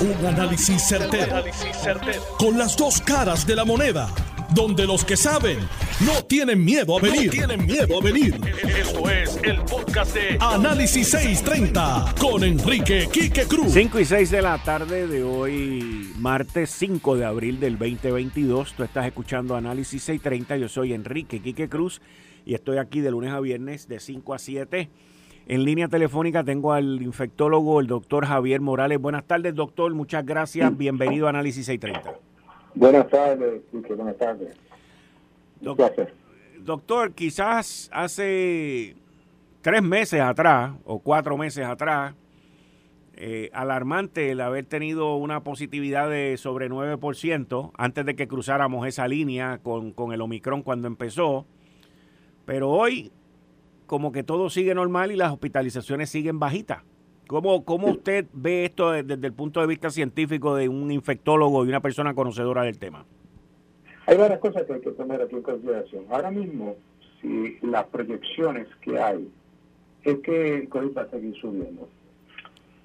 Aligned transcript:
Un 0.00 0.24
análisis 0.24 0.82
certero, 0.88 1.44
Con 2.38 2.56
las 2.56 2.74
dos 2.74 3.02
caras 3.02 3.46
de 3.46 3.54
la 3.54 3.66
moneda. 3.66 4.08
Donde 4.54 4.86
los 4.86 5.04
que 5.04 5.14
saben 5.14 5.58
no 6.06 6.24
tienen 6.24 6.64
miedo 6.64 6.96
a 6.96 7.02
venir. 7.02 7.30
tienen 7.30 7.66
miedo 7.66 7.98
a 8.00 8.02
venir. 8.02 8.40
Esto 8.78 9.10
es 9.10 9.38
el 9.42 9.60
podcast 9.60 10.14
de 10.14 10.38
Análisis 10.40 11.06
630 11.10 12.14
con 12.18 12.42
Enrique 12.44 13.10
Quique 13.12 13.44
Cruz. 13.44 13.74
5 13.74 14.00
y 14.00 14.04
6 14.06 14.30
de 14.30 14.40
la 14.40 14.56
tarde 14.62 15.06
de 15.06 15.22
hoy, 15.22 16.10
martes 16.16 16.70
5 16.70 17.16
de 17.16 17.26
abril 17.26 17.60
del 17.60 17.76
2022. 17.78 18.72
Tú 18.72 18.82
estás 18.82 19.04
escuchando 19.04 19.54
Análisis 19.54 20.02
630. 20.02 20.56
Yo 20.56 20.68
soy 20.70 20.94
Enrique 20.94 21.42
Quique 21.42 21.68
Cruz 21.68 22.00
y 22.46 22.54
estoy 22.54 22.78
aquí 22.78 23.00
de 23.00 23.10
lunes 23.10 23.32
a 23.32 23.40
viernes 23.40 23.86
de 23.86 24.00
5 24.00 24.32
a 24.32 24.38
7 24.38 24.88
en 25.50 25.64
línea 25.64 25.88
telefónica 25.88 26.44
tengo 26.44 26.72
al 26.72 27.02
infectólogo, 27.02 27.80
el 27.80 27.88
doctor 27.88 28.24
Javier 28.24 28.60
Morales. 28.60 29.00
Buenas 29.00 29.24
tardes, 29.24 29.52
doctor. 29.52 29.92
Muchas 29.92 30.24
gracias. 30.24 30.78
Bienvenido 30.78 31.26
a 31.26 31.30
Análisis 31.30 31.66
630. 31.66 32.20
Buenas 32.76 33.08
tardes, 33.08 33.60
buenas 33.72 34.16
tardes. 34.16 34.56
Doctor, 35.60 36.12
doctor, 36.60 37.14
quizás 37.14 37.90
hace 37.92 38.94
tres 39.60 39.82
meses 39.82 40.20
atrás 40.20 40.70
o 40.84 41.00
cuatro 41.00 41.36
meses 41.36 41.66
atrás, 41.66 42.14
eh, 43.16 43.50
alarmante 43.52 44.30
el 44.30 44.42
haber 44.42 44.66
tenido 44.66 45.16
una 45.16 45.42
positividad 45.42 46.08
de 46.08 46.36
sobre 46.36 46.70
9% 46.70 47.72
antes 47.76 48.06
de 48.06 48.14
que 48.14 48.28
cruzáramos 48.28 48.86
esa 48.86 49.08
línea 49.08 49.58
con, 49.58 49.90
con 49.90 50.12
el 50.12 50.20
Omicron 50.20 50.62
cuando 50.62 50.86
empezó. 50.86 51.44
Pero 52.46 52.70
hoy 52.70 53.10
como 53.90 54.12
que 54.12 54.22
todo 54.22 54.48
sigue 54.50 54.72
normal 54.72 55.10
y 55.10 55.16
las 55.16 55.32
hospitalizaciones 55.32 56.10
siguen 56.10 56.38
bajitas. 56.38 56.84
¿Cómo, 57.26 57.64
cómo 57.64 57.88
usted 57.88 58.24
ve 58.32 58.64
esto 58.64 58.92
desde, 58.92 59.26
el 59.26 59.32
punto 59.32 59.60
de 59.60 59.66
vista 59.66 59.90
científico 59.90 60.54
de 60.54 60.68
un 60.68 60.92
infectólogo 60.92 61.64
y 61.64 61.70
una 61.70 61.80
persona 61.80 62.14
conocedora 62.14 62.62
del 62.62 62.78
tema? 62.78 63.04
Hay 64.06 64.16
varias 64.16 64.38
cosas 64.38 64.62
que 64.62 64.74
hay 64.74 64.80
que 64.80 64.92
tomar 64.92 65.20
aquí 65.20 65.34
en 65.34 65.42
consideración. 65.42 66.04
Ahora 66.08 66.30
mismo, 66.30 66.76
si 67.20 67.58
las 67.62 67.84
proyecciones 67.86 68.68
que 68.80 68.96
hay 68.96 69.28
es 70.04 70.20
que 70.20 70.58
el 70.58 70.68
COVID 70.68 70.96
va 70.96 71.02
a 71.02 71.10
seguir 71.10 71.34
subiendo. 71.40 71.88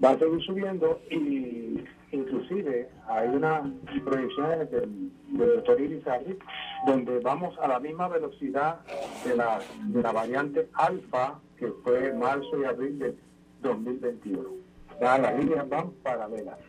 Va 0.04 0.10
a 0.10 0.20
seguir 0.20 0.42
subiendo 0.44 1.00
y 1.10 1.84
inclusive 2.12 2.90
hay 3.08 3.30
una 3.30 3.64
proyección 4.04 4.70
del, 4.70 5.12
doctor 5.32 5.82
Irizarry 5.82 6.38
donde 6.86 7.20
vamos 7.20 7.58
a 7.60 7.68
la 7.68 7.80
misma 7.80 8.08
velocidad 8.08 8.80
de 9.26 9.36
la, 9.36 9.60
de 9.88 10.02
la 10.02 10.12
variante 10.12 10.70
alfa 10.74 11.40
que 11.58 11.68
fue 11.84 12.14
marzo 12.14 12.62
y 12.62 12.66
abril 12.66 13.00
de 13.00 13.16
2021. 13.62 14.50
las 15.02 15.40
líneas 15.40 15.68
van 15.70 15.92
paralelas. 16.04 16.60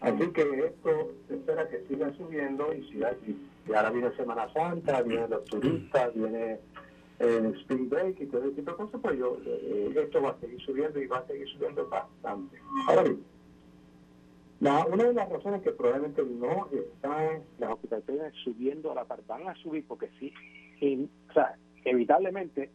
Así 0.00 0.28
que 0.28 0.42
esto 0.42 1.12
se 1.26 1.34
espera 1.34 1.68
que 1.68 1.84
siga 1.88 2.12
subiendo 2.16 2.72
y 2.72 2.82
siga 2.90 3.12
Y 3.26 3.72
ahora 3.72 3.90
viene 3.90 4.10
Semana 4.16 4.52
Santa, 4.52 5.02
vienen 5.02 5.30
los 5.30 5.44
turistas, 5.44 6.14
viene 6.14 6.60
el 7.18 7.54
Spring 7.60 7.88
Break 7.88 8.20
y 8.20 8.26
todo 8.26 8.44
ese 8.44 8.56
tipo 8.56 8.70
de 8.70 8.76
cosas, 8.76 9.00
pues 9.00 9.18
yo, 9.18 9.38
eh, 9.44 9.92
esto 9.96 10.22
va 10.22 10.30
a 10.30 10.40
seguir 10.40 10.60
subiendo 10.60 11.00
y 11.00 11.06
va 11.06 11.18
a 11.18 11.26
seguir 11.26 11.48
subiendo 11.48 11.88
bastante. 11.88 12.58
Ahora 12.86 13.02
bien, 13.02 13.24
una 14.60 15.04
de 15.04 15.14
las 15.14 15.28
razones 15.28 15.62
que 15.62 15.72
probablemente 15.72 16.22
no 16.24 16.68
están 16.70 17.42
las 17.58 17.70
hospitalizaciones 17.70 18.34
subiendo 18.44 18.92
a 18.92 18.94
la 18.94 19.04
par, 19.04 19.20
van 19.26 19.48
a 19.48 19.54
subir 19.56 19.84
porque 19.86 20.10
sí, 20.18 20.32
o 21.28 21.32
sea, 21.32 21.56
evitablemente, 21.84 22.70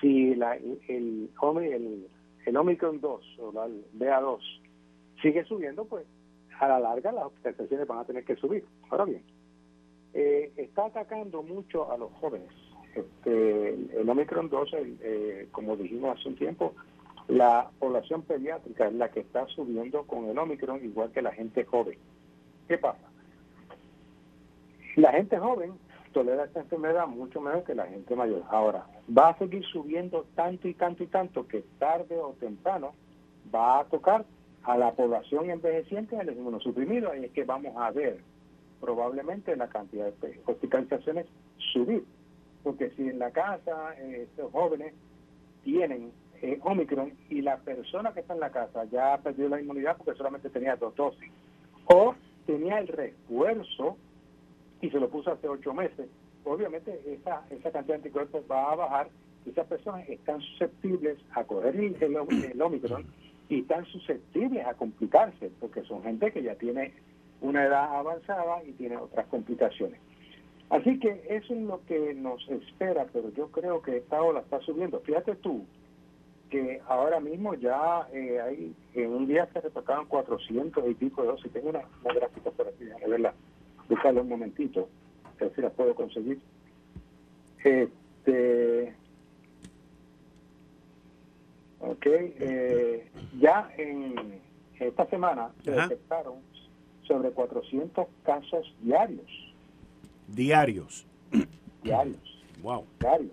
si 0.00 0.34
la, 0.34 0.56
el, 0.56 0.80
el, 0.88 2.08
el 2.46 2.56
Omicron 2.56 3.00
2 3.00 3.38
o 3.40 3.52
la 3.52 3.68
BA2 3.68 4.38
sigue 5.22 5.44
subiendo, 5.44 5.84
pues 5.84 6.06
a 6.58 6.68
la 6.68 6.80
larga 6.80 7.12
las 7.12 7.24
hospitalizaciones 7.24 7.86
van 7.86 7.98
a 7.98 8.04
tener 8.04 8.24
que 8.24 8.36
subir. 8.36 8.64
Ahora 8.90 9.04
bien, 9.04 9.22
eh, 10.12 10.52
está 10.56 10.86
atacando 10.86 11.42
mucho 11.42 11.90
a 11.90 11.96
los 11.96 12.12
jóvenes. 12.12 12.50
Este, 12.94 13.74
el 14.00 14.08
Omicron 14.08 14.48
2, 14.48 14.70
eh, 14.74 15.48
como 15.52 15.76
dijimos 15.76 16.18
hace 16.18 16.28
un 16.28 16.36
tiempo, 16.36 16.74
la 17.28 17.70
población 17.78 18.22
pediátrica 18.22 18.88
es 18.88 18.94
la 18.94 19.10
que 19.10 19.20
está 19.20 19.46
subiendo 19.46 20.04
con 20.04 20.26
el 20.26 20.38
Omicron, 20.38 20.84
igual 20.84 21.12
que 21.12 21.22
la 21.22 21.32
gente 21.32 21.64
joven. 21.64 21.98
¿Qué 22.66 22.78
pasa? 22.78 23.08
La 24.96 25.12
gente 25.12 25.38
joven 25.38 25.74
tolera 26.12 26.44
esta 26.44 26.60
enfermedad 26.60 27.06
mucho 27.06 27.40
menos 27.40 27.64
que 27.64 27.74
la 27.74 27.86
gente 27.86 28.16
mayor. 28.16 28.42
Ahora, 28.48 28.86
va 29.16 29.28
a 29.28 29.38
seguir 29.38 29.64
subiendo 29.66 30.26
tanto 30.34 30.66
y 30.68 30.74
tanto 30.74 31.04
y 31.04 31.06
tanto 31.06 31.46
que 31.46 31.64
tarde 31.78 32.18
o 32.18 32.34
temprano 32.40 32.94
va 33.54 33.80
a 33.80 33.84
tocar 33.84 34.24
a 34.64 34.76
la 34.76 34.92
población 34.92 35.50
envejeciente 35.50 36.16
y 36.16 36.18
a 36.18 36.24
los 36.24 36.36
inmunosuprimidos. 36.36 37.16
Y 37.16 37.26
es 37.26 37.30
que 37.30 37.44
vamos 37.44 37.76
a 37.76 37.90
ver 37.92 38.20
probablemente 38.80 39.54
la 39.56 39.68
cantidad 39.68 40.12
de 40.12 40.40
hospitalizaciones 40.46 41.26
subir. 41.72 42.04
Porque 42.62 42.90
si 42.90 43.08
en 43.08 43.18
la 43.18 43.30
casa 43.30 43.94
eh, 43.98 44.28
estos 44.28 44.52
jóvenes 44.52 44.94
tienen 45.64 46.12
eh, 46.42 46.58
Omicron 46.62 47.12
y 47.28 47.42
la 47.42 47.58
persona 47.58 48.12
que 48.12 48.20
está 48.20 48.34
en 48.34 48.40
la 48.40 48.50
casa 48.50 48.84
ya 48.84 49.18
perdió 49.18 49.48
la 49.48 49.60
inmunidad 49.60 49.96
porque 49.96 50.16
solamente 50.16 50.48
tenía 50.50 50.76
dos 50.76 50.94
dosis, 50.96 51.30
o 51.86 52.14
tenía 52.46 52.78
el 52.78 52.88
refuerzo 52.88 53.96
y 54.80 54.90
se 54.90 54.98
lo 54.98 55.10
puso 55.10 55.32
hace 55.32 55.48
ocho 55.48 55.74
meses, 55.74 56.08
obviamente 56.44 57.00
esa, 57.06 57.44
esa 57.50 57.70
cantidad 57.70 57.96
de 57.96 58.06
anticuerpos 58.06 58.42
va 58.50 58.72
a 58.72 58.76
bajar 58.76 59.08
y 59.44 59.50
esas 59.50 59.66
personas 59.66 60.08
están 60.08 60.40
susceptibles 60.40 61.18
a 61.32 61.44
coger 61.44 61.76
el, 61.76 61.96
el, 62.02 62.62
Omicron 62.62 63.04
y 63.48 63.60
están 63.60 63.84
susceptibles 63.86 64.66
a 64.66 64.74
complicarse 64.74 65.50
porque 65.60 65.82
son 65.82 66.02
gente 66.02 66.32
que 66.32 66.42
ya 66.42 66.54
tiene 66.54 66.92
una 67.40 67.64
edad 67.64 67.96
avanzada 67.96 68.62
y 68.64 68.72
tiene 68.72 68.96
otras 68.96 69.26
complicaciones. 69.26 69.98
Así 70.70 71.00
que 71.00 71.24
eso 71.28 71.52
es 71.52 71.60
lo 71.62 71.84
que 71.84 72.14
nos 72.14 72.48
espera, 72.48 73.06
pero 73.12 73.30
yo 73.30 73.48
creo 73.48 73.82
que 73.82 73.96
esta 73.96 74.22
ola 74.22 74.40
está 74.40 74.60
subiendo. 74.60 75.00
Fíjate 75.00 75.34
tú, 75.34 75.66
que 76.48 76.80
ahora 76.86 77.18
mismo 77.20 77.54
ya 77.54 78.08
eh, 78.12 78.40
hay, 78.40 78.74
en 78.94 79.10
un 79.10 79.26
día 79.26 79.48
se 79.52 79.60
reportaban 79.60 80.06
400 80.06 80.88
y 80.88 80.94
pico 80.94 81.22
de 81.22 81.28
dosis. 81.28 81.52
Tengo 81.52 81.70
una, 81.70 81.82
gráfica 82.04 82.50
por 82.52 82.68
aquí, 82.68 82.84
a 82.90 83.08
verla, 83.08 83.34
buscarla 83.88 84.20
un 84.20 84.28
momentito, 84.28 84.88
a 85.24 85.44
ver 85.44 85.54
si 85.54 85.60
la 85.60 85.70
puedo 85.70 85.94
conseguir. 85.94 86.40
Este, 87.64 88.94
ok, 91.80 92.06
eh, 92.06 93.10
ya 93.40 93.72
en 93.76 94.40
esta 94.78 95.06
semana 95.06 95.50
se 95.64 95.72
detectaron 95.72 96.36
sobre 97.02 97.30
400 97.30 98.06
casos 98.22 98.74
diarios. 98.82 99.49
Diarios. 100.34 101.06
Diarios. 101.82 102.42
Wow. 102.62 102.86
Diarios. 102.98 103.32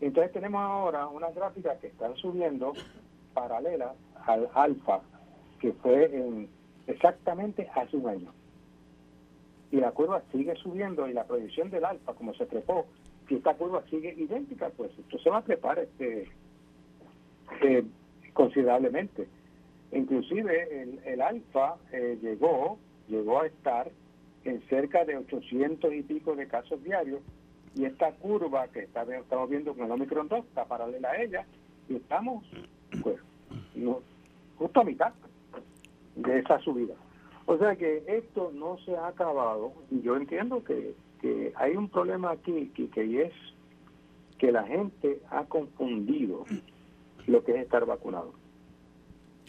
Entonces 0.00 0.32
tenemos 0.32 0.60
ahora 0.62 1.06
unas 1.08 1.34
gráficas 1.34 1.78
que 1.78 1.88
están 1.88 2.16
subiendo 2.16 2.72
paralelas 3.34 3.94
al 4.26 4.48
alfa, 4.54 5.00
que 5.60 5.72
fue 5.74 6.04
en, 6.04 6.48
exactamente 6.86 7.68
hace 7.74 7.96
un 7.96 8.08
año. 8.08 8.32
Y 9.70 9.76
la 9.76 9.92
curva 9.92 10.22
sigue 10.32 10.54
subiendo 10.56 11.06
y 11.06 11.12
la 11.12 11.24
proyección 11.24 11.70
del 11.70 11.84
alfa, 11.84 12.14
como 12.14 12.34
se 12.34 12.46
trepó, 12.46 12.86
si 13.28 13.36
esta 13.36 13.54
curva 13.54 13.84
sigue 13.88 14.12
idéntica, 14.14 14.70
pues 14.70 14.90
esto 14.98 15.18
se 15.18 15.30
va 15.30 15.38
a 15.38 15.42
trepar 15.42 15.78
este, 15.78 16.28
eh, 17.62 17.84
considerablemente. 18.32 19.28
Inclusive 19.92 20.82
el, 20.82 21.00
el 21.04 21.20
alfa 21.20 21.76
eh, 21.92 22.18
llegó, 22.20 22.78
llegó 23.08 23.42
a 23.42 23.46
estar 23.46 23.90
en 24.44 24.60
cerca 24.68 25.04
de 25.04 25.16
800 25.16 25.92
y 25.92 26.02
pico 26.02 26.34
de 26.34 26.46
casos 26.46 26.82
diarios 26.82 27.20
y 27.74 27.84
esta 27.84 28.12
curva 28.12 28.68
que 28.68 28.80
está, 28.80 29.02
estamos 29.02 29.48
viendo 29.48 29.74
con 29.74 29.84
el 29.84 29.92
Omicron 29.92 30.28
2 30.28 30.44
está 30.46 30.64
paralela 30.64 31.10
a 31.10 31.22
ella 31.22 31.46
y 31.88 31.96
estamos 31.96 32.44
pues 33.02 33.16
justo 34.56 34.80
a 34.80 34.84
mitad 34.84 35.12
de 36.16 36.38
esa 36.38 36.58
subida. 36.60 36.94
O 37.46 37.58
sea 37.58 37.76
que 37.76 38.04
esto 38.06 38.52
no 38.54 38.78
se 38.84 38.96
ha 38.96 39.08
acabado 39.08 39.72
y 39.90 40.00
yo 40.02 40.16
entiendo 40.16 40.62
que, 40.64 40.94
que 41.20 41.52
hay 41.56 41.76
un 41.76 41.88
problema 41.88 42.32
aquí 42.32 42.70
que, 42.74 42.88
que 42.88 43.22
es 43.22 43.32
que 44.38 44.50
la 44.52 44.64
gente 44.64 45.20
ha 45.30 45.44
confundido 45.44 46.44
lo 47.26 47.44
que 47.44 47.52
es 47.52 47.58
estar 47.58 47.84
vacunado. 47.84 48.32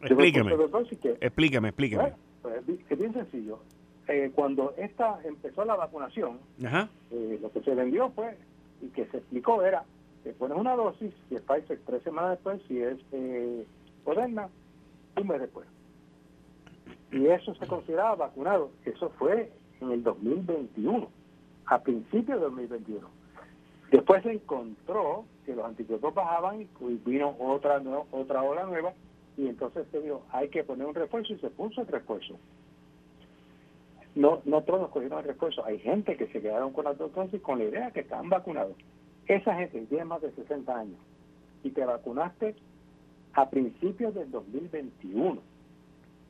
Explíqueme. 0.04 0.52
explíqueme, 1.22 1.70
explíqueme. 1.70 2.14
Pues, 2.42 2.64
es 2.90 3.00
bien 3.00 3.14
sencillo. 3.14 3.60
Eh, 4.08 4.32
cuando 4.34 4.74
esta 4.78 5.20
empezó 5.24 5.64
la 5.64 5.76
vacunación, 5.76 6.40
eh, 7.12 7.40
lo 7.42 7.52
que 7.52 7.62
se 7.62 7.76
vendió 7.76 8.10
fue, 8.12 8.38
y 8.82 8.88
que 8.88 9.06
se 9.06 9.18
explicó 9.18 9.64
era, 9.64 9.84
que 10.24 10.34
pones 10.34 10.58
una 10.58 10.76
dosis, 10.76 11.14
si 11.30 11.36
es 11.36 11.42
Pfizer 11.42 11.80
tres 11.86 12.04
semanas 12.04 12.32
después, 12.32 12.62
si 12.68 12.82
es 12.82 12.98
eh, 13.12 13.66
Moderna, 14.06 14.50
un 15.18 15.28
mes 15.28 15.42
después. 15.42 15.68
Y 17.12 17.28
eso 17.28 17.54
se 17.56 17.68
consideraba 17.68 18.16
vacunado. 18.16 18.72
Eso 18.86 19.10
fue 19.18 19.52
en 19.82 19.92
el 19.92 20.04
2021, 20.04 21.08
a 21.66 21.80
principios 21.82 22.40
de 22.40 22.46
2021. 22.46 23.08
Después 23.92 24.24
se 24.24 24.32
encontró 24.32 25.26
que 25.46 25.56
los 25.56 25.66
anticuerpos 25.66 26.14
bajaban 26.14 26.62
y 26.62 26.68
vino 27.06 27.36
otra, 27.40 27.82
otra 28.12 28.42
ola 28.42 28.66
nueva 28.66 28.94
y 28.94 29.12
y 29.38 29.48
entonces 29.48 29.88
se 29.92 30.02
dijo, 30.02 30.24
hay 30.32 30.50
que 30.50 30.64
poner 30.64 30.86
un 30.86 30.94
refuerzo 30.94 31.34
y 31.34 31.40
se 31.40 31.50
puso 31.50 31.82
el 31.82 31.88
refuerzo. 31.88 32.38
No, 34.16 34.42
no 34.46 34.62
todos 34.64 34.90
cogieron 34.90 35.20
el 35.20 35.26
refuerzo. 35.26 35.66
Hay 35.66 35.80
gente 35.80 36.18
que 36.18 36.28
se 36.28 36.42
quedaron 36.42 36.74
con 36.74 36.86
las 36.86 36.98
dos 36.98 37.14
dosis 37.14 37.42
con 37.42 37.60
la 37.60 37.66
idea 37.66 37.86
de 37.88 37.92
que 37.94 38.00
están 38.02 38.30
vacunados. 38.30 38.76
Esa 39.28 39.56
gente 39.56 39.86
tiene 39.86 40.06
más 40.06 40.22
de 40.22 40.32
60 40.32 40.78
años 40.78 41.00
y 41.64 41.70
te 41.70 41.86
vacunaste 41.86 42.56
a 43.34 43.50
principios 43.50 44.14
del 44.14 44.30
2021 44.32 45.42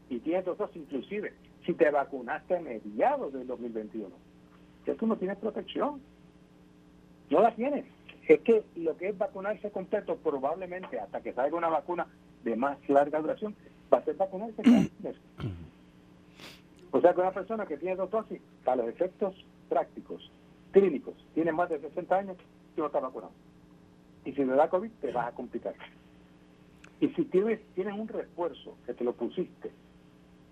y 0.10 0.20
tienes 0.20 0.46
dos 0.46 0.58
dosis 0.58 0.84
inclusive 0.84 1.34
si 1.66 1.74
te 1.74 1.90
vacunaste 1.90 2.58
a 2.58 2.62
mediados 2.62 3.34
del 3.34 3.48
2021 3.48 4.10
que 4.86 4.96
tú 4.96 5.08
no 5.08 5.16
tienes 5.18 5.38
protección. 5.38 6.02
No 7.30 7.42
la 7.42 7.56
tienes. 7.56 7.86
Es 8.28 8.42
que 8.42 8.64
lo 8.76 8.98
que 8.98 9.10
es 9.10 9.18
vacunarse 9.18 9.72
completo 9.72 10.18
probablemente 10.18 11.00
hasta 11.00 11.22
que 11.22 11.34
salga 11.34 11.58
una 11.58 11.70
vacuna 11.70 12.08
de 12.44 12.56
más 12.56 12.78
larga 12.90 13.20
duración 13.20 13.56
va 13.92 14.00
a 14.00 14.04
ser 14.04 14.16
vacunarse 14.16 14.62
o 16.92 17.02
sea 17.02 17.14
que 17.14 17.22
una 17.22 17.32
persona 17.32 17.66
que 17.66 17.78
tiene 17.78 17.96
dos 17.96 18.12
dosis 18.12 18.42
para 18.64 18.78
los 18.78 18.90
efectos 18.90 19.36
prácticos 19.70 20.30
clínicos 20.72 21.16
tiene 21.34 21.52
más 21.52 21.70
de 21.70 21.80
60 21.80 22.16
años 22.16 22.38
no 22.82 22.88
estás 22.88 23.02
vacunado. 23.02 23.34
Y 24.26 24.34
si 24.34 24.44
le 24.44 24.54
da 24.54 24.70
COVID 24.70 24.92
te 25.02 25.12
vas 25.12 25.28
a 25.28 25.36
complicar. 25.36 25.74
Y 27.00 27.10
si 27.10 27.26
tienes, 27.26 27.60
tienes 27.74 27.98
un 27.98 28.08
refuerzo 28.08 28.76
que 28.86 28.94
te 28.94 29.04
lo 29.04 29.14
pusiste 29.14 29.72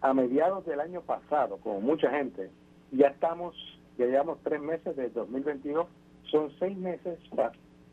a 0.01 0.13
mediados 0.13 0.65
del 0.65 0.79
año 0.79 1.01
pasado, 1.01 1.57
como 1.57 1.81
mucha 1.81 2.09
gente, 2.09 2.49
ya 2.91 3.07
estamos, 3.07 3.55
ya 3.97 4.05
llevamos 4.05 4.39
tres 4.43 4.61
meses 4.61 4.95
de 4.95 5.09
2022, 5.09 5.87
son 6.31 6.51
seis 6.57 6.75
meses 6.77 7.19
más, 7.35 7.51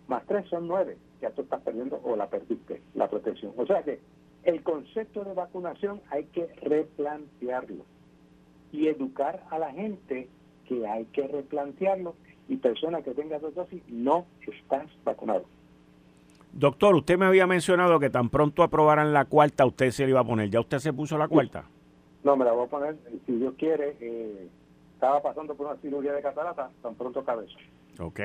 más 0.09 0.25
tres 0.27 0.49
son 0.49 0.69
nueve, 0.69 0.97
ya 1.21 1.31
tú 1.31 1.43
estás 1.43 1.61
perdiendo 1.63 2.01
o 2.05 2.17
la 2.17 2.29
perdiste, 2.29 2.81
la 2.95 3.11
protección. 3.11 3.53
O 3.57 3.67
sea 3.67 3.83
que 3.83 4.01
el 4.45 4.63
concepto 4.63 5.25
de 5.25 5.35
vacunación 5.35 6.01
hay 6.11 6.25
que 6.27 6.47
replantearlo 6.63 7.85
y 8.77 8.89
educar 8.89 9.43
a 9.51 9.59
la 9.59 9.73
gente 9.73 10.29
que 10.69 10.87
hay 10.87 11.07
que 11.07 11.27
replantearlo 11.27 12.15
y 12.49 12.57
personas 12.57 13.03
que 13.03 13.13
tengan 13.13 13.41
dos 13.41 13.55
dosis 13.55 13.83
no 13.89 14.27
estás 14.47 14.87
vacunado. 15.03 15.45
Doctor, 16.53 16.95
usted 16.95 17.19
me 17.19 17.27
había 17.27 17.47
mencionado 17.47 17.99
que 17.99 18.11
tan 18.11 18.29
pronto 18.29 18.63
aprobaran 18.63 19.13
la 19.13 19.25
cuarta, 19.25 19.65
usted 19.67 19.91
se 19.91 20.05
le 20.05 20.11
iba 20.11 20.21
a 20.21 20.25
poner. 20.25 20.51
¿Ya 20.51 20.61
usted 20.61 20.79
se 20.79 20.93
puso 20.93 21.17
la 21.19 21.29
cuarta? 21.29 21.65
No, 22.23 22.37
me 22.37 22.45
la 22.45 22.53
voy 22.53 22.67
a 22.67 22.69
poner, 22.69 22.97
si 23.27 23.33
Dios 23.33 23.55
quiere. 23.59 23.97
Eh, 24.01 24.49
estaba 24.95 25.23
pasando 25.23 25.55
por 25.55 25.67
una 25.67 25.77
cirugía 25.77 26.13
de 26.13 26.23
catarata, 26.23 26.71
tan 26.83 26.95
pronto 26.95 27.25
cabeza. 27.25 27.57
Ok. 27.99 28.21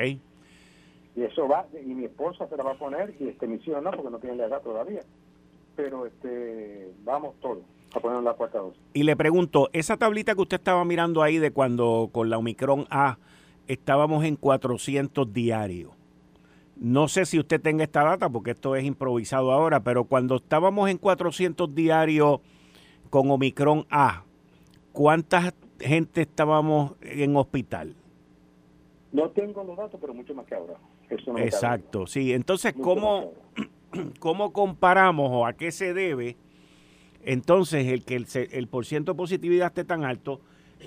Y 1.16 1.24
eso 1.24 1.48
va, 1.48 1.66
y 1.74 1.94
mi 1.94 2.06
esposa 2.06 2.48
se 2.48 2.56
la 2.56 2.64
va 2.64 2.72
a 2.72 2.78
poner, 2.78 3.14
y 3.20 3.28
este, 3.28 3.48
mis 3.48 3.66
hijos 3.68 3.84
no, 3.84 3.92
porque 3.92 4.10
no 4.10 4.20
tienen 4.20 4.38
la 4.38 4.46
edad 4.46 4.62
todavía. 4.62 5.02
Pero 5.76 6.06
este 6.06 6.92
vamos 7.04 7.36
todos 7.42 7.64
a 7.94 8.00
poner 8.00 8.24
la 8.24 8.34
cuarta 8.34 8.60
dosis. 8.60 8.82
Y 8.94 9.04
le 9.04 9.16
pregunto, 9.16 9.70
esa 9.74 9.98
tablita 9.98 10.36
que 10.36 10.42
usted 10.42 10.58
estaba 10.58 10.84
mirando 10.86 11.22
ahí 11.22 11.38
de 11.38 11.52
cuando 11.52 12.10
con 12.12 12.30
la 12.30 12.38
Omicron 12.38 12.88
A 12.90 13.18
estábamos 13.68 14.26
en 14.26 14.36
400 14.36 15.32
diarios 15.34 15.92
no 16.82 17.08
sé 17.08 17.28
si 17.28 17.38
usted 17.38 17.62
tenga 17.62 17.84
esta 17.84 18.04
data, 18.04 18.28
porque 18.28 18.52
esto 18.52 18.76
es 18.76 18.84
improvisado 18.84 19.52
ahora, 19.52 19.82
pero 19.84 20.06
cuando 20.06 20.38
estábamos 20.38 20.90
en 20.90 20.98
400 20.98 21.76
diarios 21.76 22.40
con 23.12 23.30
Omicron 23.30 23.86
A, 23.92 24.24
¿cuánta 24.92 25.54
gente 25.80 26.22
estábamos 26.22 26.94
en 27.02 27.36
hospital? 27.36 27.96
No 29.12 29.30
tengo 29.30 29.64
los 29.64 29.78
datos, 29.78 30.00
pero 30.02 30.16
mucho 30.16 30.34
más 30.34 30.48
que 30.48 30.56
ahora. 30.56 30.74
Exacto, 31.38 32.08
sí. 32.08 32.34
Entonces, 32.34 32.74
¿cómo, 32.74 33.34
¿cómo 34.20 34.52
comparamos 34.52 35.30
o 35.32 35.46
a 35.46 35.54
qué 35.54 35.72
se 35.72 35.94
debe 35.94 36.36
entonces 37.26 37.88
el 37.88 38.04
que 38.04 38.16
el, 38.16 38.28
el 38.52 38.68
porciento 38.68 39.14
de 39.14 39.18
positividad 39.18 39.68
esté 39.68 39.84
tan 39.84 40.04
alto, 40.04 40.42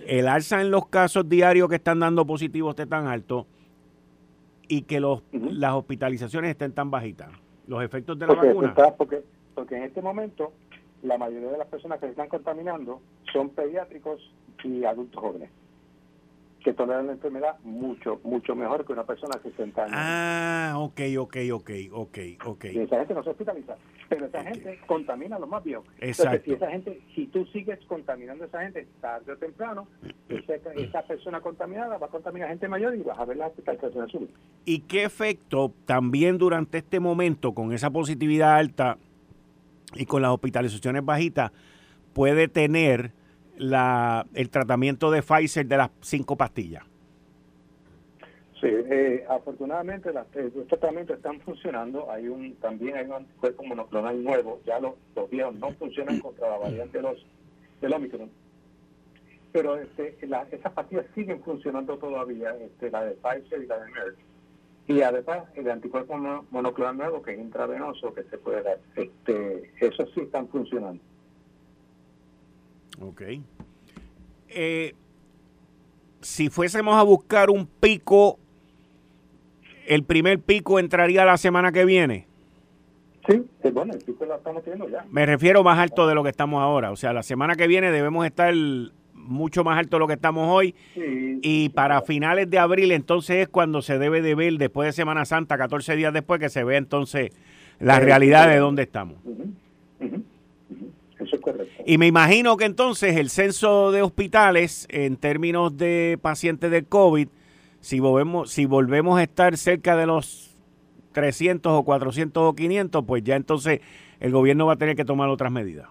el 0.07 0.29
alza 0.29 0.61
en 0.61 0.71
los 0.71 0.87
casos 0.89 1.29
diarios 1.29 1.69
que 1.69 1.77
están 1.77 2.01
dando 2.01 2.27
positivos 2.27 2.71
esté 2.71 2.87
tan 2.87 3.07
alto? 3.07 3.47
y 4.69 4.83
que 4.83 5.01
los, 5.01 5.23
las 5.33 5.75
hospitalizaciones 5.75 6.51
estén 6.51 6.73
tan 6.73 6.91
bajitas? 6.91 7.29
¿Los 7.67 7.83
efectos 7.83 8.19
de 8.19 8.27
la 8.27 8.35
vacuna? 8.35 8.75
porque, 8.97 9.23
porque 9.55 9.77
en 9.77 9.85
este 9.85 10.03
momento 10.03 10.53
la 11.03 11.19
mayoría 11.19 11.51
de 11.51 11.59
las 11.59 11.69
personas 11.69 11.99
que 12.01 12.07
se 12.07 12.11
están 12.13 12.29
contaminando 12.29 13.01
son 13.33 13.51
pediátricos 13.51 14.21
y 14.63 14.85
adultos 14.85 15.21
jóvenes 15.21 15.51
que 16.65 16.73
toleran 16.73 17.07
la 17.07 17.13
enfermedad 17.13 17.59
mucho, 17.63 18.21
mucho 18.25 18.57
mejor 18.57 18.87
que 18.87 18.95
una 18.95 19.05
persona 19.05 19.37
de 19.37 19.51
60 19.51 19.83
años. 19.83 19.95
Ah, 19.95 20.73
ok, 20.79 21.01
ok, 21.19 21.37
ok, 21.53 21.71
ok, 21.93 22.19
ok. 22.47 22.65
Y 22.73 22.79
esa 22.79 22.97
gente 22.97 23.13
no 23.13 23.23
se 23.23 23.31
hospitaliza, 23.31 23.77
pero 24.09 24.25
esa 24.25 24.43
gente 24.43 24.81
contamina 24.87 25.37
a 25.37 25.39
los 25.39 25.49
más 25.49 25.63
viejos. 25.63 25.87
Exacto. 26.01 26.43
si 26.47 26.53
esa 26.53 26.71
gente, 26.71 27.03
si 27.15 27.27
tú 27.27 27.45
sigues 27.53 27.79
contaminando 27.85 28.45
a 28.45 28.47
esa 28.47 28.63
gente 28.63 28.89
tarde 29.03 29.33
o 29.33 29.37
temprano, 29.37 29.87
esa, 30.31 31.03
persona 31.03 31.43
contaminada 31.43 31.99
va 31.99 32.07
a 32.07 32.11
contaminar 32.11 32.49
a 32.49 32.53
gente 32.53 32.67
mayor 32.67 32.97
y 32.97 33.03
vas 33.03 33.19
a 33.19 33.27
ver 33.27 33.37
la 33.37 33.49
hospitalización 33.49 34.09
subir. 34.09 34.31
¿Y 34.65 34.81
qué 34.81 35.05
efecto 35.05 35.71
también 35.85 36.39
durante 36.39 36.79
este 36.79 36.99
momento, 36.99 37.53
con 37.53 37.75
esa 37.75 37.91
positividad 37.91 38.57
alta 38.57 38.97
y 39.95 40.07
con 40.07 40.23
las 40.23 40.31
hospitalizaciones 40.31 41.05
bajitas, 41.05 41.53
puede 42.15 42.49
tener 42.49 43.13
la, 43.57 44.27
el 44.35 44.51
tratamiento 44.51 45.11
de 45.11 45.23
Pfizer 45.23 45.67
de 45.67 45.77
las 45.77 45.91
cinco 46.01 46.37
pastillas? 46.37 46.85
Sí, 48.61 48.71
eh, 48.71 49.25
afortunadamente 49.29 50.09
eh, 50.09 50.51
los 50.55 50.67
tratamientos 50.69 51.17
están 51.17 51.39
funcionando. 51.41 52.11
Hay 52.11 52.29
un 52.29 52.55
también 52.57 52.97
hay 52.97 53.05
un 53.05 53.13
anticuerpo 53.13 53.63
monoclonal 53.65 54.25
nuevo. 54.25 54.61
Ya 54.65 54.81
los, 54.81 54.95
los 55.15 55.29
viejos 55.29 55.55
no 55.57 55.71
funcionan 55.73 56.19
contra 56.21 56.49
la 56.49 56.57
variante 56.57 57.03
de 57.03 57.17
del 57.83 57.93
Omicron. 57.93 58.31
Pero 59.53 59.77
este, 59.77 60.17
esas 60.51 60.73
pastillas 60.73 61.05
siguen 61.15 61.43
funcionando 61.43 61.99
todavía, 61.99 62.57
este, 62.57 62.91
la 62.91 63.05
de 63.05 63.13
Pfizer 63.13 63.63
y 63.63 63.67
la 63.67 63.79
de 63.79 63.91
Merck. 63.91 64.17
Y 64.87 65.03
además 65.03 65.45
el 65.55 65.71
anticuerpo 65.71 66.17
monoclonal 66.51 66.97
nuevo 66.97 67.23
que 67.23 67.33
es 67.33 67.39
intravenoso 67.39 68.15
que 68.15 68.23
se 68.25 68.39
puede 68.39 68.63
dar. 68.63 68.79
Este, 68.97 69.71
esos 69.81 70.11
sí 70.15 70.21
están 70.21 70.49
funcionando. 70.49 71.03
Ok. 73.01 73.23
Eh, 74.49 74.95
si 76.21 76.49
fuésemos 76.49 76.97
a 76.97 77.03
buscar 77.03 77.51
un 77.51 77.67
pico, 77.67 78.39
¿el 79.87 80.05
primer 80.05 80.41
pico 80.41 80.79
entraría 80.79 81.25
la 81.25 81.37
semana 81.37 81.73
que 81.73 81.85
viene? 81.85 82.27
Sí, 83.29 83.43
bueno, 83.73 83.95
el 83.95 84.01
pico 84.01 84.25
lo 84.27 84.37
estamos 84.37 84.63
teniendo 84.63 84.89
ya. 84.89 85.05
Me 85.11 85.25
refiero 85.25 85.63
más 85.63 85.79
alto 85.79 86.07
de 86.07 86.15
lo 86.15 86.23
que 86.23 86.31
estamos 86.31 86.63
ahora. 86.63 86.91
O 86.91 86.97
sea, 86.97 87.13
la 87.13 87.23
semana 87.23 87.55
que 87.55 87.67
viene 87.67 87.91
debemos 87.91 88.27
estar 88.27 88.55
mucho 89.15 89.65
más 89.65 89.79
alto 89.79 89.97
de 89.97 90.01
lo 90.01 90.07
que 90.07 90.15
estamos 90.15 90.49
hoy. 90.51 90.75
y 90.95 91.71
para 91.71 92.03
finales 92.03 92.49
de 92.51 92.59
abril 92.59 92.93
entonces 92.93 93.37
es 93.37 93.49
cuando 93.49 93.83
se 93.83 93.99
debe 93.99 94.23
de 94.23 94.35
ver, 94.35 94.55
después 94.59 94.87
de 94.87 94.93
Semana 94.93 95.25
Santa, 95.25 95.57
14 95.57 95.97
días 95.97 96.13
después, 96.13 96.41
que 96.41 96.51
se 96.51 96.65
ve 96.65 96.77
entonces 96.77 97.33
la 97.81 97.99
realidad 97.99 98.49
de 98.49 98.59
dónde 98.59 98.83
estamos. 98.83 99.17
Y 101.87 101.99
me 101.99 102.07
imagino 102.07 102.57
que 102.57 102.65
entonces 102.65 103.17
el 103.17 103.31
censo 103.31 103.93
de 103.93 104.03
hospitales 104.03 104.87
en 104.91 105.17
términos 105.17 105.77
de 105.77 106.19
pacientes 106.21 106.71
del 106.71 106.87
COVID, 106.87 107.29
si 107.81 108.01
volvemos, 108.01 108.51
si 108.51 108.67
volvemos 108.67 109.19
a 109.19 109.23
estar 109.23 109.57
cerca 109.57 109.97
de 109.97 110.07
los 110.07 110.57
300 111.13 111.73
o 111.73 111.85
400 111.85 112.43
o 112.43 112.55
500, 112.55 113.05
pues 113.05 113.23
ya 113.23 113.37
entonces 113.37 113.81
el 114.21 114.33
gobierno 114.33 114.67
va 114.67 114.75
a 114.75 114.77
tener 114.77 114.97
que 114.97 115.05
tomar 115.05 115.29
otras 115.29 115.53
medidas. 115.53 115.89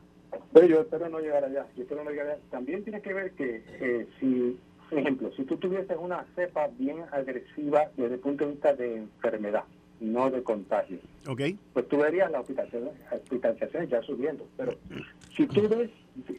Pero 0.54 0.68
yo 0.68 0.82
espero 0.82 1.10
no 1.10 1.20
llegar 1.20 1.44
allá. 1.44 1.66
Yo 1.76 1.84
espero 1.84 2.04
no 2.04 2.12
llegar 2.12 2.28
allá. 2.28 2.40
También 2.52 2.84
tiene 2.84 3.02
que 3.02 3.14
ver 3.14 3.32
que 3.32 3.64
eh, 3.80 4.08
si, 4.20 4.58
por 4.90 5.00
ejemplo, 5.00 5.32
si 5.36 5.44
tú 5.44 5.58
tuvieses 5.58 5.98
una 6.00 6.26
cepa 6.36 6.68
bien 6.78 6.98
agresiva 7.12 7.90
desde 7.98 8.16
el 8.16 8.20
punto 8.20 8.46
de 8.46 8.52
vista 8.52 8.74
de 8.74 8.98
enfermedad, 8.98 9.64
no 10.04 10.30
de 10.30 10.44
contagio. 10.44 11.00
Okay. 11.28 11.58
Pues 11.74 11.88
tú 11.88 11.98
verías 11.98 12.30
las 12.30 12.42
hospitalizaciones, 12.42 13.90
ya 13.90 14.02
subiendo. 14.04 14.46
Pero 14.58 14.76
si 15.36 15.48
tú 15.48 15.68
ves 15.68 15.90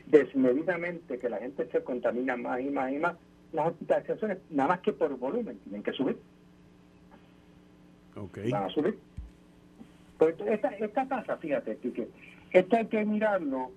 desmedidamente 0.06 1.18
que 1.18 1.28
la 1.28 1.38
gente 1.38 1.66
se 1.70 1.82
contamina 1.82 2.36
más 2.36 2.60
y 2.60 2.70
más 2.70 2.92
y 2.92 2.98
más, 2.98 3.16
las 3.52 3.68
hospitalizaciones, 3.68 4.38
nada 4.50 4.70
más 4.70 4.80
que 4.80 4.92
por 4.92 5.16
volumen, 5.18 5.58
tienen 5.60 5.82
que 5.82 5.92
subir. 5.92 6.18
Okay. 8.14 8.50
Van 8.50 8.64
a 8.64 8.68
subir. 8.68 8.98
Pues 10.18 10.36
esta, 10.46 10.68
esta 10.68 11.08
tasa, 11.08 11.36
fíjate, 11.38 11.76
que 11.78 12.08
esto 12.52 12.76
hay 12.76 12.86
que 12.86 13.04
mirarlo 13.04 13.72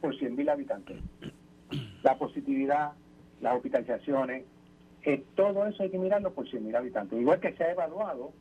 por 0.00 0.16
100.000 0.16 0.50
habitantes. 0.50 0.96
La 2.02 2.16
positividad, 2.18 2.92
las 3.40 3.56
hospitalizaciones, 3.56 4.44
eh, 5.04 5.22
todo 5.34 5.66
eso 5.66 5.82
hay 5.82 5.90
que 5.90 5.98
mirarlo 5.98 6.32
por 6.32 6.46
100.000 6.46 6.76
habitantes. 6.76 7.20
Igual 7.20 7.40
que 7.40 7.52
se 7.52 7.64
ha 7.64 7.72
evaluado 7.72 8.32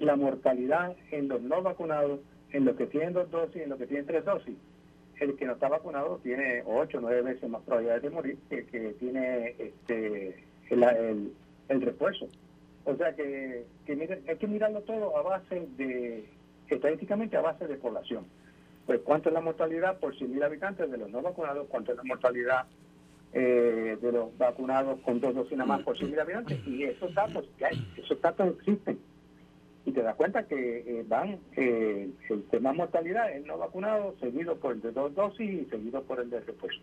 la 0.00 0.16
mortalidad 0.16 0.94
en 1.10 1.28
los 1.28 1.42
no 1.42 1.62
vacunados, 1.62 2.20
en 2.52 2.64
los 2.64 2.76
que 2.76 2.86
tienen 2.86 3.12
dos 3.12 3.30
dosis, 3.30 3.62
en 3.62 3.70
los 3.70 3.78
que 3.78 3.86
tienen 3.86 4.06
tres 4.06 4.24
dosis. 4.24 4.56
El 5.18 5.36
que 5.36 5.46
no 5.46 5.52
está 5.52 5.68
vacunado 5.68 6.20
tiene 6.22 6.62
ocho 6.66 6.98
o 6.98 7.00
nueve 7.00 7.22
veces 7.22 7.48
más 7.48 7.62
probabilidad 7.62 8.02
de 8.02 8.10
morir 8.10 8.38
que 8.50 8.58
el 8.58 8.66
que 8.66 8.80
tiene 8.98 9.54
este, 9.58 10.44
el, 10.68 11.32
el, 11.68 11.80
refuerzo. 11.80 12.28
O 12.84 12.94
sea 12.96 13.14
que, 13.14 13.64
que 13.86 14.20
hay 14.28 14.36
que 14.36 14.46
mirarlo 14.46 14.82
todo 14.82 15.16
a 15.16 15.22
base 15.22 15.66
de, 15.78 16.28
estadísticamente 16.68 17.36
a 17.36 17.40
base 17.40 17.66
de 17.66 17.76
población. 17.76 18.26
pues 18.84 19.00
cuánto 19.00 19.30
es 19.30 19.34
la 19.34 19.40
mortalidad 19.40 19.98
por 19.98 20.14
100.000 20.14 20.44
habitantes 20.44 20.90
de 20.90 20.98
los 20.98 21.10
no 21.10 21.22
vacunados, 21.22 21.66
cuánto 21.68 21.92
es 21.92 21.96
la 21.96 22.04
mortalidad 22.04 22.66
eh, 23.32 23.98
de 24.00 24.12
los 24.12 24.36
vacunados 24.38 25.00
con 25.00 25.20
dos 25.20 25.34
dosis 25.34 25.58
más 25.58 25.82
por 25.82 25.96
100.000 25.98 26.20
habitantes, 26.20 26.66
y 26.66 26.84
esos 26.84 27.12
datos, 27.14 27.48
ya, 27.58 27.68
esos 27.96 28.20
datos 28.20 28.54
existen. 28.58 28.98
Y 29.86 29.92
te 29.92 30.02
das 30.02 30.16
cuenta 30.16 30.42
que 30.42 30.78
eh, 30.80 31.04
van, 31.08 31.38
eh, 31.56 32.10
el 32.28 32.42
tema 32.50 32.72
mortalidad 32.72 33.32
es 33.32 33.46
no 33.46 33.56
vacunado, 33.56 34.14
seguido 34.20 34.56
por 34.56 34.74
el 34.74 34.82
de 34.82 34.92
dos 34.92 35.14
dosis 35.14 35.48
y 35.48 35.64
seguido 35.66 36.02
por 36.02 36.20
el 36.20 36.28
de 36.28 36.40
repuesto. 36.40 36.82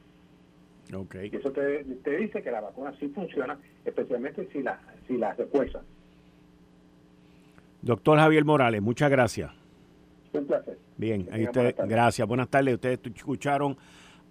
Okay. 0.92 1.30
Y 1.32 1.36
eso 1.36 1.52
te, 1.52 1.84
te, 1.84 2.18
dice 2.18 2.42
que 2.42 2.52
la 2.52 2.62
vacuna 2.62 2.94
sí 3.00 3.10
funciona, 3.10 3.60
especialmente 3.84 4.48
si 4.52 4.64
la, 4.64 4.80
si 5.08 5.18
la 5.18 5.34
refuerza. 5.34 5.82
Doctor 7.82 8.18
Javier 8.20 8.46
Morales, 8.46 8.82
muchas 8.82 9.12
gracias. 9.12 9.52
Un 10.32 10.46
placer. 10.46 10.78
Bien, 10.98 11.28
ahí 11.32 11.44
usted, 11.44 11.76
gracias. 11.86 12.28
Buenas 12.28 12.50
tardes. 12.50 12.76
Ustedes 12.76 13.00
escucharon 13.16 13.78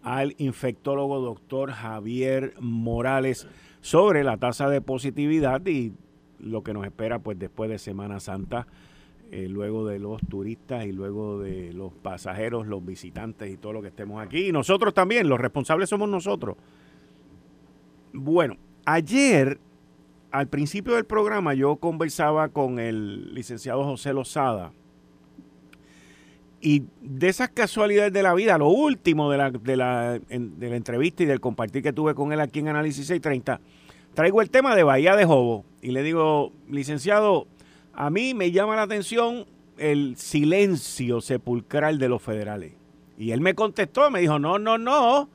al 0.02 0.34
infectólogo 0.38 1.20
doctor 1.20 1.70
Javier 1.70 2.54
Morales 2.60 3.46
sobre 3.80 4.24
la 4.24 4.36
tasa 4.36 4.68
de 4.68 4.80
positividad 4.80 5.64
y 5.66 5.92
lo 6.42 6.62
que 6.62 6.74
nos 6.74 6.84
espera 6.84 7.20
pues 7.20 7.38
después 7.38 7.70
de 7.70 7.78
Semana 7.78 8.20
Santa, 8.20 8.66
eh, 9.30 9.48
luego 9.48 9.86
de 9.86 9.98
los 9.98 10.20
turistas 10.28 10.84
y 10.84 10.92
luego 10.92 11.40
de 11.40 11.72
los 11.72 11.92
pasajeros, 11.92 12.66
los 12.66 12.84
visitantes 12.84 13.50
y 13.50 13.56
todo 13.56 13.72
lo 13.72 13.82
que 13.82 13.88
estemos 13.88 14.22
aquí. 14.22 14.48
Y 14.48 14.52
nosotros 14.52 14.92
también, 14.92 15.28
los 15.28 15.40
responsables 15.40 15.88
somos 15.88 16.08
nosotros. 16.08 16.56
Bueno, 18.12 18.56
ayer, 18.84 19.58
al 20.30 20.48
principio 20.48 20.96
del 20.96 21.06
programa, 21.06 21.54
yo 21.54 21.76
conversaba 21.76 22.48
con 22.50 22.78
el 22.78 23.32
licenciado 23.34 23.84
José 23.84 24.12
Lozada 24.12 24.72
y 26.62 26.84
de 27.00 27.28
esas 27.28 27.48
casualidades 27.48 28.12
de 28.12 28.22
la 28.22 28.34
vida, 28.34 28.56
lo 28.56 28.68
último 28.68 29.30
de 29.30 29.38
la, 29.38 29.50
de 29.50 29.76
la, 29.76 30.18
de 30.18 30.70
la 30.70 30.76
entrevista 30.76 31.24
y 31.24 31.26
del 31.26 31.40
compartir 31.40 31.82
que 31.82 31.92
tuve 31.92 32.14
con 32.14 32.32
él 32.32 32.40
aquí 32.40 32.60
en 32.60 32.68
Análisis 32.68 33.06
630, 33.08 33.60
traigo 34.14 34.42
el 34.42 34.50
tema 34.50 34.74
de 34.74 34.82
Bahía 34.82 35.16
de 35.16 35.24
Jobo. 35.24 35.64
Y 35.80 35.90
le 35.92 36.02
digo, 36.02 36.52
licenciado, 36.68 37.46
a 37.92 38.10
mí 38.10 38.34
me 38.34 38.50
llama 38.50 38.76
la 38.76 38.82
atención 38.82 39.46
el 39.78 40.16
silencio 40.16 41.20
sepulcral 41.20 41.98
de 41.98 42.08
los 42.08 42.22
federales. 42.22 42.74
Y 43.18 43.32
él 43.32 43.40
me 43.40 43.54
contestó, 43.54 44.10
me 44.10 44.20
dijo, 44.20 44.38
no, 44.38 44.58
no, 44.58 44.78
no. 44.78 45.28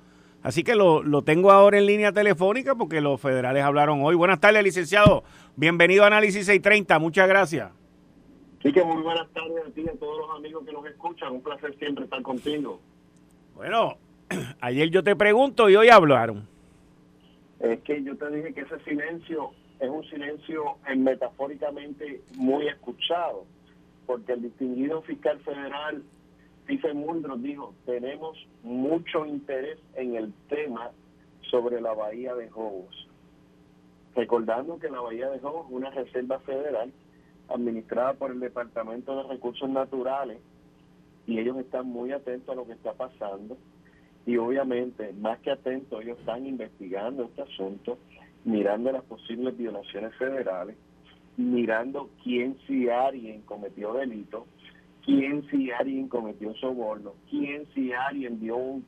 Así 0.43 0.63
que 0.63 0.75
lo, 0.75 1.03
lo 1.03 1.23
tengo 1.23 1.51
ahora 1.51 1.77
en 1.77 1.85
línea 1.85 2.11
telefónica 2.11 2.75
porque 2.75 3.01
los 3.01 3.19
federales 3.19 3.63
hablaron 3.63 4.01
hoy. 4.03 4.15
Buenas 4.15 4.39
tardes, 4.39 4.63
licenciado. 4.63 5.23
Bienvenido 5.55 6.03
a 6.03 6.07
Análisis 6.07 6.45
630. 6.45 6.99
Muchas 6.99 7.27
gracias. 7.27 7.71
Sí 8.61 8.71
que 8.71 8.83
muy 8.83 9.01
buenas 9.01 9.27
tardes 9.33 9.57
a 9.67 9.71
ti 9.71 9.81
y 9.85 9.89
a 9.89 9.93
todos 9.93 10.17
los 10.17 10.35
amigos 10.35 10.63
que 10.65 10.71
nos 10.71 10.85
escuchan. 10.85 11.33
Un 11.33 11.41
placer 11.41 11.75
siempre 11.77 12.05
estar 12.05 12.21
contigo. 12.21 12.79
Bueno, 13.55 13.97
ayer 14.61 14.89
yo 14.89 15.03
te 15.03 15.15
pregunto 15.15 15.69
y 15.69 15.75
hoy 15.75 15.89
hablaron. 15.89 16.47
Es 17.59 17.79
que 17.81 18.03
yo 18.03 18.15
te 18.17 18.29
dije 18.29 18.53
que 18.53 18.61
ese 18.61 18.79
silencio 18.83 19.51
es 19.79 19.89
un 19.89 20.03
silencio 20.05 20.77
en 20.87 21.03
metafóricamente 21.03 22.21
muy 22.35 22.67
escuchado, 22.67 23.45
porque 24.05 24.33
el 24.33 24.43
distinguido 24.43 25.01
fiscal 25.01 25.39
federal 25.39 26.03
Stephen 26.63 26.97
Muldrow 26.97 27.37
dijo, 27.37 27.73
tenemos 27.85 28.37
mucho 28.61 29.25
interés 29.25 29.79
en 29.95 30.15
el 30.15 30.33
tema 30.49 30.91
sobre 31.49 31.79
la 31.79 31.93
bahía 31.93 32.35
de 32.35 32.49
Jobos. 32.49 33.07
Recordando 34.15 34.77
que 34.77 34.89
la 34.89 34.99
bahía 34.99 35.29
de 35.29 35.39
Jobos 35.39 35.67
es 35.67 35.73
una 35.73 35.91
reserva 35.91 36.39
federal 36.39 36.91
administrada 37.47 38.13
por 38.13 38.31
el 38.31 38.39
Departamento 38.39 39.15
de 39.15 39.29
Recursos 39.29 39.69
Naturales 39.69 40.39
y 41.25 41.39
ellos 41.39 41.57
están 41.57 41.87
muy 41.87 42.11
atentos 42.11 42.49
a 42.49 42.55
lo 42.55 42.65
que 42.65 42.73
está 42.73 42.93
pasando 42.93 43.57
y 44.27 44.35
obviamente 44.35 45.13
más 45.13 45.39
que 45.39 45.51
atentos 45.51 46.03
ellos 46.03 46.19
están 46.19 46.45
investigando 46.45 47.23
este 47.23 47.43
asunto, 47.43 47.97
mirando 48.43 48.91
las 48.91 49.03
posibles 49.05 49.57
violaciones 49.57 50.13
federales, 50.15 50.75
mirando 51.37 52.09
quién 52.23 52.57
si 52.67 52.89
alguien 52.89 53.41
cometió 53.43 53.93
delito, 53.93 54.45
quién 55.05 55.47
si 55.49 55.71
alguien 55.71 56.09
cometió 56.09 56.53
soborno, 56.55 57.13
quién 57.29 57.65
si 57.73 57.93
alguien 57.93 58.41
dio 58.41 58.57
un, 58.57 58.85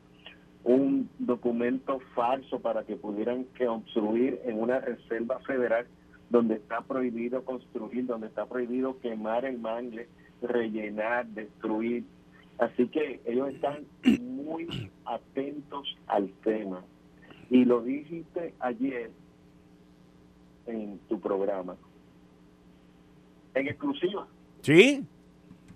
un 0.62 1.08
documento 1.18 2.00
falso 2.14 2.60
para 2.60 2.84
que 2.84 2.96
pudieran 2.96 3.46
que 3.56 3.66
obstruir 3.66 4.38
en 4.44 4.60
una 4.60 4.78
reserva 4.78 5.40
federal 5.40 5.86
donde 6.28 6.56
está 6.56 6.82
prohibido 6.82 7.46
construir, 7.46 8.04
donde 8.04 8.26
está 8.26 8.44
prohibido 8.44 9.00
quemar 9.00 9.46
el 9.46 9.58
mangle, 9.58 10.06
rellenar, 10.42 11.26
destruir. 11.28 12.04
Así 12.58 12.88
que 12.88 13.22
ellos 13.24 13.54
están 13.54 13.86
muy 14.50 14.90
atentos 15.04 15.96
al 16.06 16.30
tema. 16.42 16.84
Y 17.48 17.64
lo 17.64 17.80
dijiste 17.80 18.54
ayer 18.60 19.10
en 20.66 20.98
tu 21.08 21.20
programa. 21.20 21.76
En 23.54 23.68
exclusiva. 23.68 24.26
Sí. 24.62 25.04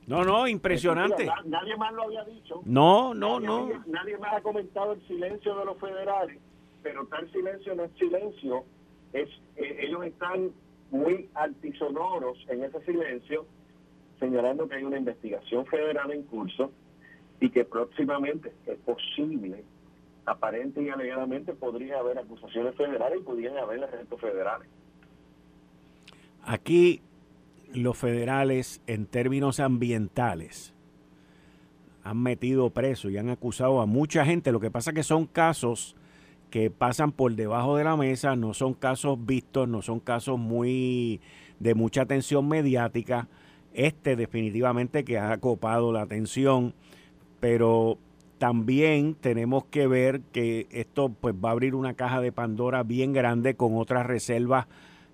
No, 0.07 0.23
no, 0.25 0.47
impresionante. 0.47 1.27
Nadie 1.47 1.77
más 1.77 1.93
lo 1.95 2.03
había 2.03 2.25
dicho. 2.25 2.61
No, 2.65 3.15
no, 3.15 3.41
no. 3.41 3.71
Nadie 3.87 4.19
más 4.19 4.35
ha 4.35 4.43
comentado 4.43 4.93
el 4.93 5.07
silencio 5.07 5.57
de 5.57 5.65
los 5.65 5.79
federales, 5.79 6.39
pero 6.83 7.07
tal 7.07 7.31
silencio 7.33 7.75
no 7.75 7.85
es 7.85 7.93
silencio 7.99 8.65
es, 9.15 9.29
eh, 9.57 9.79
ellos 9.81 10.05
están 10.05 10.51
muy 10.91 11.31
altisonoros 11.35 12.37
en 12.49 12.65
ese 12.65 12.85
silencio, 12.85 13.47
señalando 14.19 14.69
que 14.69 14.77
hay 14.77 14.83
una 14.83 14.99
investigación 14.99 15.65
federal 15.67 16.11
en 16.11 16.25
curso 16.25 16.73
y 17.45 17.51
que 17.51 17.67
próximamente 17.67 18.55
es 18.65 18.79
posible, 18.79 19.65
aparente 20.25 20.83
y 20.83 20.89
alegadamente, 20.89 21.53
podría 21.53 21.99
haber 21.99 22.19
acusaciones 22.19 22.75
federales 22.75 23.19
y 23.21 23.23
podrían 23.23 23.59
haber 23.59 23.85
arrestos 23.85 24.19
federales. 24.19 24.67
Aquí 26.43 27.03
los 27.75 27.99
federales, 27.99 28.81
en 28.87 29.05
términos 29.05 29.61
ambientales, 29.61 30.73
han 32.03 32.23
metido 32.23 32.71
preso 32.71 33.11
y 33.11 33.19
han 33.19 33.29
acusado 33.29 33.83
a 33.83 33.87
mucha 33.87 34.25
gente. 34.25 34.51
Lo 34.51 34.61
que 34.61 34.71
pasa 34.71 34.93
es 34.93 34.97
que 34.97 35.03
son 35.03 35.27
casos 35.27 35.97
que 36.49 36.71
pasan 36.71 37.13
por 37.13 37.35
debajo 37.35 37.77
de 37.77 37.85
la 37.85 37.99
mesa, 37.99 38.37
no 38.37 38.55
son 38.55 38.73
casos 38.73 39.19
vistos, 39.27 39.69
no 39.69 39.83
son 39.83 40.01
casos 40.01 40.39
muy 40.39 41.21
de 41.61 41.75
mucha 41.75 42.03
atención 42.03 42.49
mediática. 42.49 43.29
Este 43.75 44.17
definitivamente 44.17 45.05
que 45.05 45.19
ha 45.19 45.33
acopado 45.33 45.93
la 45.93 46.01
atención, 46.01 46.73
pero 47.45 47.99
también 48.39 49.15
tenemos 49.17 49.67
que 49.67 49.87
ver 49.87 50.23
que 50.33 50.67
esto 50.71 51.11
pues 51.11 51.35
va 51.35 51.51
a 51.51 51.53
abrir 51.53 51.75
una 51.75 51.93
caja 51.93 52.23
de 52.23 52.33
Pandora 52.33 52.85
bien 52.85 53.13
grande 53.13 53.55
con 53.55 53.77
otras 53.77 54.07
reservas 54.07 54.67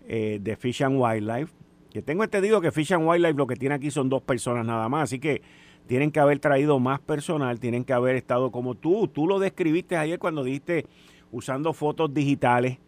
eh, 0.07 0.39
de 0.41 0.55
Fish 0.55 0.85
and 0.85 0.97
Wildlife. 0.97 1.53
Que 1.91 2.03
tengo 2.03 2.23
entendido 2.23 2.61
que 2.61 2.71
Fish 2.71 2.93
and 2.93 3.05
Wildlife 3.05 3.37
lo 3.37 3.49
que 3.49 3.57
tiene 3.57 3.75
aquí 3.75 3.91
son 3.91 4.09
dos 4.09 4.23
personas 4.23 4.65
nada 4.65 4.89
más, 4.89 5.03
así 5.03 5.19
que 5.19 5.43
tienen 5.89 6.13
que 6.13 6.21
haber 6.21 6.39
traído 6.39 6.79
más 6.79 7.01
personal, 7.01 7.59
tienen 7.59 7.83
que 7.83 7.95
haber 7.95 8.15
estado 8.15 8.53
como 8.53 8.77
tú, 8.77 9.09
tú 9.09 9.27
lo 9.27 9.41
describiste 9.41 9.97
ayer 9.97 10.21
cuando 10.21 10.45
dijiste 10.45 10.87
usando 11.33 11.73
fotos 11.73 12.15
digitales 12.15 12.79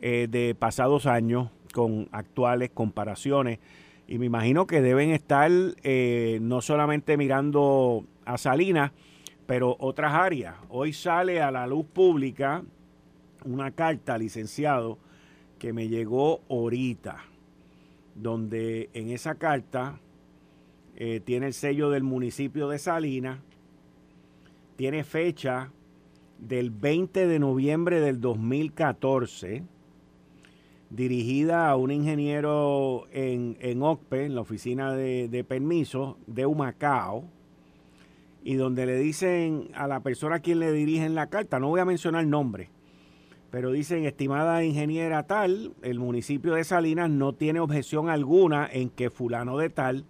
eh, 0.00 0.26
de 0.30 0.54
pasados 0.54 1.04
años 1.04 1.50
con 1.74 2.08
actuales 2.12 2.70
comparaciones. 2.72 3.58
Y 4.08 4.18
me 4.18 4.26
imagino 4.26 4.66
que 4.66 4.80
deben 4.80 5.10
estar 5.10 5.50
eh, 5.82 6.38
no 6.40 6.60
solamente 6.60 7.16
mirando 7.16 8.04
a 8.24 8.38
Salinas, 8.38 8.92
pero 9.46 9.76
otras 9.80 10.14
áreas. 10.14 10.54
Hoy 10.68 10.92
sale 10.92 11.42
a 11.42 11.50
la 11.50 11.66
luz 11.66 11.86
pública 11.86 12.62
una 13.44 13.70
carta, 13.72 14.18
licenciado, 14.18 14.98
que 15.58 15.72
me 15.72 15.88
llegó 15.88 16.42
ahorita, 16.48 17.24
donde 18.14 18.90
en 18.92 19.10
esa 19.10 19.36
carta 19.36 19.98
eh, 20.96 21.20
tiene 21.24 21.46
el 21.46 21.54
sello 21.54 21.90
del 21.90 22.02
municipio 22.02 22.68
de 22.68 22.78
Salinas, 22.78 23.38
tiene 24.76 25.04
fecha 25.04 25.72
del 26.38 26.70
20 26.70 27.26
de 27.26 27.38
noviembre 27.38 28.00
del 28.00 28.20
2014, 28.20 29.62
dirigida 30.90 31.68
a 31.68 31.76
un 31.76 31.90
ingeniero 31.90 33.06
en, 33.12 33.56
en 33.60 33.82
OCPE, 33.82 34.26
en 34.26 34.34
la 34.34 34.40
oficina 34.40 34.92
de, 34.92 35.28
de 35.28 35.44
permisos 35.44 36.16
de 36.26 36.46
Humacao, 36.46 37.24
y 38.44 38.54
donde 38.54 38.86
le 38.86 38.96
dicen 38.96 39.70
a 39.74 39.88
la 39.88 40.00
persona 40.00 40.36
a 40.36 40.40
quien 40.40 40.60
le 40.60 40.72
dirigen 40.72 41.14
la 41.14 41.26
carta, 41.26 41.58
no 41.58 41.68
voy 41.68 41.80
a 41.80 41.84
mencionar 41.84 42.24
nombre, 42.26 42.70
pero 43.50 43.72
dicen, 43.72 44.04
estimada 44.04 44.62
ingeniera 44.64 45.24
tal, 45.24 45.72
el 45.82 45.98
municipio 45.98 46.54
de 46.54 46.64
Salinas 46.64 47.10
no 47.10 47.32
tiene 47.32 47.60
objeción 47.60 48.08
alguna 48.08 48.68
en 48.70 48.90
que 48.90 49.10
fulano 49.10 49.56
de 49.56 49.70
tal 49.70 50.04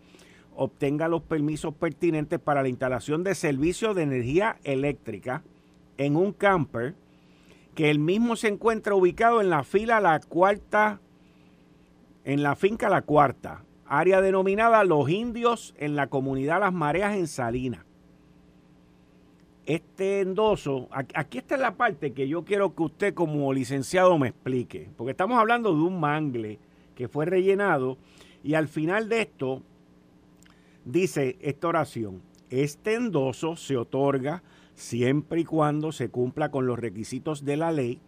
obtenga 0.57 1.09
los 1.09 1.23
permisos 1.23 1.75
pertinentes 1.75 2.41
para 2.41 2.63
la 2.63 2.69
instalación 2.69 3.23
de 3.23 3.35
servicios 3.35 3.95
de 3.95 4.03
energía 4.03 4.57
eléctrica 4.65 5.43
en 5.99 6.17
un 6.17 6.33
camper 6.33 6.95
que 7.77 7.91
el 7.91 7.99
mismo 8.01 8.37
se 8.37 8.49
encuentra 8.49 8.95
ubicado 8.95 9.41
en 9.43 9.51
la 9.51 9.63
fila 9.63 10.01
La 10.01 10.19
Cuarta, 10.19 10.99
en 12.25 12.43
la 12.43 12.57
finca 12.57 12.89
La 12.89 13.03
Cuarta, 13.03 13.65
área 13.85 14.23
denominada 14.23 14.83
Los 14.83 15.11
Indios 15.11 15.75
en 15.79 15.95
la 15.95 16.09
comunidad 16.09 16.59
Las 16.59 16.73
Mareas 16.73 17.15
en 17.17 17.29
Salinas. 17.29 17.85
este 19.67 20.21
endoso, 20.21 20.89
aquí 20.93 21.39
está 21.39 21.57
la 21.57 21.75
parte 21.75 22.13
que 22.13 22.29
yo 22.29 22.45
quiero 22.45 22.75
que 22.75 22.83
usted 22.85 23.15
como 23.15 23.53
licenciado 23.53 24.17
me 24.17 24.29
explique, 24.29 24.89
porque 24.97 25.11
estamos 25.11 25.39
hablando 25.39 25.75
de 25.75 25.83
un 25.83 26.01
mangle 26.01 26.59
que 26.95 27.09
fue 27.09 27.27
rellenado 27.27 27.99
y 28.43 28.55
al 28.55 28.69
final 28.69 29.09
de 29.09 29.23
esto 29.23 29.63
dice 30.85 31.37
esta 31.41 31.69
oración, 31.69 32.23
este 32.49 32.95
endoso 32.95 33.57
se 33.57 33.77
otorga 33.77 34.43
siempre 34.77 35.41
y 35.41 35.45
cuando 35.45 35.91
se 35.91 36.11
cumpla 36.11 36.51
con 36.51 36.67
los 36.67 36.79
requisitos 36.79 37.45
de 37.45 37.57
la 37.57 37.73
ley, 37.73 38.01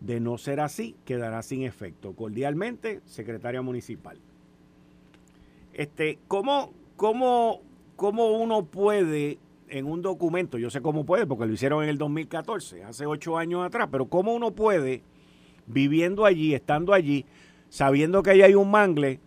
de 0.00 0.20
no 0.20 0.36
ser 0.36 0.60
así, 0.60 0.94
quedará 1.06 1.42
sin 1.42 1.62
efecto. 1.62 2.14
Cordialmente, 2.14 3.00
secretaria 3.06 3.62
municipal. 3.62 4.18
Este, 5.72 6.18
¿cómo, 6.28 6.72
cómo, 6.96 7.62
cómo 7.96 8.32
uno 8.36 8.66
puede 8.66 9.38
en 9.68 9.86
un 9.86 10.02
documento, 10.02 10.58
yo 10.58 10.70
sé 10.70 10.80
cómo 10.80 11.04
puede, 11.04 11.26
porque 11.26 11.46
lo 11.46 11.52
hicieron 11.52 11.82
en 11.82 11.88
el 11.88 11.98
2014, 11.98 12.84
hace 12.84 13.06
ocho 13.06 13.36
años 13.36 13.64
atrás, 13.64 13.88
pero 13.90 14.06
cómo 14.06 14.34
uno 14.34 14.52
puede, 14.52 15.02
viviendo 15.66 16.24
allí, 16.24 16.54
estando 16.54 16.92
allí, 16.92 17.26
sabiendo 17.68 18.22
que 18.22 18.30
ahí 18.30 18.42
hay 18.42 18.54
un 18.54 18.70
mangle, 18.70 19.20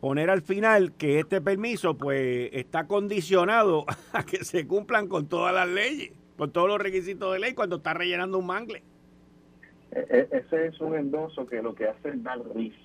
poner 0.00 0.28
al 0.30 0.42
final 0.42 0.92
que 0.92 1.20
este 1.20 1.40
permiso 1.40 1.96
pues 1.96 2.50
está 2.52 2.86
condicionado 2.86 3.86
a 4.12 4.24
que 4.24 4.44
se 4.44 4.66
cumplan 4.66 5.06
con 5.08 5.28
todas 5.28 5.54
las 5.54 5.68
leyes, 5.68 6.12
con 6.36 6.50
todos 6.50 6.68
los 6.68 6.78
requisitos 6.78 7.32
de 7.32 7.38
ley 7.38 7.54
cuando 7.54 7.76
está 7.76 7.94
rellenando 7.94 8.38
un 8.38 8.46
mangle. 8.46 8.82
E, 9.90 10.06
e, 10.10 10.36
ese 10.36 10.66
es 10.66 10.80
un 10.80 10.94
endoso 10.94 11.46
que 11.46 11.62
lo 11.62 11.74
que 11.74 11.88
hace 11.88 12.10
es 12.10 12.22
dar 12.22 12.40
risa. 12.54 12.76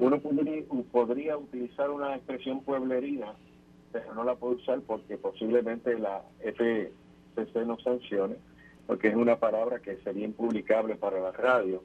Uno 0.00 0.20
podría, 0.20 1.38
utilizar 1.38 1.90
una 1.90 2.14
expresión 2.14 2.62
pueblerina 2.62 3.34
pero 3.90 4.12
no 4.14 4.22
la 4.22 4.34
puedo 4.34 4.56
usar 4.56 4.80
porque 4.82 5.16
posiblemente 5.16 5.98
la 5.98 6.22
FCC 6.40 7.66
no 7.66 7.78
sancione, 7.80 8.36
porque 8.86 9.08
es 9.08 9.14
una 9.14 9.36
palabra 9.36 9.78
que 9.78 9.96
sería 9.98 10.26
impublicable 10.26 10.96
para 10.96 11.18
la 11.20 11.32
radio. 11.32 11.82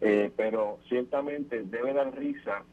Eh, 0.00 0.32
pero 0.36 0.78
ciertamente 0.88 1.62
debe 1.62 1.92
dar 1.92 2.12
risa 2.18 2.64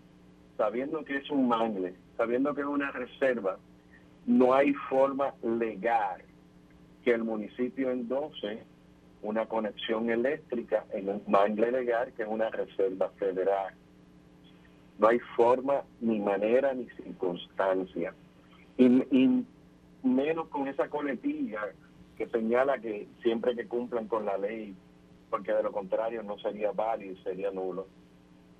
sabiendo 0.57 1.03
que 1.03 1.17
es 1.17 1.29
un 1.29 1.47
mangle, 1.47 1.93
sabiendo 2.15 2.55
que 2.55 2.61
es 2.61 2.67
una 2.67 2.89
reserva, 2.89 3.59
no 4.25 4.53
hay 4.53 4.73
forma 4.89 5.35
legal 5.43 6.23
que 7.07 7.13
el 7.13 7.23
municipio 7.23 7.89
endose 7.89 8.63
una 9.21 9.45
conexión 9.45 10.09
eléctrica 10.09 10.83
en 10.91 11.07
un 11.07 11.23
mangle 11.25 11.71
legal 11.71 12.11
que 12.11 12.23
es 12.23 12.27
una 12.27 12.49
reserva 12.49 13.07
federal. 13.11 13.73
No 14.99 15.07
hay 15.07 15.19
forma, 15.37 15.83
ni 16.01 16.19
manera, 16.19 16.73
ni 16.73 16.85
circunstancia. 17.01 18.13
Y, 18.77 19.45
menos 20.03 20.49
con 20.49 20.67
esa 20.67 20.89
coletilla 20.89 21.61
que 22.17 22.27
señala 22.27 22.77
que 22.79 23.07
siempre 23.23 23.55
que 23.55 23.69
cumplan 23.69 24.09
con 24.09 24.25
la 24.25 24.37
ley, 24.37 24.75
porque 25.29 25.53
de 25.53 25.63
lo 25.63 25.71
contrario 25.71 26.23
no 26.23 26.37
sería 26.39 26.73
válido, 26.73 27.15
sería 27.23 27.51
nulo. 27.51 27.87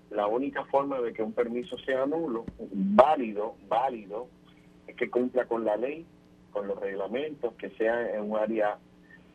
La 0.10 0.28
única 0.28 0.64
forma 0.64 1.02
de 1.02 1.12
que 1.12 1.22
un 1.22 1.34
permiso 1.34 1.78
sea 1.80 2.06
nulo, 2.06 2.46
válido, 2.72 3.56
válido, 3.68 4.30
es 4.88 4.96
que 4.96 5.10
cumpla 5.10 5.44
con 5.48 5.66
la 5.66 5.76
ley, 5.76 6.06
con 6.58 6.68
los 6.68 6.80
reglamentos, 6.80 7.54
que 7.54 7.70
sea 7.72 8.16
en 8.16 8.32
un 8.32 8.36
área 8.36 8.80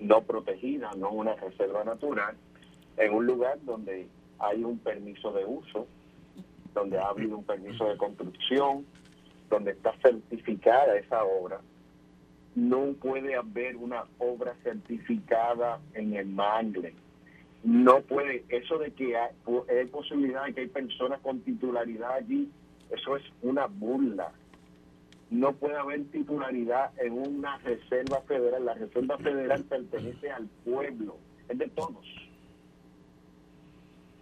no 0.00 0.23
protegida, 0.23 0.91
no 0.97 1.11
una 1.11 1.37
reserva 1.37 1.85
natural, 1.85 2.35
en 2.97 3.14
un 3.14 3.26
lugar 3.26 3.59
donde 3.62 4.09
hay 4.41 4.64
un 4.64 4.81
permiso 4.81 5.33
de 5.33 5.45
uso, 5.45 5.87
donde 6.75 6.99
ha 6.99 7.07
habido 7.07 7.38
un 7.38 7.45
permiso 7.45 7.88
de 7.88 7.97
construcción, 7.97 8.85
donde 9.49 9.71
está 9.71 9.95
certificada 10.02 10.97
esa 10.97 11.23
obra, 11.23 11.61
no 12.57 12.93
puede 13.00 13.37
haber 13.37 13.76
una 13.76 14.02
obra 14.19 14.57
certificada 14.64 15.81
en 15.95 16.14
el 16.14 16.26
mangle. 16.26 16.93
No 17.62 18.00
puede, 18.00 18.45
eso 18.49 18.79
de 18.79 18.91
que 18.91 19.17
hay, 19.17 19.31
hay 19.70 19.87
posibilidad 19.87 20.46
de 20.46 20.55
que 20.55 20.62
hay 20.62 20.68
personas 20.68 21.20
con 21.20 21.38
titularidad 21.42 22.14
allí, 22.14 22.51
eso 22.90 23.16
es 23.16 23.23
una 23.42 23.66
burla. 23.66 24.33
No 25.33 25.55
puede 25.55 25.77
haber 25.77 26.05
titularidad 26.11 26.92
en 26.99 27.14
una 27.14 27.57
reserva 27.57 28.21
federal. 28.29 28.66
La 28.66 28.75
reserva 28.75 29.16
federal 29.16 29.64
pertenece 29.64 30.31
al 30.31 30.47
pueblo, 30.62 31.16
es 31.49 31.57
de 31.57 31.68
todos. 31.68 32.07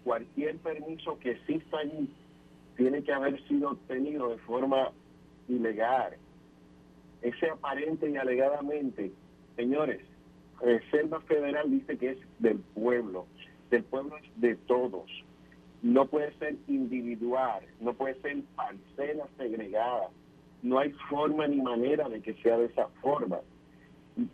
Cualquier 0.04 0.56
permiso 0.58 1.18
que 1.18 1.32
exista 1.32 1.78
allí 1.78 2.08
tiene 2.76 3.02
que 3.02 3.12
haber 3.12 3.42
sido 3.48 3.70
obtenido 3.70 4.28
de 4.28 4.38
forma 4.38 4.92
ilegal. 5.48 6.16
Ese 7.22 7.50
aparente 7.50 8.08
y 8.08 8.16
alegadamente, 8.16 9.10
señores, 9.56 10.02
Reserva 10.60 11.20
Federal 11.22 11.72
dice 11.72 11.98
que 11.98 12.10
es 12.10 12.18
del 12.38 12.60
pueblo, 12.60 13.26
del 13.68 13.82
pueblo 13.82 14.16
es 14.18 14.40
de 14.40 14.54
todos. 14.54 15.10
No 15.82 16.06
puede 16.06 16.32
ser 16.38 16.54
individual, 16.68 17.64
no 17.80 17.94
puede 17.94 18.14
ser 18.20 18.42
parcela 18.54 19.26
segregada. 19.36 20.08
No 20.62 20.78
hay 20.78 20.90
forma 21.08 21.46
ni 21.46 21.60
manera 21.60 22.08
de 22.08 22.20
que 22.20 22.34
sea 22.42 22.58
de 22.58 22.66
esa 22.66 22.88
forma. 23.00 23.40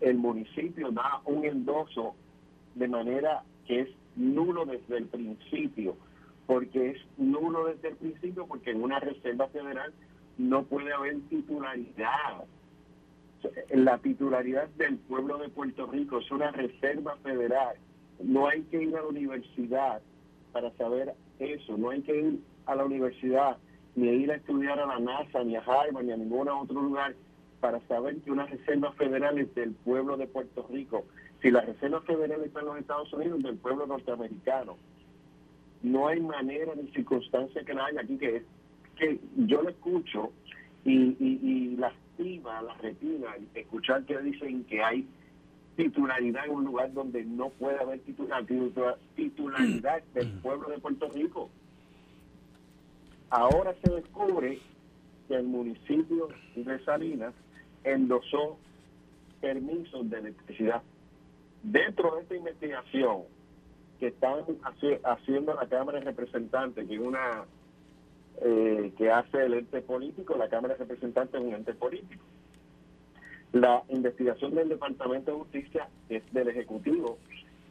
El 0.01 0.17
municipio 0.17 0.91
da 0.91 1.21
un 1.25 1.45
endoso 1.45 2.15
de 2.75 2.89
manera 2.89 3.45
que 3.67 3.81
es 3.81 3.89
nulo 4.17 4.65
desde 4.65 4.99
el 4.99 5.07
principio 5.07 5.97
porque 6.47 6.91
es 6.91 6.99
nulo 7.19 7.67
desde 7.67 7.89
el 7.89 7.97
principio, 7.97 8.47
porque 8.47 8.71
en 8.71 8.83
una 8.83 9.01
reserva 9.01 9.49
federal 9.49 9.93
no 10.39 10.65
puede 10.65 10.93
haber 10.93 11.21
titularidad. 11.29 12.45
La 13.71 13.99
titularidad 13.99 14.69
del 14.71 14.97
pueblo 14.99 15.39
de 15.39 15.49
Puerto 15.49 15.87
Rico 15.87 16.19
es 16.19 16.31
una 16.31 16.51
reserva 16.53 17.17
federal. 17.23 17.77
No 18.23 18.49
hay 18.49 18.63
que 18.63 18.83
ir 18.83 18.97
a 18.97 19.03
la 19.03 19.09
universidad 19.09 20.01
para 20.53 20.71
saber 20.77 21.15
eso, 21.39 21.77
no 21.77 21.91
hay 21.91 22.01
que 22.03 22.17
ir 22.17 22.41
a 22.65 22.75
la 22.75 22.85
universidad 22.85 23.59
ni 23.97 24.09
ir 24.09 24.31
a 24.31 24.37
estudiar 24.37 24.79
a 24.79 24.87
la 24.87 24.99
NASA, 24.99 25.43
ni 25.43 25.57
a 25.57 25.61
Harvard, 25.61 26.05
ni 26.05 26.13
a 26.13 26.17
ningún 26.17 26.49
otro 26.49 26.81
lugar 26.81 27.15
para 27.61 27.81
saber 27.89 28.17
que 28.19 28.31
una 28.31 28.47
reserva 28.47 28.93
federal 28.93 29.39
es 29.39 29.53
del 29.55 29.73
pueblo 29.73 30.17
de 30.17 30.27
Puerto 30.27 30.67
Rico. 30.71 31.05
Si 31.43 31.51
la 31.51 31.63
reserva 31.63 32.01
federal 32.03 32.43
está 32.45 32.61
en 32.61 32.67
los 32.67 32.79
Estados 32.79 33.13
Unidos, 33.13 33.43
del 33.43 33.57
pueblo 33.57 33.87
norteamericano 33.87 34.77
no 35.83 36.09
hay 36.09 36.21
manera 36.21 36.73
ni 36.75 36.89
circunstancia 36.89 37.65
que 37.65 37.75
la 37.75 37.87
haya 37.87 38.01
aquí 38.01 38.17
que 38.19 38.37
es 38.37 38.43
que 38.97 39.21
yo 39.37 39.63
lo 39.63 39.69
escucho 39.69 40.33
y, 40.85 41.17
y, 41.21 41.41
y 41.43 41.77
lastima 41.77 42.63
la 42.63 42.75
retina 42.75 43.37
escuchar 43.55 44.05
que 44.05 44.19
dicen 44.19 44.65
que 44.65 44.83
hay 44.83 45.07
titularidad 45.77 46.47
en 46.47 46.53
un 46.53 46.65
lugar 46.65 46.93
donde 46.93 47.25
no 47.25 47.51
puede 47.51 47.79
haber 47.79 48.01
titularidad, 48.01 48.97
titularidad 49.15 50.03
del 50.15 50.33
pueblo 50.41 50.71
de 50.71 50.79
Puerto 50.79 51.09
Rico. 51.11 51.51
Ahora 53.31 53.75
se 53.83 53.93
descubre 53.93 54.61
que 55.29 55.35
el 55.35 55.45
municipio 55.45 56.29
de 56.55 56.85
Salinas 56.85 57.35
endosó 57.85 58.59
permisos 59.41 60.09
de 60.09 60.19
electricidad. 60.19 60.83
Dentro 61.63 62.15
de 62.15 62.23
esta 62.23 62.37
investigación, 62.37 63.23
que 63.99 64.09
están 64.09 64.45
haciendo 65.05 65.55
la 65.55 65.67
Cámara 65.67 65.99
de 65.99 66.05
Representantes, 66.05 66.87
que 66.87 66.95
es 66.95 67.01
una 67.01 67.45
eh, 68.43 68.93
que 68.97 69.11
hace 69.11 69.45
el 69.45 69.55
ente 69.55 69.81
político, 69.81 70.37
la 70.37 70.49
Cámara 70.49 70.75
de 70.75 70.81
Representantes 70.81 71.41
es 71.41 71.47
un 71.47 71.55
ente 71.55 71.75
político. 71.75 72.25
La 73.53 73.83
investigación 73.89 74.55
del 74.55 74.69
Departamento 74.69 75.33
de 75.33 75.39
Justicia 75.39 75.89
es 76.09 76.23
del 76.33 76.49
Ejecutivo, 76.49 77.19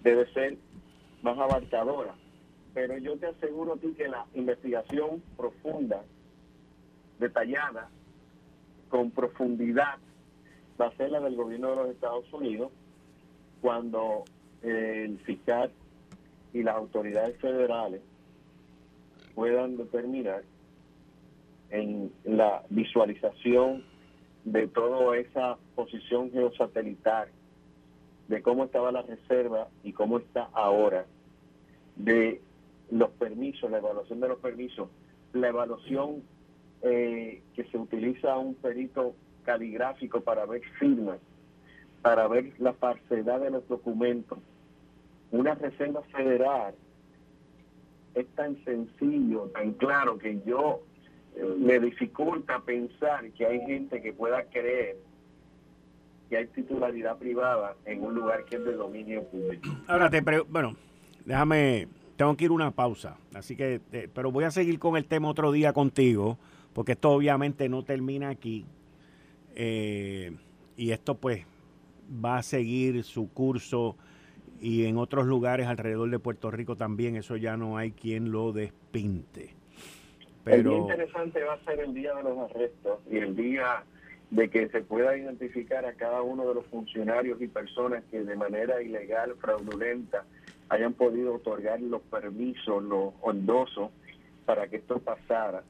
debe 0.02 0.32
ser 0.34 0.58
más 1.22 1.38
abarcadora. 1.38 2.16
Pero 2.76 2.98
yo 2.98 3.18
te 3.18 3.28
aseguro 3.28 3.74
a 3.74 3.78
ti 3.78 3.94
que 3.94 4.10
la 4.10 4.26
investigación 4.34 5.24
profunda, 5.38 6.04
detallada, 7.18 7.90
con 8.90 9.12
profundidad, 9.12 9.98
va 10.80 10.88
a 10.88 10.98
ser 10.98 11.10
la 11.10 11.22
del 11.22 11.38
gobierno 11.38 11.70
de 11.70 11.76
los 11.78 11.90
Estados 11.90 12.32
Unidos 12.34 12.74
cuando 13.62 14.26
el 14.62 15.18
fiscal 15.20 15.72
y 16.52 16.64
las 16.64 16.76
autoridades 16.76 17.38
federales 17.40 18.02
puedan 19.36 19.78
determinar 19.78 20.44
en 21.70 22.12
la 22.26 22.62
visualización 22.70 23.86
de 24.44 24.68
toda 24.68 25.18
esa 25.18 25.58
posición 25.76 26.30
geosatelital, 26.30 27.30
de 28.28 28.42
cómo 28.42 28.66
estaba 28.66 28.92
la 28.92 29.02
reserva 29.02 29.70
y 29.82 29.94
cómo 29.94 30.20
está 30.20 30.50
ahora, 30.54 31.06
de 31.96 32.42
los 32.92 33.10
permisos, 33.12 33.70
la 33.70 33.78
evaluación 33.78 34.20
de 34.20 34.28
los 34.28 34.40
permisos, 34.40 34.90
la 35.34 35.50
evaluación 35.50 36.24
eh, 36.82 37.42
que 37.56 37.64
se 37.66 37.78
utiliza 37.78 38.38
un 38.38 38.56
perito 38.56 39.16
caligráfico 39.44 40.22
para 40.22 40.46
ver 40.46 40.62
firmas, 40.80 41.20
para 42.02 42.28
ver 42.28 42.54
la 42.60 42.74
parcedad 42.74 43.40
de 43.40 43.50
los 43.50 43.68
documentos, 43.68 44.40
una 45.32 45.56
reserva 45.56 46.02
federal 46.04 46.76
es 48.14 48.28
tan 48.36 48.64
sencillo, 48.64 49.50
tan 49.54 49.74
claro, 49.74 50.18
que 50.18 50.40
yo 50.46 50.82
eh, 51.36 51.44
me 51.58 51.80
dificulta 51.80 52.60
pensar 52.62 53.30
que 53.32 53.46
hay 53.46 53.60
gente 53.62 54.02
que 54.02 54.14
pueda 54.14 54.44
creer 54.46 54.98
que 56.30 56.38
hay 56.38 56.48
titularidad 56.48 57.18
privada 57.18 57.76
en 57.86 58.04
un 58.04 58.16
lugar 58.16 58.46
que 58.46 58.56
es 58.56 58.66
de 58.66 58.74
dominio 58.74 59.24
público. 59.26 59.70
Ahora 59.88 60.10
te 60.10 60.22
bueno, 60.22 60.76
déjame, 61.24 61.88
tengo 62.16 62.36
que 62.38 62.46
ir 62.46 62.52
una 62.52 62.72
pausa, 62.72 63.18
así 63.34 63.56
que, 63.56 63.82
eh, 63.92 64.10
pero 64.14 64.32
voy 64.32 64.46
a 64.46 64.52
seguir 64.52 64.80
con 64.80 64.98
el 64.98 65.06
tema 65.06 65.30
otro 65.30 65.52
día 65.52 65.74
contigo, 65.74 66.38
porque 66.74 66.94
esto 66.94 67.12
obviamente 67.12 67.68
no 67.70 67.84
termina 67.84 68.30
aquí. 68.30 68.66
Eh, 69.56 70.36
y 70.78 70.92
esto 70.92 71.16
pues 71.16 71.46
va 72.24 72.38
a 72.38 72.44
seguir 72.44 73.04
su 73.04 73.32
curso 73.32 73.96
y 74.60 74.86
en 74.86 74.98
otros 74.98 75.26
lugares 75.26 75.68
alrededor 75.68 76.10
de 76.10 76.20
Puerto 76.20 76.52
Rico 76.52 76.76
también, 76.76 77.16
eso 77.16 77.38
ya 77.38 77.58
no 77.58 77.78
hay 77.78 77.92
quien 77.92 78.32
lo 78.32 78.52
despinte. 78.52 79.54
Pero... 80.44 80.58
El 80.58 80.64
día 80.64 80.78
interesante 80.78 81.44
va 81.44 81.54
a 81.54 81.64
ser 81.64 81.80
el 81.80 81.94
día 81.94 82.14
de 82.16 82.24
los 82.24 82.38
arrestos 82.50 83.00
y 83.10 83.18
el 83.18 83.36
día 83.36 83.84
de 84.32 84.50
que 84.50 84.70
se 84.70 84.82
pueda 84.82 85.18
identificar 85.18 85.86
a 85.86 85.94
cada 85.94 86.22
uno 86.22 86.48
de 86.48 86.56
los 86.56 86.66
funcionarios 86.68 87.42
y 87.42 87.48
personas 87.48 88.04
que 88.12 88.24
de 88.24 88.36
manera 88.36 88.82
ilegal, 88.82 89.36
fraudulenta, 89.40 90.26
hayan 90.70 90.94
podido 90.94 91.36
otorgar 91.36 91.80
los 91.82 92.02
permisos, 92.04 92.84
los 92.84 93.14
hondosos 93.22 93.92
para 94.46 94.68
que 94.68 94.78
esto 94.78 95.00
pasara. 95.00 95.64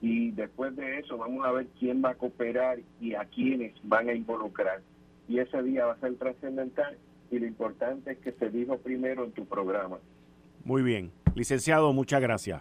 Y 0.00 0.30
después 0.32 0.76
de 0.76 0.98
eso 0.98 1.16
vamos 1.16 1.44
a 1.46 1.52
ver 1.52 1.66
quién 1.78 2.02
va 2.04 2.10
a 2.10 2.14
cooperar 2.14 2.78
y 3.00 3.14
a 3.14 3.24
quiénes 3.24 3.74
van 3.82 4.08
a 4.08 4.14
involucrar. 4.14 4.82
Y 5.28 5.38
ese 5.38 5.62
día 5.62 5.86
va 5.86 5.94
a 5.94 6.00
ser 6.00 6.14
trascendental 6.16 6.96
y 7.30 7.38
lo 7.38 7.46
importante 7.46 8.12
es 8.12 8.18
que 8.18 8.32
se 8.32 8.50
dijo 8.50 8.78
primero 8.78 9.24
en 9.24 9.32
tu 9.32 9.44
programa. 9.46 9.98
Muy 10.64 10.82
bien. 10.82 11.10
Licenciado, 11.34 11.92
muchas 11.92 12.20
gracias. 12.20 12.60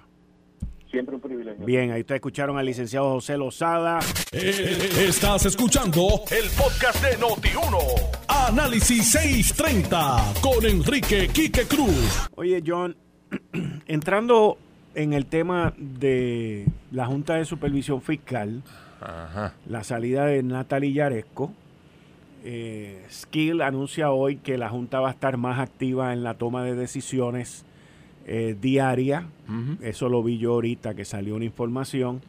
Siempre 0.89 1.15
un 1.15 1.21
privilegio. 1.21 1.65
Bien, 1.65 1.91
ahí 1.91 2.01
ustedes 2.01 2.19
escucharon 2.19 2.57
al 2.57 2.65
licenciado 2.65 3.11
José 3.11 3.37
Lozada. 3.37 3.99
Eh, 4.31 5.07
estás 5.07 5.45
escuchando 5.45 6.21
el 6.31 6.49
podcast 6.57 7.03
de 7.03 7.17
Noti1. 7.17 8.14
Análisis 8.47 9.11
630 9.11 10.33
con 10.39 10.63
Enrique 10.63 11.29
Quique 11.33 11.63
Cruz. 11.63 12.29
Oye, 12.35 12.61
John, 12.65 12.95
entrando 13.87 14.59
en 14.93 15.13
el 15.13 15.25
tema 15.25 15.73
de 15.77 16.67
la 16.91 17.07
Junta 17.07 17.35
de 17.35 17.45
Supervisión 17.45 18.03
Fiscal, 18.03 18.61
la 19.67 19.83
salida 19.83 20.27
de 20.27 20.43
Natalie 20.43 20.93
Yaresco, 20.93 21.53
eh, 22.43 23.03
Skill 23.09 23.61
anuncia 23.61 24.11
hoy 24.11 24.35
que 24.35 24.59
la 24.59 24.69
Junta 24.69 24.99
va 24.99 25.07
a 25.07 25.13
estar 25.13 25.37
más 25.37 25.59
activa 25.59 26.13
en 26.13 26.23
la 26.23 26.35
toma 26.35 26.63
de 26.63 26.75
decisiones 26.75 27.65
eh, 28.27 28.55
diaria. 28.61 29.25
Eso 29.81 30.07
lo 30.07 30.21
vi 30.21 30.37
yo 30.37 30.53
ahorita 30.53 30.93
que 30.93 31.03
salió 31.03 31.35
una 31.35 31.45
información 31.45 32.21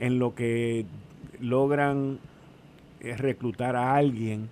en 0.00 0.18
lo 0.18 0.34
que 0.34 0.86
logran 1.40 2.20
es 3.00 3.06
eh, 3.06 3.16
reclutar 3.18 3.76
a 3.76 3.94
alguien 3.94 4.48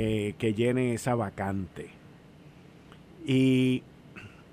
eh, 0.00 0.34
que 0.38 0.54
llene 0.54 0.94
esa 0.94 1.16
vacante. 1.16 1.88
Y, 3.26 3.82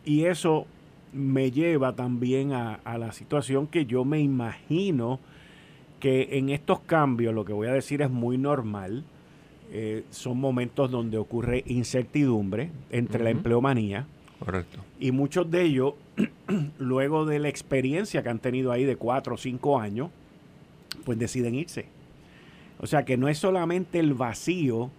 eso 0.04 0.66
me 1.14 1.52
lleva 1.52 1.96
también 1.96 2.52
a, 2.52 2.80
la 2.98 3.12
situación 3.12 3.68
que 3.68 3.86
yo 3.86 4.06
me 4.06 4.20
imagino 4.20 5.20
que 6.00 6.40
en 6.40 6.50
estos 6.50 6.80
cambios, 6.80 7.36
lo 7.36 7.46
que 7.46 7.54
voy 7.54 7.68
a 7.68 7.74
decir 7.74 8.02
es 8.02 8.10
muy 8.10 8.40
normal, 8.40 9.04
eh, 9.72 10.04
son 10.10 10.40
momentos 10.40 10.90
donde 10.90 11.20
ocurre 11.20 11.64
incertidumbre 11.68 12.72
entre 12.90 13.24
la 13.24 13.30
empleomanía. 13.30 14.08
Correcto. 14.40 14.80
Y 15.00 15.12
muchos 15.12 15.52
de 15.52 15.62
ellos, 15.62 15.94
luego 16.80 17.28
de 17.28 17.38
la 17.38 17.50
experiencia 17.50 18.24
que 18.24 18.30
han 18.30 18.40
tenido 18.40 18.72
ahí 18.72 18.84
de 18.84 18.96
cuatro 18.96 19.36
o 19.36 19.38
cinco 19.38 19.80
años, 19.80 20.10
pues 21.04 21.20
deciden 21.20 21.54
irse. 21.54 21.86
O 22.80 22.88
sea 22.88 23.06
que 23.06 23.16
no 23.16 23.28
es 23.28 23.38
solamente 23.38 24.00
el 24.00 24.16
vacío 24.16 24.90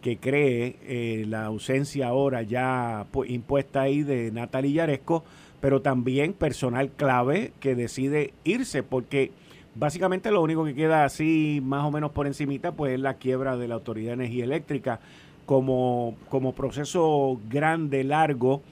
que 0.00 0.16
cree 0.16 0.76
eh, 0.82 1.24
la 1.28 1.44
ausencia 1.46 2.08
ahora 2.08 2.42
ya 2.42 3.06
impuesta 3.26 3.82
ahí 3.82 4.02
de 4.02 4.30
Natalia 4.32 4.86
Yaresco, 4.86 5.24
pero 5.60 5.82
también 5.82 6.32
personal 6.32 6.90
clave 6.90 7.52
que 7.60 7.74
decide 7.74 8.32
irse, 8.44 8.82
porque 8.82 9.30
básicamente 9.74 10.30
lo 10.30 10.42
único 10.42 10.64
que 10.64 10.74
queda 10.74 11.04
así 11.04 11.60
más 11.62 11.84
o 11.84 11.90
menos 11.90 12.12
por 12.12 12.26
encimita, 12.26 12.72
pues 12.72 12.94
es 12.94 13.00
la 13.00 13.14
quiebra 13.14 13.56
de 13.56 13.68
la 13.68 13.74
Autoridad 13.74 14.10
de 14.10 14.24
Energía 14.24 14.44
Eléctrica 14.44 15.00
como, 15.46 16.16
como 16.28 16.54
proceso 16.54 17.40
grande, 17.50 18.04
largo, 18.04 18.62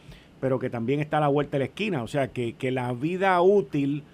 pero 0.41 0.59
que 0.59 0.71
también 0.71 1.01
está 1.01 1.19
a 1.19 1.21
la 1.21 1.29
vuelta 1.29 1.53
de 1.53 1.59
la 1.59 1.65
esquina. 1.65 2.03
O 2.03 2.09
sea, 2.09 2.29
que, 2.29 2.55
la 2.71 2.93
vida 2.93 3.41
útil 3.43 4.05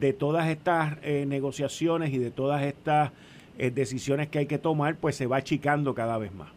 de 0.00 0.12
todas 0.12 0.48
estas 0.48 0.96
eh, 1.02 1.26
negociaciones 1.28 2.12
y 2.12 2.18
de 2.18 2.30
todas 2.30 2.62
estas 2.62 3.12
eh, 3.58 3.70
decisiones 3.70 4.28
que 4.28 4.38
hay 4.38 4.46
que 4.46 4.58
tomar, 4.58 4.96
pues 4.96 5.14
se 5.16 5.26
va 5.26 5.36
achicando 5.36 5.94
cada 5.94 6.18
vez 6.18 6.34
más. 6.34 6.55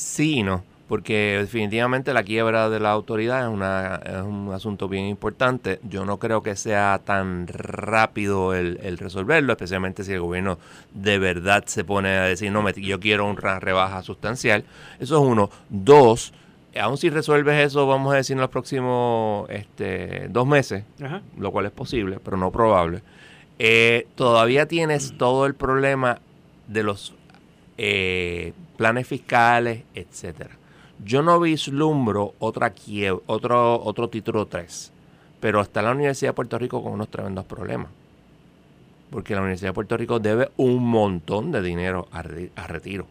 Sí 0.00 0.38
y 0.38 0.42
no, 0.42 0.64
porque 0.88 1.36
definitivamente 1.40 2.14
la 2.14 2.22
quiebra 2.22 2.70
de 2.70 2.80
la 2.80 2.90
autoridad 2.90 3.42
es, 3.42 3.52
una, 3.52 3.96
es 3.96 4.22
un 4.22 4.50
asunto 4.50 4.88
bien 4.88 5.04
importante. 5.04 5.78
Yo 5.82 6.06
no 6.06 6.18
creo 6.18 6.42
que 6.42 6.56
sea 6.56 7.02
tan 7.04 7.46
rápido 7.46 8.54
el, 8.54 8.96
resolverlo, 8.96 9.52
especialmente 9.52 10.02
si 10.02 10.14
el 10.14 10.22
gobierno 10.22 10.58
de 10.94 11.18
verdad 11.18 11.64
se 11.66 11.84
pone 11.84 12.08
a 12.16 12.22
decir, 12.22 12.50
no, 12.50 12.66
yo 12.70 12.98
quiero 12.98 13.26
una 13.26 13.60
rebaja 13.60 14.02
sustancial. 14.02 14.64
Eso 14.98 15.22
es 15.22 15.22
uno. 15.22 15.50
Dos, 15.68 16.32
aún 16.80 16.96
si 16.96 17.10
resuelves 17.10 17.62
eso, 17.62 17.86
vamos 17.86 18.14
a 18.14 18.16
decir 18.16 18.36
en 18.36 18.40
los 18.40 18.50
próximos 18.50 19.50
este, 19.50 20.28
dos 20.30 20.46
meses, 20.46 20.84
lo 21.36 21.52
cual 21.52 21.66
es 21.66 21.72
posible, 21.72 22.20
pero 22.24 22.38
no 22.38 22.50
probable, 22.50 23.02
eh, 23.58 24.06
todavía 24.14 24.64
tienes 24.64 25.12
todo 25.18 25.44
el 25.44 25.54
problema 25.54 26.20
de 26.68 26.84
los 26.84 27.12
eh, 27.76 28.54
planes 28.80 29.06
fiscales, 29.06 29.82
etcétera. 29.94 30.56
Yo 31.04 31.20
no 31.20 31.38
vislumbro 31.38 32.32
otra 32.38 32.72
otro, 33.26 33.78
otro 33.82 34.08
título 34.08 34.46
3, 34.46 34.90
pero 35.38 35.60
está 35.60 35.82
la 35.82 35.90
Universidad 35.90 36.30
de 36.30 36.34
Puerto 36.34 36.58
Rico 36.58 36.82
con 36.82 36.92
unos 36.92 37.10
tremendos 37.10 37.44
problemas. 37.44 37.90
Porque 39.10 39.34
la 39.34 39.42
Universidad 39.42 39.68
de 39.68 39.74
Puerto 39.74 39.98
Rico 39.98 40.18
debe 40.18 40.48
un 40.56 40.82
montón 40.82 41.52
de 41.52 41.60
dinero 41.60 42.08
a, 42.10 42.22
retiro. 42.22 43.06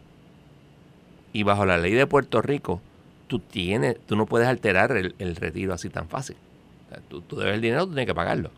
Y 1.34 1.44
bajo 1.44 1.68
la 1.68 1.78
ley 1.78 1.94
de 1.94 2.08
Puerto 2.08 2.42
Rico, 2.42 2.82
tú, 3.28 3.38
tienes, 3.38 4.00
tú 4.08 4.16
no 4.16 4.26
puedes 4.26 4.48
alterar 4.48 4.92
el, 4.98 5.36
retiro 5.36 5.76
así 5.76 5.92
tan 5.92 6.08
fácil. 6.08 6.36
tú, 7.10 7.22
tú, 7.22 7.36
debes 7.36 7.54
el 7.54 7.62
dinero, 7.62 7.84
tú 7.84 7.92
tienes 7.92 8.08
que 8.08 8.16
pagarlo. 8.16 8.50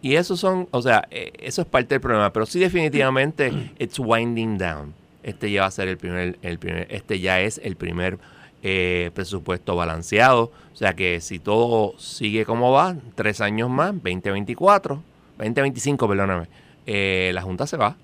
Y 0.00 0.14
eso 0.14 0.36
son, 0.36 0.68
o 0.70 0.80
sea, 0.80 1.08
eh, 1.10 1.32
eso 1.40 1.62
es 1.62 1.66
parte 1.66 1.96
del 1.96 2.00
problema, 2.00 2.32
pero 2.32 2.46
sí 2.46 2.60
definitivamente 2.60 3.72
it's 3.80 3.98
winding 3.98 4.58
down 4.58 4.94
este 5.28 5.50
ya 5.50 5.62
va 5.62 5.66
a 5.68 5.70
ser 5.70 5.88
el 5.88 5.98
primer, 5.98 6.38
el 6.42 6.58
primer 6.58 6.86
este 6.90 7.20
ya 7.20 7.40
es 7.40 7.60
el 7.62 7.76
primer 7.76 8.18
eh, 8.62 9.10
presupuesto 9.14 9.76
balanceado. 9.76 10.50
O 10.72 10.76
sea 10.76 10.94
que 10.94 11.20
si 11.20 11.38
todo 11.38 11.94
sigue 11.98 12.44
como 12.44 12.72
va, 12.72 12.96
tres 13.14 13.40
años 13.40 13.68
más, 13.70 13.92
2024, 13.92 15.02
2025, 15.38 16.08
perdóname, 16.08 16.46
eh, 16.86 17.30
la 17.34 17.42
Junta 17.42 17.66
se 17.66 17.76
va. 17.76 17.96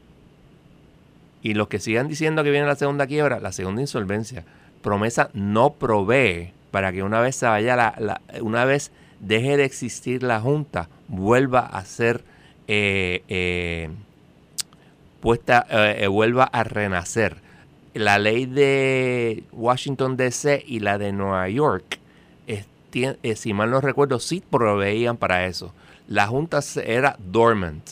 Y 1.42 1.54
los 1.54 1.68
que 1.68 1.78
sigan 1.78 2.08
diciendo 2.08 2.44
que 2.44 2.50
viene 2.50 2.66
la 2.66 2.76
segunda 2.76 3.06
quiebra, 3.06 3.40
la 3.40 3.52
segunda 3.52 3.80
insolvencia, 3.80 4.44
promesa 4.82 5.30
no 5.34 5.74
provee 5.74 6.52
para 6.70 6.92
que 6.92 7.02
una 7.02 7.20
vez 7.20 7.37
se 7.37 7.46
vaya 7.46 7.76
la, 7.76 8.20
una 8.40 8.64
vez 8.64 8.92
deje 9.20 9.56
de 9.56 9.64
existir 9.64 10.22
la 10.22 10.40
Junta, 10.40 10.88
vuelva 11.08 11.60
a 11.60 11.84
ser 11.84 12.24
eh, 12.66 13.90
puesta, 15.24 15.66
eh, 15.70 16.04
eh, 16.04 16.06
vuelva 16.06 16.44
a 16.44 16.64
renacer. 16.64 17.38
La 17.94 18.18
ley 18.18 18.44
de 18.44 19.44
Washington 19.52 20.18
DC 20.18 20.62
y 20.66 20.80
la 20.80 20.98
de 20.98 21.12
Nueva 21.12 21.48
York, 21.48 21.98
eh, 22.46 23.34
si 23.34 23.54
mal 23.54 23.70
no 23.70 23.80
recuerdo, 23.80 24.20
sí 24.20 24.42
proveían 24.48 25.16
para 25.16 25.46
eso. 25.46 25.72
La 26.08 26.26
Junta 26.26 26.60
era 26.84 27.16
dormant, 27.18 27.82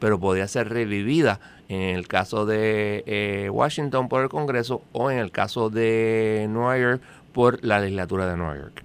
pero 0.00 0.18
podía 0.18 0.48
ser 0.48 0.70
revivida 0.70 1.38
en 1.68 1.80
el 1.82 2.08
caso 2.08 2.44
de 2.46 3.48
Washington 3.50 4.08
por 4.08 4.24
el 4.24 4.28
Congreso 4.28 4.82
o 4.90 5.10
en 5.10 5.18
el 5.18 5.30
caso 5.30 5.70
de 5.70 6.46
Nueva 6.50 6.78
York 6.78 7.02
por 7.32 7.64
la 7.64 7.78
legislatura 7.78 8.26
de 8.26 8.36
Nueva 8.36 8.56
York. 8.56 8.82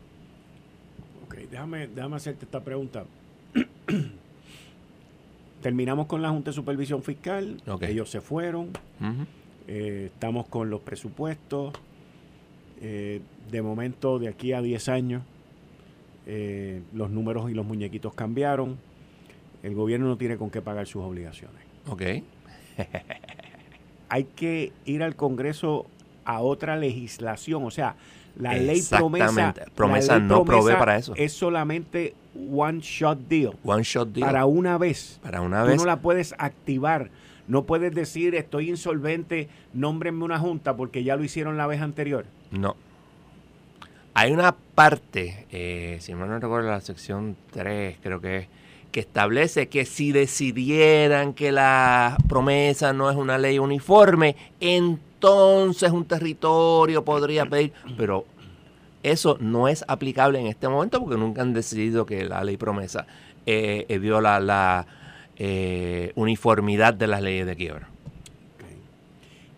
Ok, 1.25 1.35
déjame, 1.49 1.87
déjame 1.87 2.15
hacerte 2.15 2.45
esta 2.45 2.61
pregunta. 2.61 3.05
Terminamos 5.61 6.07
con 6.07 6.21
la 6.21 6.29
Junta 6.29 6.51
de 6.51 6.55
Supervisión 6.55 7.03
Fiscal, 7.03 7.61
ellos 7.81 8.09
se 8.09 8.21
fueron, 8.21 8.69
eh, 9.67 10.11
estamos 10.13 10.47
con 10.47 10.69
los 10.69 10.81
presupuestos, 10.81 11.73
eh, 12.81 13.21
de 13.49 13.61
momento 13.61 14.19
de 14.19 14.27
aquí 14.27 14.53
a 14.53 14.61
10 14.61 14.89
años 14.89 15.23
eh, 16.29 16.81
los 16.93 17.09
números 17.09 17.49
y 17.49 17.53
los 17.53 17.65
muñequitos 17.65 18.13
cambiaron, 18.13 18.77
el 19.63 19.73
gobierno 19.73 20.07
no 20.07 20.17
tiene 20.17 20.37
con 20.37 20.49
qué 20.49 20.61
pagar 20.61 20.85
sus 20.85 21.01
obligaciones. 21.01 21.61
Ok. 21.87 22.01
Hay 24.09 24.25
que 24.25 24.73
ir 24.85 25.03
al 25.03 25.15
Congreso 25.15 25.85
a 26.25 26.41
otra 26.41 26.75
legislación, 26.75 27.63
o 27.63 27.71
sea, 27.71 27.95
la 28.37 28.53
ley 28.53 28.81
promesa, 28.89 29.53
promesa 29.73 30.19
no 30.19 30.43
provee 30.43 30.73
para 30.73 30.97
eso. 30.97 31.13
Es 31.15 31.31
solamente 31.31 32.13
one 32.49 32.79
shot 32.81 33.17
deal. 33.27 33.55
One 33.63 33.83
shot 33.83 34.09
deal. 34.09 34.25
Para 34.25 34.45
una 34.45 34.77
vez. 34.77 35.19
Para 35.21 35.41
una 35.41 35.63
vez. 35.63 35.77
Tú 35.77 35.81
no 35.81 35.87
la 35.87 36.01
puedes 36.01 36.33
activar 36.37 37.09
No 37.47 37.63
puedes 37.63 37.95
decir 37.95 38.35
estoy 38.35 38.69
insolvente, 38.69 39.47
nómbrenme 39.73 40.25
una 40.25 40.37
junta 40.37 40.75
porque 40.75 41.03
ya 41.03 41.15
lo 41.15 41.23
hicieron 41.23 41.57
la 41.57 41.65
vez 41.65 41.81
anterior. 41.81 42.25
No. 42.51 42.75
Hay 44.13 44.31
una 44.31 44.53
parte, 44.53 45.45
eh, 45.51 45.97
si 46.01 46.13
no 46.13 46.25
no 46.25 46.39
recuerdo 46.39 46.69
la 46.69 46.81
sección 46.81 47.37
3, 47.51 47.97
creo 48.01 48.19
que 48.19 48.37
es, 48.37 48.47
que 48.91 48.99
establece 48.99 49.67
que 49.67 49.85
si 49.85 50.11
decidieran 50.11 51.33
que 51.33 51.51
la 51.51 52.17
promesa 52.27 52.93
no 52.93 53.09
es 53.09 53.15
una 53.15 53.37
ley 53.37 53.59
uniforme, 53.59 54.35
entonces 54.59 55.91
un 55.91 56.05
territorio 56.05 57.05
podría 57.05 57.45
pedir, 57.45 57.73
pero 57.95 58.25
eso 59.11 59.37
no 59.39 59.67
es 59.67 59.83
aplicable 59.87 60.39
en 60.39 60.47
este 60.47 60.67
momento 60.67 60.99
porque 60.99 61.17
nunca 61.17 61.41
han 61.41 61.53
decidido 61.53 62.05
que 62.05 62.25
la 62.25 62.43
ley 62.43 62.57
promesa 62.57 63.07
eh, 63.45 63.85
eh, 63.87 63.97
viola 63.99 64.39
la 64.39 64.85
eh, 65.37 66.11
uniformidad 66.15 66.93
de 66.93 67.07
las 67.07 67.21
leyes 67.21 67.45
de 67.45 67.55
quiebra. 67.55 67.89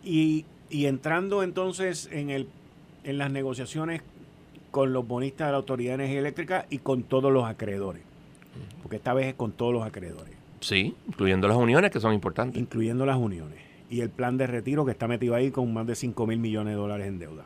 Y, 0.04 0.46
y, 0.70 0.86
entrando 0.86 1.44
entonces 1.44 2.10
en, 2.12 2.30
el, 2.30 2.48
en 3.04 3.18
las 3.18 3.32
negociaciones 3.32 4.02
con 4.72 4.94
los 4.94 5.08
bonistas 5.08 5.48
de 5.48 5.52
la 5.52 5.58
Autoridad 5.58 5.92
de 5.92 6.04
Energía 6.04 6.20
Eléctrica 6.20 6.66
y 6.70 6.80
con 6.80 7.04
todos 7.04 7.32
los 7.32 7.46
acreedores, 7.46 8.02
porque 8.82 8.98
esta 8.98 9.14
vez 9.14 9.28
es 9.28 9.34
con 9.36 9.52
todos 9.52 9.74
los 9.74 9.84
acreedores. 9.84 10.34
Sí, 10.62 10.96
incluyendo 11.08 11.48
las 11.48 11.58
uniones 11.58 11.92
que 11.92 12.00
son 12.00 12.14
importantes. 12.14 12.60
Incluyendo 12.60 13.06
las 13.06 13.18
uniones. 13.18 13.60
Y 13.90 14.02
el 14.02 14.10
plan 14.10 14.38
de 14.38 14.48
retiro 14.48 14.86
que 14.86 14.92
está 14.92 15.08
metido 15.08 15.36
ahí 15.36 15.52
con 15.52 15.74
más 15.74 15.88
de 15.88 15.96
5 15.96 16.28
mil 16.28 16.40
millones 16.40 16.74
de 16.74 16.80
dólares 16.80 17.08
en 17.08 17.20
deuda. 17.20 17.46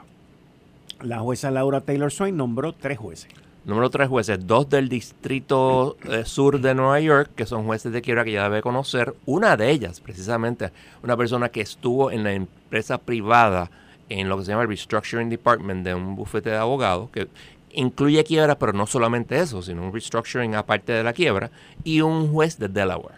La 1.01 1.19
jueza 1.19 1.51
Laura 1.51 1.82
Taylor 1.82 2.12
Swain 2.12 2.38
nombró 2.38 2.73
tres 2.73 2.97
jueces. 2.97 3.29
Número 3.65 3.89
tres 3.89 4.10
jueces, 4.10 4.45
dos 4.45 4.69
del 4.69 4.89
distrito 4.89 5.95
eh, 6.10 6.25
sur 6.25 6.60
de 6.60 6.75
Nueva 6.75 6.99
York, 6.99 7.32
que 7.34 7.45
son 7.45 7.65
jueces 7.65 7.93
de 7.93 8.01
quiebra 8.01 8.25
que 8.25 8.34
ya 8.34 8.43
debe 8.43 8.62
conocer. 8.62 9.15
Una 9.25 9.56
de 9.56 9.71
ellas, 9.71 10.01
precisamente, 10.01 10.71
una 11.01 11.15
persona 11.15 11.47
que 11.47 11.62
estuvo 11.62 12.12
en 12.12 12.23
la 12.23 12.34
empresa 12.34 12.97
privada 12.97 13.71
en 14.10 14.27
lo 14.27 14.38
que 14.38 14.43
se 14.43 14.51
llama 14.51 14.63
el 14.63 14.67
Restructuring 14.67 15.29
Department 15.29 15.86
de 15.86 15.95
un 15.95 16.13
bufete 16.17 16.49
de 16.49 16.58
abogados, 16.58 17.10
que 17.10 17.29
incluye 17.71 18.21
quiebra, 18.25 18.60
pero 18.60 18.73
no 18.73 18.86
solamente 18.86 19.39
eso, 19.39 19.62
sino 19.62 19.82
un 19.82 19.93
restructuring 19.93 20.56
aparte 20.56 20.91
de 20.91 21.03
la 21.03 21.13
quiebra, 21.13 21.49
y 21.86 22.01
un 22.01 22.32
juez 22.34 22.60
de 22.60 22.67
Delaware. 22.67 23.15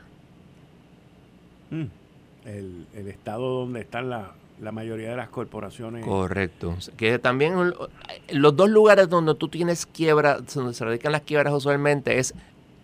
Mm. 1.72 1.86
El, 2.46 2.86
el, 2.94 3.08
estado 3.08 3.62
donde 3.62 3.82
están 3.82 4.12
la, 4.12 4.32
la 4.60 4.72
mayoría 4.72 5.10
de 5.10 5.18
las 5.18 5.30
corporaciones. 5.30 6.06
Correcto. 6.06 6.76
Que 6.98 7.20
también 7.20 7.74
los 8.32 8.56
dos 8.56 8.70
lugares 8.70 9.10
donde 9.10 9.36
tú 9.36 9.48
tienes 9.48 9.86
quiebra, 9.86 10.40
donde 10.40 10.74
se 10.74 10.86
radican 10.86 11.12
las 11.12 11.22
quiebras 11.22 11.54
usualmente 11.54 12.20
es 12.20 12.34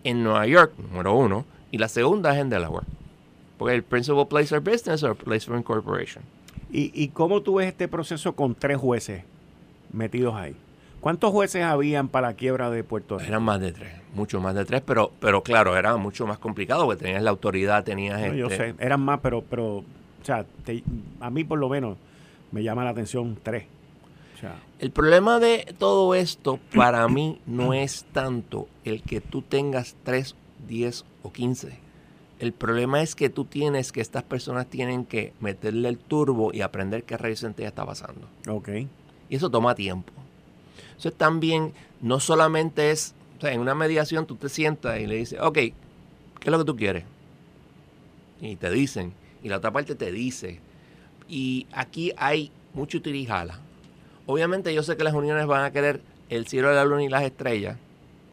en 0.04 0.22
Nueva 0.22 0.46
York, 0.46 0.72
número 0.76 1.14
uno, 1.14 1.44
y 1.70 1.78
la 1.78 1.88
segunda 1.88 2.34
es 2.34 2.40
en 2.40 2.50
Delaware. 2.50 2.86
Porque 3.58 3.74
el 3.74 3.82
principal 3.82 4.26
place 4.26 4.56
of 4.56 4.64
business 4.64 5.02
o 5.02 5.14
place 5.14 5.46
for 5.46 5.56
incorporation. 5.56 6.24
¿Y, 6.70 6.90
¿Y 6.94 7.08
cómo 7.08 7.42
tú 7.42 7.56
ves 7.56 7.68
este 7.68 7.88
proceso 7.88 8.34
con 8.34 8.54
tres 8.54 8.78
jueces 8.78 9.24
metidos 9.92 10.34
ahí? 10.34 10.56
¿Cuántos 11.00 11.32
jueces 11.32 11.64
habían 11.64 12.08
para 12.08 12.28
la 12.28 12.34
quiebra 12.34 12.70
de 12.70 12.84
Puerto 12.84 13.18
Rico? 13.18 13.28
Eran 13.28 13.42
más 13.42 13.60
de 13.60 13.72
tres, 13.72 13.92
mucho 14.14 14.40
más 14.40 14.54
de 14.54 14.64
tres, 14.64 14.82
pero, 14.86 15.10
pero 15.18 15.42
claro, 15.42 15.76
era 15.76 15.96
mucho 15.96 16.28
más 16.28 16.38
complicado 16.38 16.84
porque 16.84 17.02
tenías 17.04 17.22
la 17.24 17.30
autoridad, 17.30 17.82
tenías... 17.82 18.20
No, 18.20 18.34
Yo 18.34 18.46
este 18.46 18.72
sé, 18.72 18.74
eran 18.78 19.00
más, 19.00 19.18
pero, 19.20 19.42
pero 19.42 19.84
o 20.22 20.24
sea, 20.24 20.46
te, 20.64 20.82
a 21.20 21.30
mí 21.30 21.44
por 21.44 21.58
lo 21.58 21.68
menos 21.68 21.98
me 22.52 22.62
llama 22.62 22.84
la 22.84 22.90
atención 22.90 23.36
tres. 23.42 23.64
O 24.36 24.38
sea, 24.38 24.56
el 24.78 24.90
problema 24.90 25.38
de 25.38 25.74
todo 25.78 26.14
esto 26.14 26.58
para 26.74 27.06
mí 27.08 27.40
no 27.46 27.74
es 27.74 28.04
tanto 28.12 28.68
el 28.84 29.02
que 29.02 29.20
tú 29.20 29.42
tengas 29.42 29.96
tres, 30.04 30.36
diez 30.66 31.04
o 31.22 31.32
quince. 31.32 31.78
El 32.38 32.52
problema 32.52 33.02
es 33.02 33.14
que 33.14 33.30
tú 33.30 33.44
tienes 33.44 33.92
que 33.92 34.00
estas 34.00 34.24
personas 34.24 34.66
tienen 34.66 35.04
que 35.04 35.32
meterle 35.40 35.88
el 35.88 35.98
turbo 35.98 36.52
y 36.52 36.60
aprender 36.60 37.04
qué 37.04 37.16
rayos 37.16 37.44
en 37.44 37.54
está 37.58 37.86
pasando. 37.86 38.28
Ok. 38.48 38.68
Y 39.28 39.36
eso 39.36 39.48
toma 39.48 39.74
tiempo. 39.74 40.12
Eso 40.98 41.12
también 41.12 41.72
no 42.00 42.18
solamente 42.18 42.90
es, 42.90 43.14
o 43.38 43.40
sea, 43.40 43.52
en 43.52 43.60
una 43.60 43.74
mediación 43.74 44.26
tú 44.26 44.34
te 44.36 44.48
sientas 44.48 44.98
y 44.98 45.06
le 45.06 45.16
dices, 45.16 45.40
ok, 45.40 45.54
¿qué 45.54 45.74
es 46.42 46.50
lo 46.50 46.58
que 46.58 46.64
tú 46.64 46.76
quieres? 46.76 47.04
Y 48.40 48.56
te 48.56 48.70
dicen, 48.70 49.12
y 49.42 49.48
la 49.48 49.58
otra 49.58 49.70
parte 49.70 49.94
te 49.94 50.12
dice. 50.12 50.60
Y 51.28 51.66
aquí 51.72 52.12
hay 52.16 52.50
mucho 52.74 53.00
tirijala. 53.02 53.58
Obviamente 54.26 54.72
yo 54.72 54.82
sé 54.82 54.96
que 54.96 55.04
las 55.04 55.14
uniones 55.14 55.46
van 55.46 55.64
a 55.64 55.72
querer 55.72 56.00
el 56.28 56.46
cielo 56.46 56.68
de 56.68 56.76
la 56.76 56.84
luna 56.84 57.04
y 57.04 57.08
las 57.08 57.22
estrellas 57.22 57.76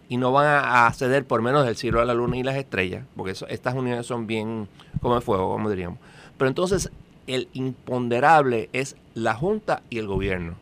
y 0.09 0.17
no 0.17 0.31
van 0.31 0.47
a, 0.65 0.91
ceder 0.93 1.25
por 1.25 1.41
menos 1.41 1.65
del 1.65 1.75
cielo 1.75 1.99
de 1.99 2.05
la 2.07 2.15
luna 2.15 2.35
y 2.35 2.43
las 2.43 2.55
estrellas, 2.55 3.05
porque 3.15 3.31
eso, 3.31 3.47
estas 3.47 3.75
uniones 3.75 4.07
son 4.07 4.25
bien 4.25 4.67
como 5.01 5.15
el 5.15 5.21
fuego, 5.21 5.51
como 5.51 5.69
diríamos. 5.69 5.99
Pero 6.37 6.47
entonces 6.49 6.91
el 7.27 7.47
imponderable 7.53 8.69
es 8.73 8.95
la 9.13 9.35
Junta 9.35 9.83
y 9.89 9.99
el 9.99 10.07
gobierno. 10.07 10.55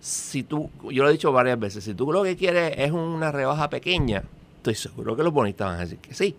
Si 0.00 0.42
tú, 0.42 0.70
yo 0.90 1.04
lo 1.04 1.08
he 1.08 1.12
dicho 1.12 1.32
varias 1.32 1.58
veces, 1.58 1.84
si 1.84 1.94
tú 1.94 2.12
lo 2.12 2.24
que 2.24 2.36
quieres 2.36 2.74
es 2.76 2.90
una 2.90 3.30
rebaja 3.30 3.70
pequeña, 3.70 4.24
estoy 4.56 4.74
seguro 4.74 5.14
que 5.14 5.22
los 5.22 5.32
bonistas 5.32 5.68
van 5.68 5.76
a 5.76 5.80
decir 5.80 5.98
que 5.98 6.12
sí. 6.12 6.34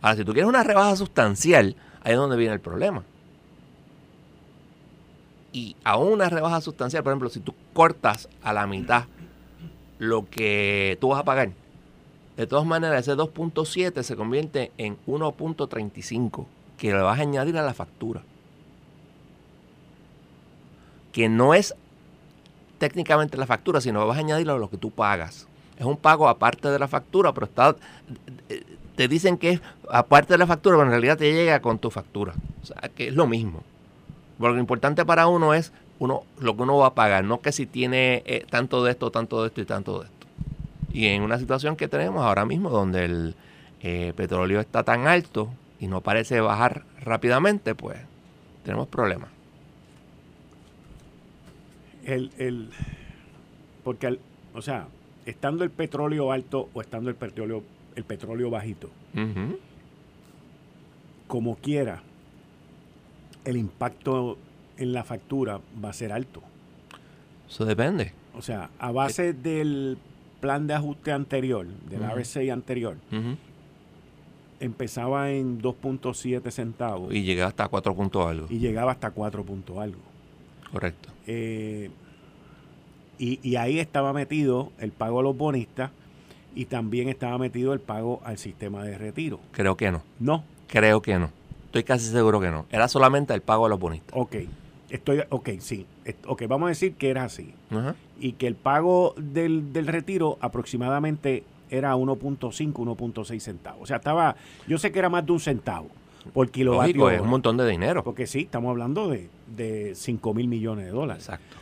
Ahora, 0.00 0.16
si 0.16 0.24
tú 0.24 0.32
quieres 0.32 0.48
una 0.48 0.62
rebaja 0.62 0.94
sustancial, 0.94 1.74
ahí 2.02 2.12
es 2.12 2.18
donde 2.18 2.36
viene 2.36 2.54
el 2.54 2.60
problema. 2.60 3.04
Y 5.52 5.76
aún 5.84 6.14
una 6.14 6.28
rebaja 6.28 6.60
sustancial, 6.60 7.02
por 7.02 7.12
ejemplo, 7.12 7.28
si 7.28 7.40
tú 7.40 7.54
cortas 7.72 8.28
a 8.42 8.52
la 8.52 8.66
mitad 8.66 9.04
lo 9.98 10.28
que 10.28 10.96
tú 11.00 11.08
vas 11.08 11.20
a 11.20 11.24
pagar, 11.24 11.50
de 12.36 12.46
todas 12.46 12.64
maneras 12.64 13.06
ese 13.06 13.16
2.7 13.16 14.02
se 14.02 14.16
convierte 14.16 14.72
en 14.78 14.96
1.35 15.06 16.46
que 16.78 16.92
le 16.92 17.00
vas 17.00 17.18
a 17.18 17.22
añadir 17.22 17.58
a 17.58 17.62
la 17.62 17.74
factura. 17.74 18.22
Que 21.12 21.28
no 21.28 21.52
es 21.52 21.74
técnicamente 22.78 23.36
la 23.36 23.46
factura, 23.46 23.80
sino 23.80 24.06
vas 24.06 24.16
a 24.16 24.20
añadirlo 24.20 24.54
a 24.54 24.58
lo 24.58 24.70
que 24.70 24.78
tú 24.78 24.90
pagas. 24.90 25.46
Es 25.78 25.84
un 25.84 25.96
pago 25.96 26.28
aparte 26.28 26.68
de 26.68 26.78
la 26.78 26.88
factura, 26.88 27.32
pero 27.32 27.46
está 27.46 27.76
te 29.02 29.08
dicen 29.08 29.36
que 29.36 29.50
es 29.50 29.60
aparte 29.90 30.34
de 30.34 30.38
la 30.38 30.46
factura, 30.46 30.76
pero 30.76 30.84
en 30.84 30.90
realidad 30.90 31.18
te 31.18 31.32
llega 31.32 31.60
con 31.60 31.80
tu 31.80 31.90
factura. 31.90 32.34
O 32.62 32.66
sea, 32.66 32.88
que 32.94 33.08
es 33.08 33.14
lo 33.16 33.26
mismo. 33.26 33.64
Porque 34.38 34.54
lo 34.54 34.60
importante 34.60 35.04
para 35.04 35.26
uno 35.26 35.54
es 35.54 35.72
uno 35.98 36.22
lo 36.38 36.54
que 36.54 36.62
uno 36.62 36.76
va 36.76 36.86
a 36.86 36.94
pagar, 36.94 37.24
no 37.24 37.40
que 37.40 37.50
si 37.50 37.66
tiene 37.66 38.22
eh, 38.26 38.46
tanto 38.48 38.84
de 38.84 38.92
esto, 38.92 39.10
tanto 39.10 39.42
de 39.42 39.48
esto 39.48 39.60
y 39.60 39.64
tanto 39.64 39.98
de 39.98 40.04
esto. 40.06 40.26
Y 40.92 41.06
en 41.06 41.22
una 41.22 41.36
situación 41.36 41.74
que 41.74 41.88
tenemos 41.88 42.22
ahora 42.24 42.44
mismo, 42.44 42.70
donde 42.70 43.04
el 43.04 43.34
eh, 43.80 44.12
petróleo 44.14 44.60
está 44.60 44.84
tan 44.84 45.08
alto 45.08 45.48
y 45.80 45.88
no 45.88 46.00
parece 46.00 46.40
bajar 46.40 46.84
rápidamente, 47.00 47.74
pues 47.74 47.98
tenemos 48.62 48.86
problemas. 48.86 49.30
El, 52.04 52.30
el, 52.38 52.70
porque, 53.82 54.16
o 54.54 54.62
sea, 54.62 54.86
estando 55.26 55.64
el 55.64 55.70
petróleo 55.70 56.30
alto 56.30 56.68
o 56.72 56.80
estando 56.80 57.10
el 57.10 57.16
petróleo 57.16 57.64
el 57.96 58.04
petróleo 58.04 58.50
bajito. 58.50 58.90
Como 61.26 61.56
quiera, 61.56 62.02
el 63.44 63.56
impacto 63.56 64.38
en 64.76 64.92
la 64.92 65.04
factura 65.04 65.60
va 65.82 65.90
a 65.90 65.92
ser 65.92 66.12
alto. 66.12 66.42
Eso 67.48 67.64
depende. 67.64 68.12
O 68.34 68.42
sea, 68.42 68.70
a 68.78 68.92
base 68.92 69.32
del 69.32 69.98
plan 70.40 70.66
de 70.66 70.74
ajuste 70.74 71.12
anterior, 71.12 71.66
del 71.66 72.02
RSA 72.02 72.52
anterior, 72.52 72.96
empezaba 74.60 75.30
en 75.30 75.60
2.7 75.60 76.50
centavos. 76.50 77.12
Y 77.14 77.22
llegaba 77.22 77.48
hasta 77.48 77.68
4 77.68 77.94
puntos 77.94 78.26
algo. 78.26 78.46
Y 78.48 78.58
llegaba 78.58 78.92
hasta 78.92 79.10
4 79.10 79.44
puntos 79.44 79.78
algo. 79.78 80.00
Correcto. 80.70 81.10
Eh, 81.26 81.90
y, 83.18 83.38
y, 83.42 83.56
ahí 83.56 83.78
estaba 83.78 84.12
metido 84.12 84.72
el 84.78 84.90
pago 84.90 85.20
a 85.20 85.22
los 85.22 85.36
bonistas 85.36 85.90
y 86.54 86.66
también 86.66 87.08
estaba 87.08 87.38
metido 87.38 87.72
el 87.72 87.80
pago 87.80 88.20
al 88.24 88.38
sistema 88.38 88.84
de 88.84 88.98
retiro. 88.98 89.40
Creo 89.52 89.76
que 89.76 89.90
no. 89.90 90.02
No. 90.20 90.44
Creo 90.68 91.02
que 91.02 91.18
no. 91.18 91.30
Estoy 91.66 91.84
casi 91.84 92.10
seguro 92.10 92.40
que 92.40 92.50
no. 92.50 92.66
Era 92.70 92.88
solamente 92.88 93.32
el 93.34 93.40
pago 93.40 93.66
a 93.66 93.68
los 93.68 93.80
bonistas. 93.80 94.12
Ok. 94.12 94.36
Estoy, 94.90 95.22
ok, 95.30 95.48
sí. 95.58 95.86
Ok, 96.26 96.42
vamos 96.46 96.66
a 96.66 96.68
decir 96.68 96.94
que 96.94 97.08
era 97.08 97.24
así. 97.24 97.54
Y 98.20 98.32
que 98.32 98.46
el 98.46 98.54
pago 98.54 99.14
del, 99.16 99.72
del 99.72 99.86
retiro 99.86 100.36
aproximadamente 100.40 101.44
era 101.70 101.96
1.5, 101.96 102.72
1.6 102.72 103.40
centavos. 103.40 103.82
O 103.82 103.86
sea, 103.86 103.96
estaba, 103.96 104.36
yo 104.68 104.76
sé 104.76 104.92
que 104.92 104.98
era 104.98 105.08
más 105.08 105.24
de 105.24 105.32
un 105.32 105.40
centavo 105.40 105.88
por 106.34 106.50
kilovatio. 106.50 106.94
Lógico, 106.94 107.10
es 107.10 107.20
un 107.22 107.30
montón 107.30 107.56
de 107.56 107.66
dinero. 107.66 108.04
Porque 108.04 108.26
sí, 108.26 108.40
estamos 108.40 108.70
hablando 108.70 109.08
de, 109.08 109.30
de 109.56 109.94
5 109.94 110.34
mil 110.34 110.48
millones 110.48 110.84
de 110.84 110.90
dólares. 110.90 111.24
Exacto. 111.24 111.56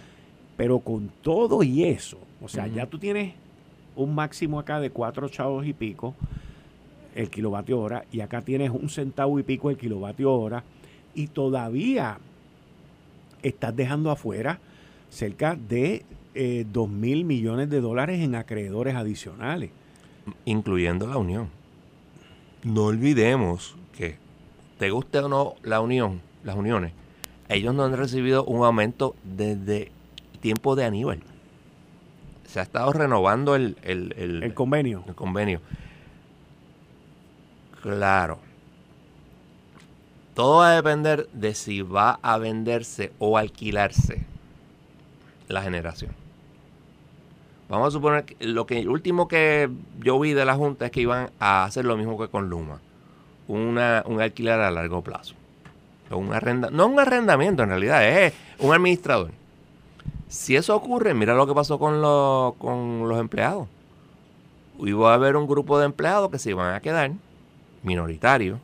Pero 0.57 0.81
con 0.81 1.11
todo 1.23 1.63
y 1.63 1.85
eso, 1.85 2.19
o 2.43 2.49
sea, 2.49 2.67
ya 2.67 2.87
tú 2.87 2.99
tienes 2.99 3.35
un 3.97 4.15
máximo 4.15 4.59
acá 4.59 4.81
de 4.81 4.91
cuatro 4.91 5.29
chavos 5.29 5.67
y 5.67 5.73
pico 5.73 6.15
el 7.15 7.29
kilovatio 7.29 7.81
hora 7.81 8.05
y 8.13 8.21
acá 8.21 8.43
tienes 8.43 8.71
un 8.71 8.89
centavo 8.89 9.39
y 9.39 9.43
pico 9.43 9.71
el 9.71 9.77
kilovatio 9.77 10.33
hora 10.33 10.65
y 11.15 11.27
todavía 11.27 12.19
estás 13.43 13.75
dejando 13.75 14.11
afuera 14.11 14.61
cerca 15.09 15.57
de 15.57 16.05
eh, 16.35 16.65
dos 16.71 16.89
mil 16.89 17.25
millones 17.25 17.69
de 17.69 17.81
dólares 17.81 18.21
en 18.21 18.37
acreedores 18.37 18.95
adicionales. 18.95 19.71
Incluyendo 20.45 21.09
la 21.09 21.17
Unión. 21.17 21.49
No 22.63 22.85
olvidemos 22.85 23.77
que 23.97 24.17
te 24.79 24.91
guste 24.91 25.19
o 25.19 25.29
no 25.29 25.55
la 25.63 25.81
unión, 25.81 26.21
las 26.45 26.57
uniones, 26.57 26.93
ellos 27.49 27.75
no 27.75 27.85
han 27.85 27.97
recibido 27.97 28.45
un 28.45 28.65
aumento 28.65 29.17
desde 29.25 29.91
tiempo 30.41 30.77
de 30.77 30.85
Aníbal. 30.85 31.21
Se 32.51 32.59
ha 32.59 32.65
estado 32.65 32.93
renovando 32.93 33.55
el, 33.55 33.77
el, 33.83 34.13
el, 34.43 34.55
convenio. 34.55 35.05
El 35.07 35.15
convenio. 35.15 35.61
Claro. 37.81 38.41
Todo 40.35 40.59
va 40.59 40.73
a 40.73 40.75
depender 40.75 41.29
de 41.33 41.55
si 41.55 41.83
va 41.83 42.19
a 42.23 42.39
venderse 42.39 43.13
o 43.21 43.39
alquilarse 43.39 44.25
la 45.47 45.63
generación. 45.63 46.11
Vamos 47.69 47.87
a 47.87 47.91
suponer 47.93 48.25
que 48.25 48.45
lo 48.45 48.67
que 48.67 48.89
último 48.89 49.29
que 49.29 49.71
yo 50.01 50.19
vi 50.19 50.33
de 50.33 50.45
la 50.45 50.57
Junta 50.57 50.87
es 50.87 50.91
que 50.91 51.03
iban 51.03 51.31
a 51.39 51.63
hacer 51.63 51.85
lo 51.85 51.97
mismo 51.97 52.19
que 52.19 52.27
con 52.27 52.51
Luma. 52.51 52.81
Una, 53.47 54.03
un 54.07 54.21
alquiler 54.21 54.59
a 54.59 54.73
largo 54.73 55.03
plazo. 55.03 55.37
Un 56.11 56.33
arrenda, 56.33 56.69
no 56.73 56.89
un 56.89 56.99
arrendamiento 56.99 57.63
en 57.63 57.69
realidad, 57.69 58.09
es 58.09 58.35
un 58.59 58.75
administrador. 58.75 59.31
Si 60.31 60.55
eso 60.55 60.77
ocurre, 60.77 61.13
mira 61.13 61.35
lo 61.35 61.45
que 61.45 61.55
pasó 61.55 61.81
con, 61.81 62.01
con 62.57 63.09
los 63.09 63.19
empleados. 63.19 63.67
Iba 64.79 65.11
a 65.11 65.15
haber 65.15 65.37
un 65.37 65.49
grupo 65.49 65.77
de 65.81 65.87
empleados 65.87 66.31
que 66.31 66.39
se 66.39 66.51
iban 66.51 66.73
a 66.73 66.81
quedar 66.81 67.11
minoritarios 67.83 68.61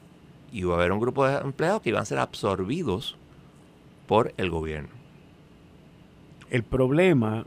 y 0.53 0.61
iba 0.61 0.75
a 0.75 0.79
haber 0.79 0.93
un 0.93 1.01
grupo 1.01 1.27
de 1.27 1.39
empleados 1.39 1.83
que 1.83 1.89
iban 1.89 2.03
a 2.03 2.05
ser 2.05 2.21
absorbidos 2.21 3.17
por 4.07 4.33
el 4.37 4.49
gobierno. 4.49 4.91
El 6.51 6.63
problema 6.63 7.45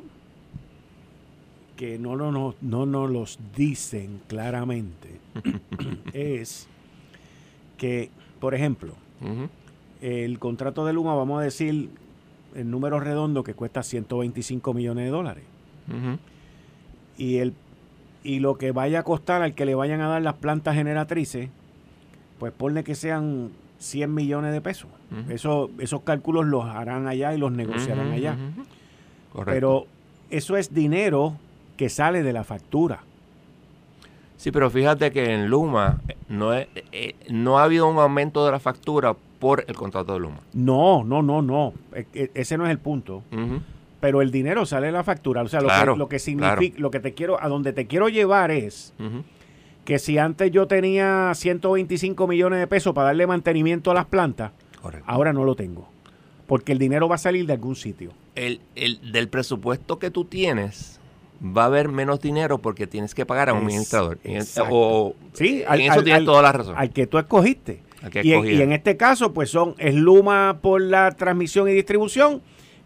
que 1.78 1.98
no, 1.98 2.18
no, 2.18 2.30
no, 2.34 2.56
no 2.60 2.86
nos 2.86 3.10
los 3.10 3.40
dicen 3.56 4.22
claramente 4.28 5.22
es 6.14 6.68
que, 7.78 8.12
por 8.42 8.54
ejemplo, 8.54 8.96
el 10.02 10.40
contrato 10.40 10.86
de 10.86 10.92
Luma, 10.92 11.16
vamos 11.16 11.40
a 11.40 11.44
decir 11.46 11.90
el 12.56 12.70
número 12.70 13.00
redondo 13.00 13.44
que 13.44 13.54
cuesta 13.54 13.84
125 13.84 14.74
millones 14.74 15.06
de 15.06 15.12
dólares. 15.12 15.44
Y 17.18 17.38
el 17.38 17.54
y 18.24 18.40
lo 18.40 18.58
que 18.58 18.72
vaya 18.72 19.00
a 19.00 19.04
costar 19.04 19.42
al 19.42 19.54
que 19.54 19.66
le 19.66 19.76
vayan 19.76 20.02
a 20.02 20.08
dar 20.08 20.22
las 20.22 20.36
plantas 20.36 20.76
generatrices, 20.76 21.50
pues 22.38 22.52
ponle 22.52 22.84
que 22.84 22.96
sean 22.96 23.52
100 23.80 24.14
millones 24.14 24.52
de 24.52 24.62
pesos. 24.62 24.90
Eso, 25.30 25.72
esos 25.80 26.02
cálculos 26.02 26.46
los 26.46 26.66
harán 26.66 27.08
allá 27.08 27.34
y 27.34 27.38
los 27.38 27.52
negociarán 27.52 28.12
allá. 28.12 28.38
Pero 29.46 29.88
eso 30.30 30.58
es 30.58 30.74
dinero 30.74 31.36
que 31.78 31.90
sale 31.90 32.24
de 32.24 32.34
la 32.34 32.44
factura. 32.44 33.04
Sí, 34.38 34.52
pero 34.52 34.70
fíjate 34.70 35.12
que 35.12 35.34
en 35.34 35.48
Luma 35.48 36.00
eh, 36.08 36.16
no, 36.30 36.54
eh, 36.54 36.68
no 37.30 37.60
ha 37.60 37.64
habido 37.64 37.88
un 37.88 37.98
aumento 37.98 38.46
de 38.46 38.52
la 38.52 38.60
factura 38.60 39.16
por 39.40 39.64
el 39.68 39.76
contrato 39.76 40.14
de 40.14 40.20
Luma. 40.20 40.42
No, 40.54 41.04
no, 41.04 41.22
no, 41.22 41.42
no. 41.42 41.74
E, 41.94 42.30
ese 42.34 42.58
no 42.58 42.66
es 42.66 42.72
el 42.72 42.80
punto. 42.80 43.24
Pero 44.00 44.22
el 44.22 44.32
dinero 44.32 44.66
sale 44.66 44.88
de 44.88 44.94
la 44.94 45.04
factura. 45.04 45.42
O 45.42 45.48
sea, 45.48 45.62
lo, 45.62 45.70
que, 45.70 45.98
lo 45.98 46.10
que 46.10 46.20
significa, 46.20 46.80
lo 46.80 46.92
que 46.92 47.00
te 47.00 47.14
quiero, 47.14 47.42
a 47.42 47.48
donde 47.48 47.74
te 47.74 47.88
quiero 47.88 48.10
llevar 48.10 48.52
es 48.52 48.94
que 49.86 50.00
si 50.00 50.18
antes 50.18 50.52
yo 50.52 50.68
tenía 50.68 51.32
125 51.34 52.28
millones 52.28 52.60
de 52.60 52.68
pesos 52.68 52.94
para 52.94 53.08
darle 53.08 53.28
mantenimiento 53.28 53.92
a 53.92 53.94
las 53.94 54.06
plantas, 54.06 54.52
ahora 55.06 55.34
no 55.34 55.44
lo 55.44 55.56
tengo. 55.56 55.90
Porque 56.48 56.72
el 56.72 56.80
dinero 56.80 57.08
va 57.08 57.16
a 57.16 57.20
salir 57.20 57.46
de 57.46 57.54
algún 57.54 57.76
sitio. 57.76 58.12
El, 58.36 58.62
el 58.76 59.12
del 59.12 59.30
presupuesto 59.30 60.00
que 60.00 60.10
tú 60.10 60.26
tienes, 60.26 61.00
va 61.44 61.64
a 61.64 61.66
haber 61.66 61.90
menos 61.90 62.20
dinero 62.20 62.58
porque 62.60 62.88
tienes 62.88 63.16
que 63.16 63.26
pagar 63.26 63.50
a 63.50 63.54
un 63.54 63.60
administrador. 63.60 64.20
O, 64.70 65.16
sí, 65.34 65.64
en 65.68 65.82
eso 65.82 66.04
tienes 66.04 66.26
toda 66.26 66.42
la 66.42 66.52
razón. 66.52 66.76
Al 66.78 66.92
que 66.92 67.08
tú 67.08 67.18
escogiste. 67.18 67.82
Y, 68.24 68.34
en 68.34 68.72
este 68.72 68.98
caso, 68.98 69.34
pues 69.34 69.50
son, 69.50 69.76
es 69.78 69.96
Luma 69.96 70.60
por 70.62 70.82
la 70.82 71.12
transmisión 71.12 71.68
y 71.70 71.74
distribución. 71.74 72.42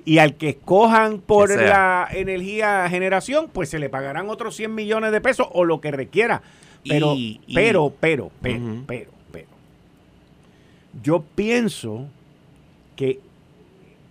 Y 0.05 0.17
al 0.17 0.35
que 0.35 0.49
escojan 0.49 1.19
por 1.19 1.49
la 1.49 2.09
energía 2.11 2.89
generación, 2.89 3.49
pues 3.53 3.69
se 3.69 3.79
le 3.79 3.89
pagarán 3.89 4.29
otros 4.29 4.55
100 4.55 4.75
millones 4.75 5.13
de 5.13 5.21
pesos 5.21 5.47
o 5.53 5.63
lo 5.63 5.79
que 5.79 5.91
requiera. 5.91 6.41
Pero, 6.87 7.15
pero, 7.53 7.93
pero, 7.99 8.31
pero, 8.41 8.83
pero, 8.85 9.11
pero. 9.31 9.47
Yo 11.01 11.23
pienso 11.35 12.07
que 12.97 13.21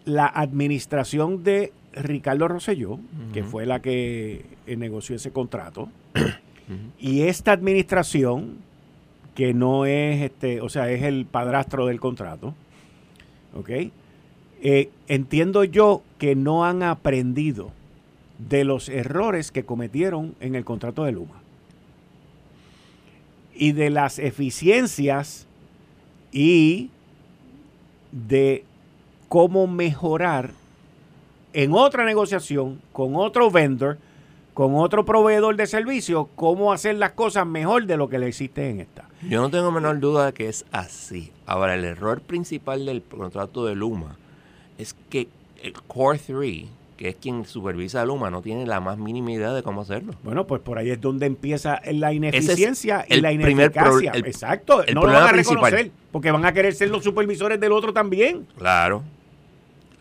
la 0.06 0.26
administración 0.26 1.44
de 1.44 1.72
Ricardo 1.92 2.48
Rosselló, 2.48 2.98
que 3.32 3.44
fue 3.44 3.66
la 3.66 3.80
que 3.82 4.46
eh, 4.66 4.76
negoció 4.76 5.16
ese 5.16 5.30
contrato, 5.30 5.88
y 6.98 7.22
esta 7.22 7.52
administración, 7.52 8.58
que 9.34 9.54
no 9.54 9.86
es, 9.86 10.22
este, 10.22 10.60
o 10.60 10.68
sea, 10.68 10.90
es 10.90 11.02
el 11.02 11.26
padrastro 11.26 11.86
del 11.86 12.00
contrato, 12.00 12.54
¿ok? 13.54 13.70
Eh, 14.64 14.90
entiendo 15.08 15.64
yo 15.64 16.02
que 16.18 16.36
no 16.36 16.64
han 16.64 16.82
aprendido 16.82 17.70
de 18.38 18.64
los 18.64 18.88
errores 18.88 19.50
que 19.50 19.64
cometieron 19.64 20.34
en 20.40 20.54
el 20.54 20.64
contrato 20.64 21.04
de 21.04 21.12
Luma 21.12 21.40
y 23.54 23.72
de 23.72 23.90
las 23.90 24.18
eficiencias 24.18 25.46
y 26.30 26.90
de 28.10 28.64
cómo 29.28 29.66
mejorar 29.66 30.50
en 31.52 31.72
otra 31.72 32.04
negociación 32.04 32.80
con 32.92 33.16
otro 33.16 33.50
vendor, 33.50 33.98
con 34.54 34.74
otro 34.76 35.04
proveedor 35.04 35.56
de 35.56 35.66
servicio, 35.66 36.28
cómo 36.34 36.72
hacer 36.72 36.96
las 36.96 37.12
cosas 37.12 37.46
mejor 37.46 37.86
de 37.86 37.96
lo 37.96 38.08
que 38.08 38.18
le 38.18 38.28
existe 38.28 38.68
en 38.68 38.80
esta. 38.80 39.08
Yo 39.28 39.40
no 39.40 39.50
tengo 39.50 39.70
menor 39.70 40.00
duda 40.00 40.26
de 40.26 40.32
que 40.32 40.48
es 40.48 40.64
así. 40.72 41.32
Ahora, 41.46 41.74
el 41.74 41.84
error 41.84 42.20
principal 42.20 42.86
del 42.86 43.02
contrato 43.02 43.64
de 43.64 43.74
Luma 43.74 44.16
es 44.78 44.94
que 45.10 45.28
el 45.62 45.74
Core 45.74 46.18
3, 46.18 46.64
que 46.96 47.08
es 47.10 47.16
quien 47.16 47.44
supervisa 47.44 48.02
a 48.02 48.04
Luma, 48.04 48.30
no 48.30 48.42
tiene 48.42 48.66
la 48.66 48.80
más 48.80 48.98
mínima 48.98 49.32
idea 49.32 49.52
de 49.52 49.62
cómo 49.62 49.82
hacerlo. 49.82 50.14
Bueno, 50.24 50.46
pues 50.46 50.60
por 50.60 50.78
ahí 50.78 50.90
es 50.90 51.00
donde 51.00 51.26
empieza 51.26 51.80
la 51.92 52.12
ineficiencia 52.12 53.06
y 53.08 53.20
la 53.20 53.32
ineficacia. 53.32 54.12
Exacto, 54.14 54.84
no 54.92 55.06
lo 55.06 55.12
van 55.12 55.28
a 55.28 55.32
reconocer, 55.32 55.90
porque 56.10 56.30
van 56.30 56.44
a 56.44 56.52
querer 56.52 56.74
ser 56.74 56.90
los 56.90 57.04
supervisores 57.04 57.60
del 57.60 57.72
otro 57.72 57.92
también. 57.92 58.46
Claro. 58.58 59.02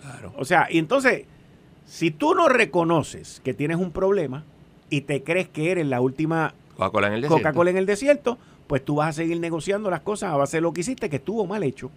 Claro. 0.02 0.34
O 0.36 0.46
sea, 0.46 0.68
y 0.70 0.80
entonces 0.80 1.26
si 1.86 2.10
tú 2.10 2.34
no 2.34 2.48
reconoces 2.48 3.42
que 3.44 3.54
tienes 3.54 3.78
un 3.78 3.92
problema 3.92 4.46
y 4.90 5.02
te 5.02 5.24
crees 5.24 5.50
que 5.50 5.72
eres 5.72 5.86
la 5.86 6.00
última 6.02 6.54
Coca-Cola 6.78 7.70
en 7.70 7.78
el 7.78 7.86
desierto, 7.86 8.38
pues 8.72 8.86
tú 8.86 8.96
vas 8.96 9.10
a 9.10 9.12
seguir 9.12 9.38
negociando 9.38 9.90
las 9.90 10.00
cosas 10.00 10.32
a 10.32 10.38
base 10.38 10.56
de 10.56 10.62
lo 10.62 10.72
que 10.72 10.80
hiciste 10.80 11.10
que 11.10 11.18
estuvo 11.18 11.46
mal 11.46 11.62
hecho. 11.62 11.92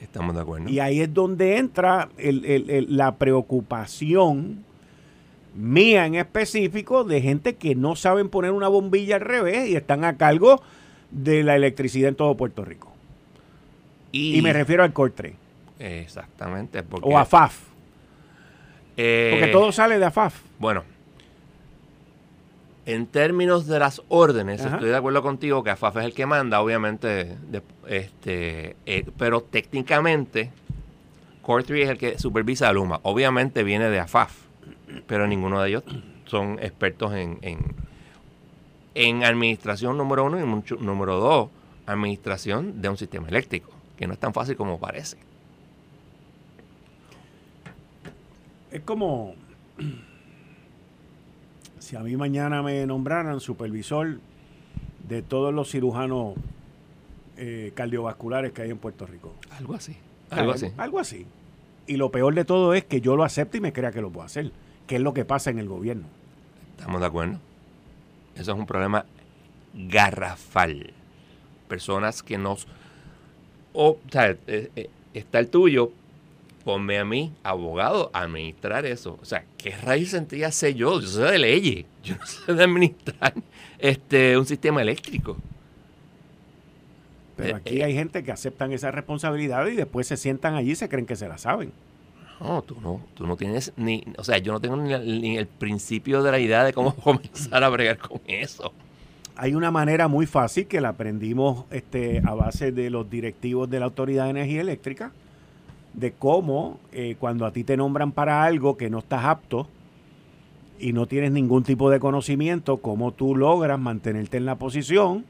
Estamos 0.00 0.34
de 0.34 0.40
acuerdo. 0.40 0.66
Y 0.66 0.80
ahí 0.80 1.02
es 1.02 1.12
donde 1.12 1.58
entra 1.58 2.08
la 2.16 3.16
preocupación 3.16 4.64
mía 5.54 6.06
en 6.06 6.14
específico 6.14 7.04
de 7.04 7.20
gente 7.20 7.56
que 7.56 7.74
no 7.74 7.96
saben 7.96 8.30
poner 8.30 8.52
una 8.52 8.68
bombilla 8.68 9.16
al 9.16 9.20
revés 9.20 9.68
y 9.68 9.76
están 9.76 10.04
a 10.04 10.16
cargo 10.16 10.62
de 11.10 11.42
la 11.42 11.54
electricidad 11.54 12.08
en 12.08 12.14
todo 12.14 12.34
Puerto 12.34 12.64
Rico. 12.64 12.90
Y, 14.10 14.40
me 14.40 14.54
refiero 14.54 14.84
al 14.84 14.94
COR3. 14.94 15.34
Exactamente. 15.78 16.82
o 17.02 17.18
a 17.18 17.26
FAF. 17.26 17.58
Eh, 18.96 19.32
Porque 19.34 19.52
todo 19.52 19.70
sale 19.70 19.98
de 19.98 20.06
AFAF. 20.06 20.40
Bueno, 20.58 20.82
en 22.86 23.06
términos 23.06 23.66
de 23.66 23.78
las 23.78 24.00
órdenes, 24.08 24.64
estoy 24.64 24.88
de 24.88 24.96
acuerdo 24.96 25.20
contigo 25.20 25.62
que 25.62 25.70
AFAF 25.70 25.98
es 25.98 26.04
el 26.04 26.14
que 26.14 26.24
manda, 26.24 26.60
obviamente, 26.60 27.36
este, 27.88 28.76
eh, 28.86 29.04
pero 29.18 29.42
técnicamente 29.42 30.50
Core 31.42 31.64
3 31.64 31.84
es 31.84 31.90
el 31.90 31.98
que 31.98 32.18
supervisa 32.18 32.68
a 32.68 32.72
Luma. 32.72 33.00
Obviamente 33.02 33.64
viene 33.64 33.90
de 33.90 33.98
AFAF, 33.98 34.32
pero 35.06 35.26
ninguno 35.26 35.60
de 35.60 35.68
ellos 35.68 35.84
son 36.26 36.58
expertos 36.60 37.12
en, 37.14 37.38
en, 38.94 39.24
administración 39.24 39.98
número 39.98 40.24
uno 40.24 40.38
y 40.38 40.76
número 40.80 41.18
dos, 41.18 41.50
administración 41.86 42.80
de 42.80 42.88
un 42.88 42.96
sistema 42.96 43.28
eléctrico, 43.28 43.70
que 43.96 44.06
no 44.06 44.14
es 44.14 44.18
tan 44.18 44.32
fácil 44.32 44.56
como 44.56 44.78
parece. 44.78 45.18
es 48.76 48.82
como 48.82 49.34
si 51.86 51.94
a 51.94 52.00
mí 52.00 52.16
mañana 52.16 52.62
me 52.62 52.84
nombraran 52.84 53.38
supervisor 53.38 54.18
de 55.08 55.22
todos 55.22 55.54
los 55.54 55.70
cirujanos 55.70 56.34
eh, 57.36 57.70
cardiovasculares 57.76 58.50
que 58.50 58.62
hay 58.62 58.70
en 58.72 58.78
Puerto 58.78 59.06
Rico. 59.06 59.32
Algo 59.50 59.74
así. 59.74 59.96
Algo 60.30 60.50
así. 60.50 60.66
Algo 60.78 60.98
así. 60.98 61.26
Y 61.86 61.96
lo 61.96 62.10
peor 62.10 62.34
de 62.34 62.44
todo 62.44 62.74
es 62.74 62.84
que 62.84 63.00
yo 63.00 63.14
lo 63.14 63.22
acepto 63.22 63.56
y 63.56 63.60
me 63.60 63.72
crea 63.72 63.92
que 63.92 64.00
lo 64.00 64.10
puedo 64.10 64.26
hacer, 64.26 64.50
que 64.88 64.96
es 64.96 65.00
lo 65.00 65.14
que 65.14 65.24
pasa 65.24 65.50
en 65.50 65.60
el 65.60 65.68
gobierno. 65.68 66.08
Estamos 66.76 67.00
de 67.00 67.06
acuerdo. 67.06 67.38
Eso 68.34 68.52
es 68.52 68.58
un 68.58 68.66
problema 68.66 69.06
garrafal. 69.72 70.92
Personas 71.68 72.24
que 72.24 72.36
nos... 72.36 72.66
O, 73.74 73.98
sea, 74.10 74.30
eh, 74.48 74.70
eh, 74.74 74.90
está 75.14 75.38
el 75.38 75.50
tuyo, 75.50 75.92
ponme 76.66 76.98
a 76.98 77.04
mí, 77.04 77.32
abogado, 77.44 78.10
a 78.12 78.22
administrar 78.22 78.86
eso. 78.86 79.20
O 79.22 79.24
sea, 79.24 79.44
¿qué 79.56 79.70
raíz 79.70 80.10
sentía 80.10 80.50
sé 80.50 80.74
yo? 80.74 81.00
Yo 81.00 81.06
soy 81.06 81.30
de 81.30 81.38
leyes, 81.38 81.84
yo 82.02 82.16
no 82.16 82.26
sé 82.26 82.52
de 82.52 82.64
administrar 82.64 83.34
este, 83.78 84.36
un 84.36 84.46
sistema 84.46 84.82
eléctrico. 84.82 85.36
Pero 87.36 87.50
eh, 87.50 87.60
aquí 87.60 87.82
hay 87.82 87.94
gente 87.94 88.24
que 88.24 88.32
aceptan 88.32 88.72
esa 88.72 88.90
responsabilidad 88.90 89.64
y 89.68 89.76
después 89.76 90.08
se 90.08 90.16
sientan 90.16 90.56
allí 90.56 90.72
y 90.72 90.74
se 90.74 90.88
creen 90.88 91.06
que 91.06 91.14
se 91.14 91.28
la 91.28 91.38
saben. 91.38 91.70
No, 92.40 92.62
tú 92.62 92.80
no, 92.80 93.00
tú 93.14 93.28
no 93.28 93.36
tienes 93.36 93.72
ni, 93.76 94.02
o 94.18 94.24
sea, 94.24 94.38
yo 94.38 94.52
no 94.52 94.58
tengo 94.58 94.74
ni, 94.76 95.36
el 95.36 95.46
principio 95.46 96.24
de 96.24 96.32
la 96.32 96.40
idea 96.40 96.64
de 96.64 96.72
cómo 96.72 96.96
comenzar 96.96 97.62
a 97.62 97.68
bregar 97.68 97.98
con 97.98 98.20
eso. 98.26 98.72
Hay 99.36 99.54
una 99.54 99.70
manera 99.70 100.08
muy 100.08 100.26
fácil 100.26 100.66
que 100.66 100.80
la 100.80 100.88
aprendimos 100.88 101.64
este, 101.70 102.22
a 102.24 102.34
base 102.34 102.72
de 102.72 102.90
los 102.90 103.08
directivos 103.08 103.70
de 103.70 103.78
la 103.78 103.84
Autoridad 103.84 104.24
de 104.24 104.30
Energía 104.30 104.62
Eléctrica, 104.62 105.12
de 105.96 106.12
cómo 106.12 106.78
eh, 106.92 107.16
cuando 107.18 107.46
a 107.46 107.52
ti 107.52 107.64
te 107.64 107.76
nombran 107.76 108.12
para 108.12 108.44
algo 108.44 108.76
que 108.76 108.90
no 108.90 108.98
estás 108.98 109.24
apto 109.24 109.66
y 110.78 110.92
no 110.92 111.06
tienes 111.06 111.32
ningún 111.32 111.64
tipo 111.64 111.90
de 111.90 111.98
conocimiento, 111.98 112.76
cómo 112.76 113.12
tú 113.12 113.34
logras 113.34 113.80
mantenerte 113.80 114.36
en 114.36 114.44
la 114.44 114.56
posición 114.56 115.24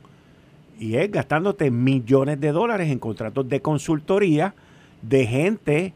y 0.78 0.96
es 0.96 1.10
gastándote 1.10 1.70
millones 1.70 2.40
de 2.40 2.52
dólares 2.52 2.90
en 2.90 2.98
contratos 2.98 3.48
de 3.48 3.62
consultoría 3.62 4.54
de 5.02 5.26
gente 5.26 5.94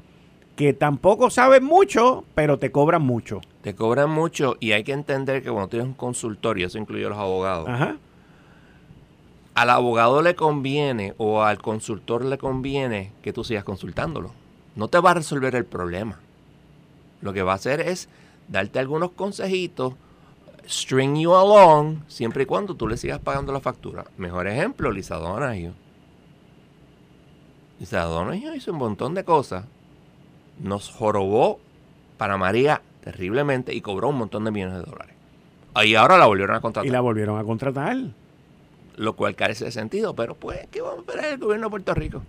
que 0.54 0.72
tampoco 0.72 1.30
saben 1.30 1.64
mucho, 1.64 2.24
pero 2.34 2.58
te 2.58 2.70
cobran 2.70 3.02
mucho. 3.02 3.40
Te 3.62 3.74
cobran 3.74 4.10
mucho 4.10 4.56
y 4.60 4.72
hay 4.72 4.84
que 4.84 4.92
entender 4.92 5.42
que 5.42 5.50
cuando 5.50 5.68
tienes 5.68 5.88
un 5.88 5.94
consultorio, 5.94 6.66
eso 6.66 6.78
incluye 6.78 7.06
a 7.06 7.08
los 7.08 7.18
abogados, 7.18 7.68
al 9.54 9.70
abogado 9.70 10.22
le 10.22 10.34
conviene 10.36 11.14
o 11.18 11.42
al 11.42 11.58
consultor 11.58 12.24
le 12.24 12.38
conviene 12.38 13.12
que 13.22 13.32
tú 13.32 13.42
sigas 13.42 13.64
consultándolo. 13.64 14.32
No 14.80 14.88
te 14.88 14.98
va 14.98 15.10
a 15.10 15.14
resolver 15.14 15.54
el 15.54 15.66
problema. 15.66 16.18
Lo 17.20 17.34
que 17.34 17.42
va 17.42 17.52
a 17.52 17.56
hacer 17.56 17.82
es 17.82 18.08
darte 18.48 18.78
algunos 18.78 19.10
consejitos, 19.10 19.92
string 20.66 21.16
you 21.16 21.34
along, 21.34 21.98
siempre 22.08 22.44
y 22.44 22.46
cuando 22.46 22.74
tú 22.74 22.88
le 22.88 22.96
sigas 22.96 23.18
pagando 23.18 23.52
la 23.52 23.60
factura. 23.60 24.06
Mejor 24.16 24.46
ejemplo, 24.46 24.90
Lisa 24.90 25.16
Donahue. 25.16 25.74
Lisa 27.78 28.04
Donahue 28.04 28.56
hizo 28.56 28.72
un 28.72 28.78
montón 28.78 29.12
de 29.12 29.22
cosas 29.22 29.66
nos 30.58 30.88
jorobó 30.88 31.60
para 32.16 32.38
María 32.38 32.80
terriblemente 33.04 33.74
y 33.74 33.82
cobró 33.82 34.08
un 34.08 34.16
montón 34.16 34.46
de 34.46 34.50
millones 34.50 34.78
de 34.78 34.90
dólares. 34.90 35.14
Y 35.84 35.94
ahora 35.94 36.16
la 36.16 36.24
volvieron 36.24 36.56
a 36.56 36.62
contratar. 36.62 36.86
Y 36.86 36.90
la 36.90 37.02
volvieron 37.02 37.38
a 37.38 37.44
contratar. 37.44 37.98
Lo 38.96 39.14
cual 39.14 39.34
carece 39.34 39.66
de 39.66 39.72
sentido, 39.72 40.14
pero 40.14 40.36
pues, 40.36 40.66
¿qué 40.70 40.80
vamos 40.80 41.00
a 41.00 41.00
esperar 41.00 41.24
el 41.32 41.38
gobierno 41.38 41.66
de 41.66 41.70
Puerto 41.70 41.92
Rico? 41.92 42.22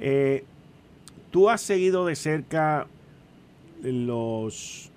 Eh, 0.00 0.44
Tú 1.30 1.48
has 1.48 1.60
seguido 1.60 2.06
de 2.06 2.16
cerca 2.16 2.88
los, 3.82 4.90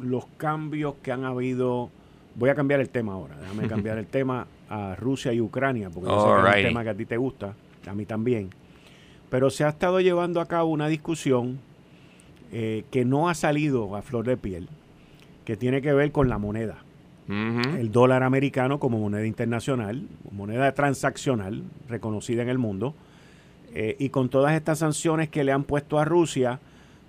los 0.00 0.26
cambios 0.36 0.94
que 1.02 1.12
han 1.12 1.24
habido. 1.24 1.90
Voy 2.36 2.50
a 2.50 2.54
cambiar 2.54 2.80
el 2.80 2.88
tema 2.90 3.14
ahora. 3.14 3.36
Déjame 3.40 3.66
cambiar 3.68 3.98
el 3.98 4.06
tema 4.06 4.46
a 4.68 4.94
Rusia 4.96 5.32
y 5.32 5.40
Ucrania, 5.40 5.90
porque 5.90 6.08
es 6.08 6.14
un 6.14 6.68
tema 6.68 6.84
que 6.84 6.90
a 6.90 6.94
ti 6.94 7.06
te 7.06 7.16
gusta, 7.16 7.54
a 7.86 7.94
mí 7.94 8.06
también. 8.06 8.50
Pero 9.30 9.50
se 9.50 9.64
ha 9.64 9.68
estado 9.70 10.00
llevando 10.00 10.40
a 10.40 10.46
cabo 10.46 10.70
una 10.70 10.86
discusión 10.88 11.58
eh, 12.52 12.84
que 12.90 13.04
no 13.04 13.28
ha 13.28 13.34
salido 13.34 13.96
a 13.96 14.02
flor 14.02 14.24
de 14.26 14.36
piel, 14.36 14.68
que 15.44 15.56
tiene 15.56 15.82
que 15.82 15.92
ver 15.92 16.12
con 16.12 16.28
la 16.28 16.38
moneda. 16.38 16.78
El 17.30 17.92
dólar 17.92 18.22
americano 18.22 18.78
como 18.78 18.98
moneda 18.98 19.26
internacional, 19.26 20.06
moneda 20.30 20.72
transaccional 20.72 21.62
reconocida 21.88 22.40
en 22.42 22.48
el 22.48 22.56
mundo. 22.56 22.94
Eh, 23.74 23.96
y 23.98 24.08
con 24.08 24.28
todas 24.28 24.54
estas 24.54 24.78
sanciones 24.78 25.28
que 25.28 25.44
le 25.44 25.52
han 25.52 25.64
puesto 25.64 25.98
a 25.98 26.04
Rusia, 26.04 26.60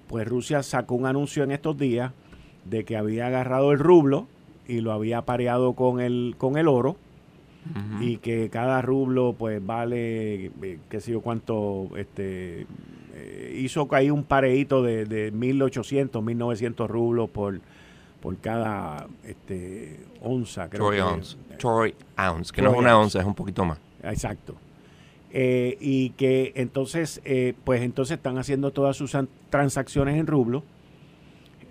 pues 0.08 0.28
Rusia 0.28 0.64
sacó 0.64 0.96
un 0.96 1.06
anuncio 1.06 1.44
en 1.44 1.52
estos 1.52 1.78
días 1.78 2.12
de 2.66 2.84
que 2.84 2.98
había 2.98 3.28
agarrado 3.28 3.72
el 3.72 3.80
rublo 3.80 4.28
y 4.68 4.82
lo 4.82 4.92
había 4.92 5.22
pareado 5.24 5.74
con 5.74 6.00
el, 6.00 6.36
con 6.38 6.58
el 6.58 6.68
oro 6.68 6.98
y 8.00 8.18
que 8.18 8.50
cada 8.50 8.82
rublo 8.82 9.36
pues 9.38 9.64
vale, 9.64 10.46
eh, 10.46 10.80
qué 10.90 11.02
sé 11.02 11.12
yo 11.12 11.22
cuánto, 11.22 11.90
este, 11.98 12.66
eh, 13.14 13.60
hizo 13.62 13.88
caer 13.88 14.12
un 14.12 14.24
pareíto 14.24 14.82
de, 14.82 15.06
de 15.06 15.32
1.800, 15.32 16.10
1.900 16.10 16.88
rublos 16.88 17.30
por, 17.30 17.60
por 18.22 18.38
cada 18.38 19.08
este, 19.24 20.00
onza. 20.22 20.70
Creo 20.70 20.88
Troy 20.88 21.00
ounce. 21.00 21.38
Troy 21.58 21.96
ounce, 22.18 22.52
que 22.52 22.62
no 22.62 22.72
es 22.72 22.78
una 22.78 22.98
onza, 22.98 23.20
es 23.20 23.26
un 23.26 23.36
poquito 23.36 23.66
más. 23.66 23.78
Exacto. 24.04 24.56
Eh, 25.32 25.78
y 25.80 26.10
que 26.12 26.54
entonces, 26.56 27.22
pues 27.64 27.82
entonces 27.82 28.18
están 28.18 28.38
haciendo 28.38 28.72
todas 28.72 28.98
sus 28.98 29.16
transacciones 29.50 30.18
en 30.18 30.28
rublo 30.28 30.64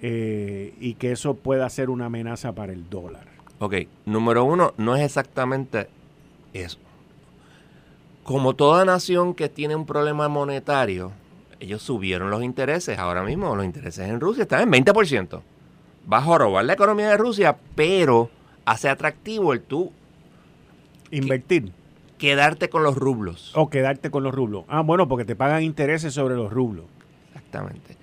y 0.00 0.94
que 0.94 1.10
eso 1.10 1.34
pueda 1.34 1.68
ser 1.68 1.90
una 1.90 2.06
amenaza 2.06 2.52
para 2.52 2.72
el 2.72 2.88
dólar. 2.88 3.26
Ok, 3.58 3.74
número 4.06 4.44
uno, 4.44 4.72
no 4.76 4.94
es 4.94 5.02
exactamente 5.02 5.88
eso. 6.52 6.78
Como 8.22 8.54
toda 8.54 8.84
nación 8.84 9.34
que 9.34 9.48
tiene 9.48 9.74
un 9.74 9.86
problema 9.86 10.28
monetario, 10.28 11.10
ellos 11.60 11.82
subieron 11.82 12.30
los 12.30 12.42
intereses. 12.44 12.98
Ahora 12.98 13.22
mismo 13.22 13.56
los 13.56 13.64
intereses 13.64 14.08
en 14.08 14.20
Rusia 14.20 14.42
están 14.42 14.72
en 14.72 14.84
20%. 14.84 15.40
Va 16.10 16.18
a 16.18 16.22
jorobar 16.22 16.64
la 16.64 16.74
economía 16.74 17.08
de 17.08 17.16
Rusia, 17.16 17.56
pero 17.74 18.30
hace 18.64 18.88
atractivo 18.88 19.52
el 19.52 19.62
tú 19.62 19.92
invertir. 21.10 21.72
Quedarte 22.18 22.68
con 22.68 22.82
los 22.82 22.96
rublos. 22.96 23.52
O 23.54 23.70
quedarte 23.70 24.10
con 24.10 24.22
los 24.22 24.34
rublos. 24.34 24.64
Ah, 24.68 24.82
bueno, 24.82 25.08
porque 25.08 25.24
te 25.24 25.36
pagan 25.36 25.62
intereses 25.62 26.12
sobre 26.12 26.34
los 26.34 26.52
rublos. 26.52 26.84
Exactamente. 27.28 27.96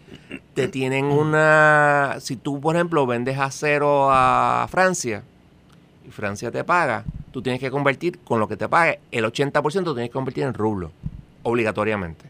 Te 0.53 0.67
tienen 0.67 1.05
una... 1.05 2.15
Si 2.19 2.35
tú, 2.37 2.59
por 2.59 2.75
ejemplo, 2.75 3.05
vendes 3.05 3.37
acero 3.37 4.09
a 4.11 4.67
Francia, 4.69 5.23
y 6.07 6.11
Francia 6.11 6.51
te 6.51 6.63
paga, 6.63 7.03
tú 7.31 7.41
tienes 7.41 7.59
que 7.59 7.69
convertir 7.69 8.19
con 8.19 8.39
lo 8.39 8.47
que 8.47 8.57
te 8.57 8.67
pague, 8.67 8.99
el 9.11 9.25
80% 9.25 9.83
tienes 9.83 10.09
que 10.09 10.13
convertir 10.13 10.45
en 10.45 10.53
rublo, 10.53 10.91
obligatoriamente. 11.43 12.25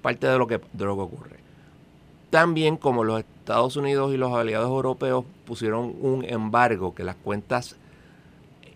Parte 0.00 0.26
de 0.26 0.38
lo 0.38 0.46
que, 0.46 0.60
de 0.72 0.84
lo 0.84 0.94
que 0.94 1.02
ocurre. 1.02 1.36
También 2.30 2.76
como 2.76 3.04
los 3.04 3.20
Estados 3.20 3.76
Unidos 3.76 4.14
y 4.14 4.16
los 4.16 4.32
aliados 4.32 4.68
europeos 4.68 5.24
pusieron 5.44 5.94
un 6.00 6.24
embargo 6.24 6.94
que 6.94 7.02
las 7.02 7.16
cuentas 7.16 7.76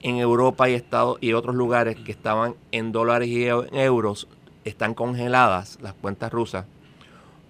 en 0.05 0.19
Europa 0.19 0.69
y 0.69 0.75
Estados 0.75 1.17
y 1.23 1.33
otros 1.33 1.57
lugares 1.57 1.97
que 1.97 2.13
estaban 2.13 2.55
en 2.73 2.93
dólares 2.93 3.29
y 3.29 3.47
euros 3.47 4.29
están 4.65 4.93
congeladas, 4.93 5.79
las 5.81 5.95
cuentas 5.95 6.31
rusas, 6.31 6.67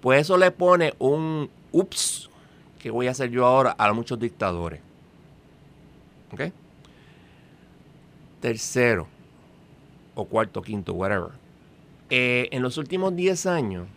pues 0.01 0.21
eso 0.21 0.37
le 0.37 0.53
pone 0.53 0.95
un 1.01 1.51
ups, 1.73 2.31
que 2.79 2.91
voy 2.91 3.09
a 3.09 3.11
hacer 3.11 3.31
yo 3.31 3.45
ahora 3.45 3.75
a 3.77 3.93
muchos 3.93 4.19
dictadores. 4.21 4.81
Tercero, 8.41 9.09
o 10.15 10.25
cuarto, 10.25 10.63
quinto, 10.63 10.93
whatever. 10.93 11.31
Eh, 12.11 12.49
en 12.53 12.63
los 12.63 12.79
últimos 12.79 13.17
10 13.17 13.47
años, 13.47 13.89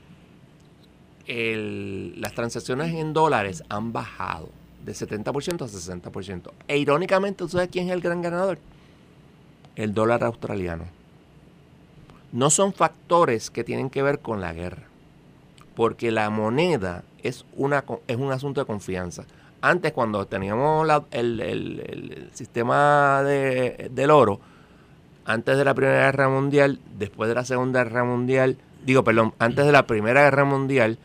las 1.28 2.34
transacciones 2.34 2.94
en 2.96 3.14
dólares 3.14 3.64
han 3.70 3.92
bajado 3.94 4.50
de 4.86 4.94
70% 4.94 5.64
a 5.64 5.68
60%. 5.68 6.52
E 6.68 6.78
irónicamente, 6.78 7.40
¿tú 7.40 7.50
sabes 7.50 7.70
quién 7.70 7.88
es 7.88 7.94
el 7.94 8.02
gran 8.02 8.22
ganador? 8.22 8.60
El 9.76 9.94
dólar 9.94 10.24
australiano. 10.24 10.86
No 12.32 12.50
son 12.50 12.74
factores 12.74 13.50
que 13.50 13.64
tienen 13.64 13.90
que 13.90 14.02
ver 14.02 14.20
con 14.20 14.42
la 14.42 14.54
guerra, 14.54 14.84
porque 15.76 16.12
la 16.12 16.30
moneda 16.30 17.04
es, 17.24 17.46
una, 17.56 17.84
es 18.08 18.18
un 18.18 18.32
asunto 18.32 18.62
de 18.62 18.68
confianza. 18.68 19.26
Antes, 19.62 19.92
cuando 19.92 20.26
teníamos 20.28 20.88
el, 21.12 22.30
sistema 22.34 23.24
del 23.24 24.12
oro, 24.12 24.40
antes 25.26 25.58
de 25.58 25.66
la 25.66 25.74
Primera 25.74 26.06
Guerra 26.06 26.30
Mundial, 26.30 26.80
después 26.98 27.28
de 27.28 27.36
la 27.36 27.44
Segunda 27.44 27.84
Guerra 27.84 28.04
Mundial, 28.04 28.58
digo, 28.86 29.04
perdón, 29.04 29.34
antes 29.40 29.66
de 29.66 29.72
la 29.72 29.88
Primera 29.88 30.22
Guerra 30.24 30.46
Mundial, 30.46 31.00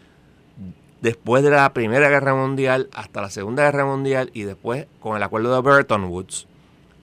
después 1.03 1.43
de 1.45 1.51
la 1.51 1.71
Primera 1.75 2.09
Guerra 2.09 2.35
Mundial, 2.35 2.89
hasta 2.95 3.21
la 3.21 3.29
Segunda 3.29 3.65
Guerra 3.65 3.85
Mundial 3.85 4.31
y 4.33 4.43
después 4.43 4.87
con 5.01 5.17
el 5.17 5.23
acuerdo 5.23 5.55
de 5.55 5.61
Bretton 5.61 6.05
Woods, 6.05 6.47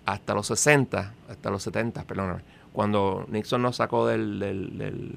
hasta 0.05 0.33
los 0.33 0.47
60, 0.47 1.13
hasta 1.29 1.49
los 1.51 1.61
70, 1.61 2.03
perdón, 2.05 2.41
cuando 2.73 3.25
Nixon 3.27 3.61
nos 3.61 3.75
sacó 3.75 4.07
del, 4.07 5.13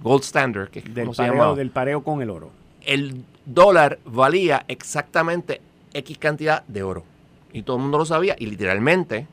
gold 0.00 0.22
standard, 0.22 0.68
que 0.68 0.82
del, 0.82 1.10
pareo, 1.10 1.56
del 1.56 1.70
pareo 1.70 2.04
con 2.04 2.22
el 2.22 2.30
oro. 2.30 2.50
El 2.84 3.24
dólar 3.46 3.98
valía 4.04 4.64
exactamente 4.68 5.60
X 5.94 6.18
cantidad 6.18 6.64
de 6.66 6.82
oro. 6.82 7.04
Y 7.52 7.62
todo 7.62 7.76
el 7.76 7.82
mundo 7.82 7.98
lo 7.98 8.04
sabía. 8.04 8.34
Y 8.38 8.46
literalmente 8.46 9.26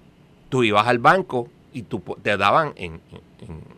tú 0.49 0.63
ibas 0.63 0.87
al 0.87 0.99
banco 0.99 1.47
y 1.73 1.83
tú, 1.83 2.01
te 2.21 2.35
daban 2.37 2.73
en, 2.75 2.99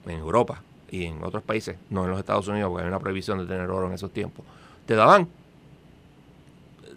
Europa 0.08 0.62
y 0.90 1.06
en 1.06 1.24
otros 1.24 1.44
países, 1.44 1.78
no 1.90 2.04
en 2.04 2.12
los 2.12 2.20
Estados 2.20 2.48
Unidos, 2.48 2.70
porque 2.70 2.84
hay 2.84 2.90
una 2.90 3.00
prohibición 3.00 3.38
de 3.38 3.46
tener 3.46 3.70
oro 3.70 3.88
en 3.88 3.94
esos 3.94 4.12
tiempos. 4.12 4.46
Te 4.92 4.98
daban, 4.98 5.30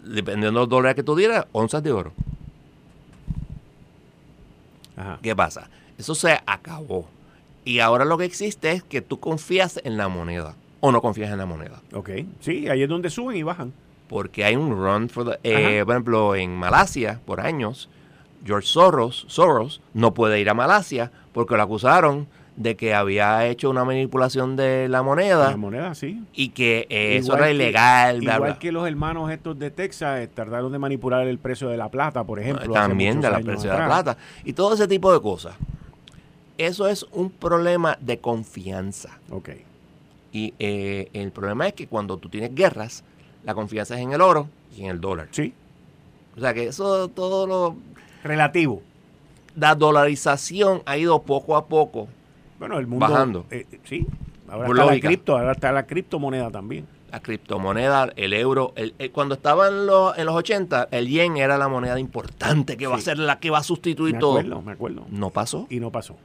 dependiendo 0.03 0.59
del 0.59 0.67
dólar 0.67 0.95
que 0.95 1.03
tú 1.03 1.15
dieras, 1.15 1.45
onzas 1.53 1.81
de 1.81 1.93
oro. 1.93 2.11
¿Qué 5.21 5.33
pasa? 5.33 5.69
Eso 5.97 6.13
se 6.13 6.37
acabó. 6.45 7.07
Y 7.63 7.79
ahora 7.79 8.03
lo 8.03 8.17
que 8.17 8.25
existe 8.25 8.73
es 8.73 8.83
que 8.83 8.99
tú 8.99 9.21
confías 9.21 9.79
en 9.85 9.95
la 9.95 10.09
moneda 10.09 10.55
o 10.81 10.91
no 10.91 11.01
confías 11.01 11.31
en 11.31 11.37
la 11.37 11.45
moneda. 11.45 11.81
Ok, 11.93 12.09
sí, 12.41 12.67
ahí 12.67 12.83
es 12.83 12.89
donde 12.89 13.09
suben 13.09 13.37
y 13.37 13.43
bajan. 13.43 13.71
Porque 14.09 14.43
hay 14.43 14.57
un 14.57 14.71
run, 14.71 15.07
for 15.07 15.23
the, 15.23 15.39
eh, 15.43 15.81
por 15.85 15.93
ejemplo, 15.93 16.35
en 16.35 16.53
Malasia, 16.53 17.21
por 17.25 17.39
años, 17.39 17.87
George 18.45 18.67
Soros, 18.67 19.23
Soros 19.29 19.79
no 19.93 20.13
puede 20.13 20.41
ir 20.41 20.49
a 20.49 20.53
Malasia 20.53 21.13
porque 21.31 21.55
lo 21.55 21.63
acusaron 21.63 22.27
de 22.55 22.77
que 22.77 22.93
había 22.93 23.45
hecho 23.47 23.69
una 23.69 23.83
manipulación 23.83 24.55
de 24.55 24.87
la 24.87 25.03
moneda. 25.03 25.51
La 25.51 25.57
moneda, 25.57 25.93
sí. 25.93 26.23
Y 26.33 26.49
que 26.49 26.87
eh, 26.89 27.17
eso 27.17 27.35
era 27.35 27.51
ilegal. 27.51 28.23
igual 28.23 28.57
que 28.57 28.71
los 28.71 28.87
hermanos 28.87 29.31
estos 29.31 29.59
de 29.59 29.71
Texas 29.71 30.21
eh, 30.21 30.27
tardaron 30.27 30.71
de 30.71 30.79
manipular 30.79 31.27
el 31.27 31.37
precio 31.37 31.67
de 31.69 31.77
la 31.77 31.89
plata, 31.89 32.23
por 32.23 32.39
ejemplo. 32.39 32.73
También 32.73 33.19
de 33.19 33.29
la 33.29 33.39
precio 33.39 33.71
de 33.71 33.77
la 33.77 33.85
plata. 33.85 34.17
Y 34.43 34.53
todo 34.53 34.73
ese 34.73 34.87
tipo 34.87 35.11
de 35.11 35.21
cosas. 35.21 35.55
Eso 36.57 36.87
es 36.87 37.05
un 37.11 37.29
problema 37.29 37.97
de 37.99 38.19
confianza. 38.19 39.19
Ok. 39.29 39.49
Y 40.31 40.53
eh, 40.59 41.09
el 41.13 41.31
problema 41.31 41.67
es 41.67 41.73
que 41.73 41.87
cuando 41.87 42.17
tú 42.17 42.29
tienes 42.29 42.55
guerras, 42.55 43.03
la 43.43 43.53
confianza 43.53 43.95
es 43.95 44.01
en 44.01 44.13
el 44.13 44.21
oro 44.21 44.47
y 44.75 44.83
en 44.83 44.91
el 44.91 45.01
dólar. 45.01 45.27
Sí. 45.31 45.53
O 46.37 46.39
sea 46.39 46.53
que 46.53 46.67
eso 46.67 47.09
todo 47.09 47.47
lo... 47.47 47.75
Relativo. 48.23 48.81
La 49.55 49.75
dolarización 49.75 50.81
ha 50.85 50.97
ido 50.97 51.21
poco 51.21 51.55
a 51.55 51.67
poco 51.67 52.07
bueno, 52.67 52.79
el 52.79 52.87
mundo, 52.87 53.07
bajando. 53.07 53.45
Eh, 53.51 53.65
sí, 53.83 54.07
ahora 54.49 54.67
está 54.67 54.85
la 54.85 54.99
cripto, 54.99 55.37
ahora 55.37 55.51
está 55.51 55.71
la 55.71 55.85
criptomoneda 55.85 56.49
también. 56.49 56.87
La 57.11 57.19
criptomoneda, 57.21 58.11
el 58.15 58.33
euro, 58.33 58.73
el, 58.75 58.93
cuando 59.11 59.35
estaba 59.35 59.67
en 59.67 59.85
los, 59.85 60.17
en 60.17 60.25
los 60.25 60.35
80, 60.35 60.89
el 60.91 61.07
yen 61.07 61.37
era 61.37 61.57
la 61.57 61.67
moneda 61.67 61.99
importante 61.99 62.75
que 62.75 62.87
va 62.87 62.95
a 62.95 63.01
ser 63.01 63.19
la 63.19 63.39
que 63.39 63.51
va 63.51 63.59
a 63.59 63.63
sustituir 63.63 64.15
me 64.15 64.19
todo. 64.19 64.39
Acuerdo, 64.39 64.61
me 64.61 64.71
acuerdo. 64.71 65.05
No 65.11 65.29
pasó. 65.29 65.67
Y 65.69 65.79
no 65.79 65.91
pasó. 65.91 66.17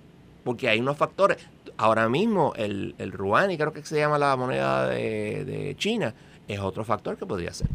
Porque 0.42 0.68
hay 0.68 0.80
unos 0.80 0.96
factores. 0.96 1.36
Ahora 1.76 2.08
mismo 2.08 2.54
el, 2.56 2.94
el 2.98 3.12
Ruani, 3.12 3.56
creo 3.56 3.72
que 3.72 3.82
se 3.84 3.98
llama 3.98 4.18
la 4.18 4.34
moneda 4.36 4.88
de, 4.88 5.74
China, 5.78 6.14
es 6.48 6.58
otro 6.58 6.84
factor 6.84 7.16
que 7.18 7.26
podría 7.26 7.52
ser. 7.52 7.68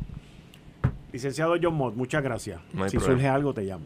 Licenciado 1.13 1.55
John 1.61 1.75
Mott, 1.75 1.95
muchas 1.95 2.23
gracias. 2.23 2.59
si 2.87 2.99
surge 2.99 3.27
algo, 3.27 3.53
te 3.53 3.61
llamo. 3.61 3.85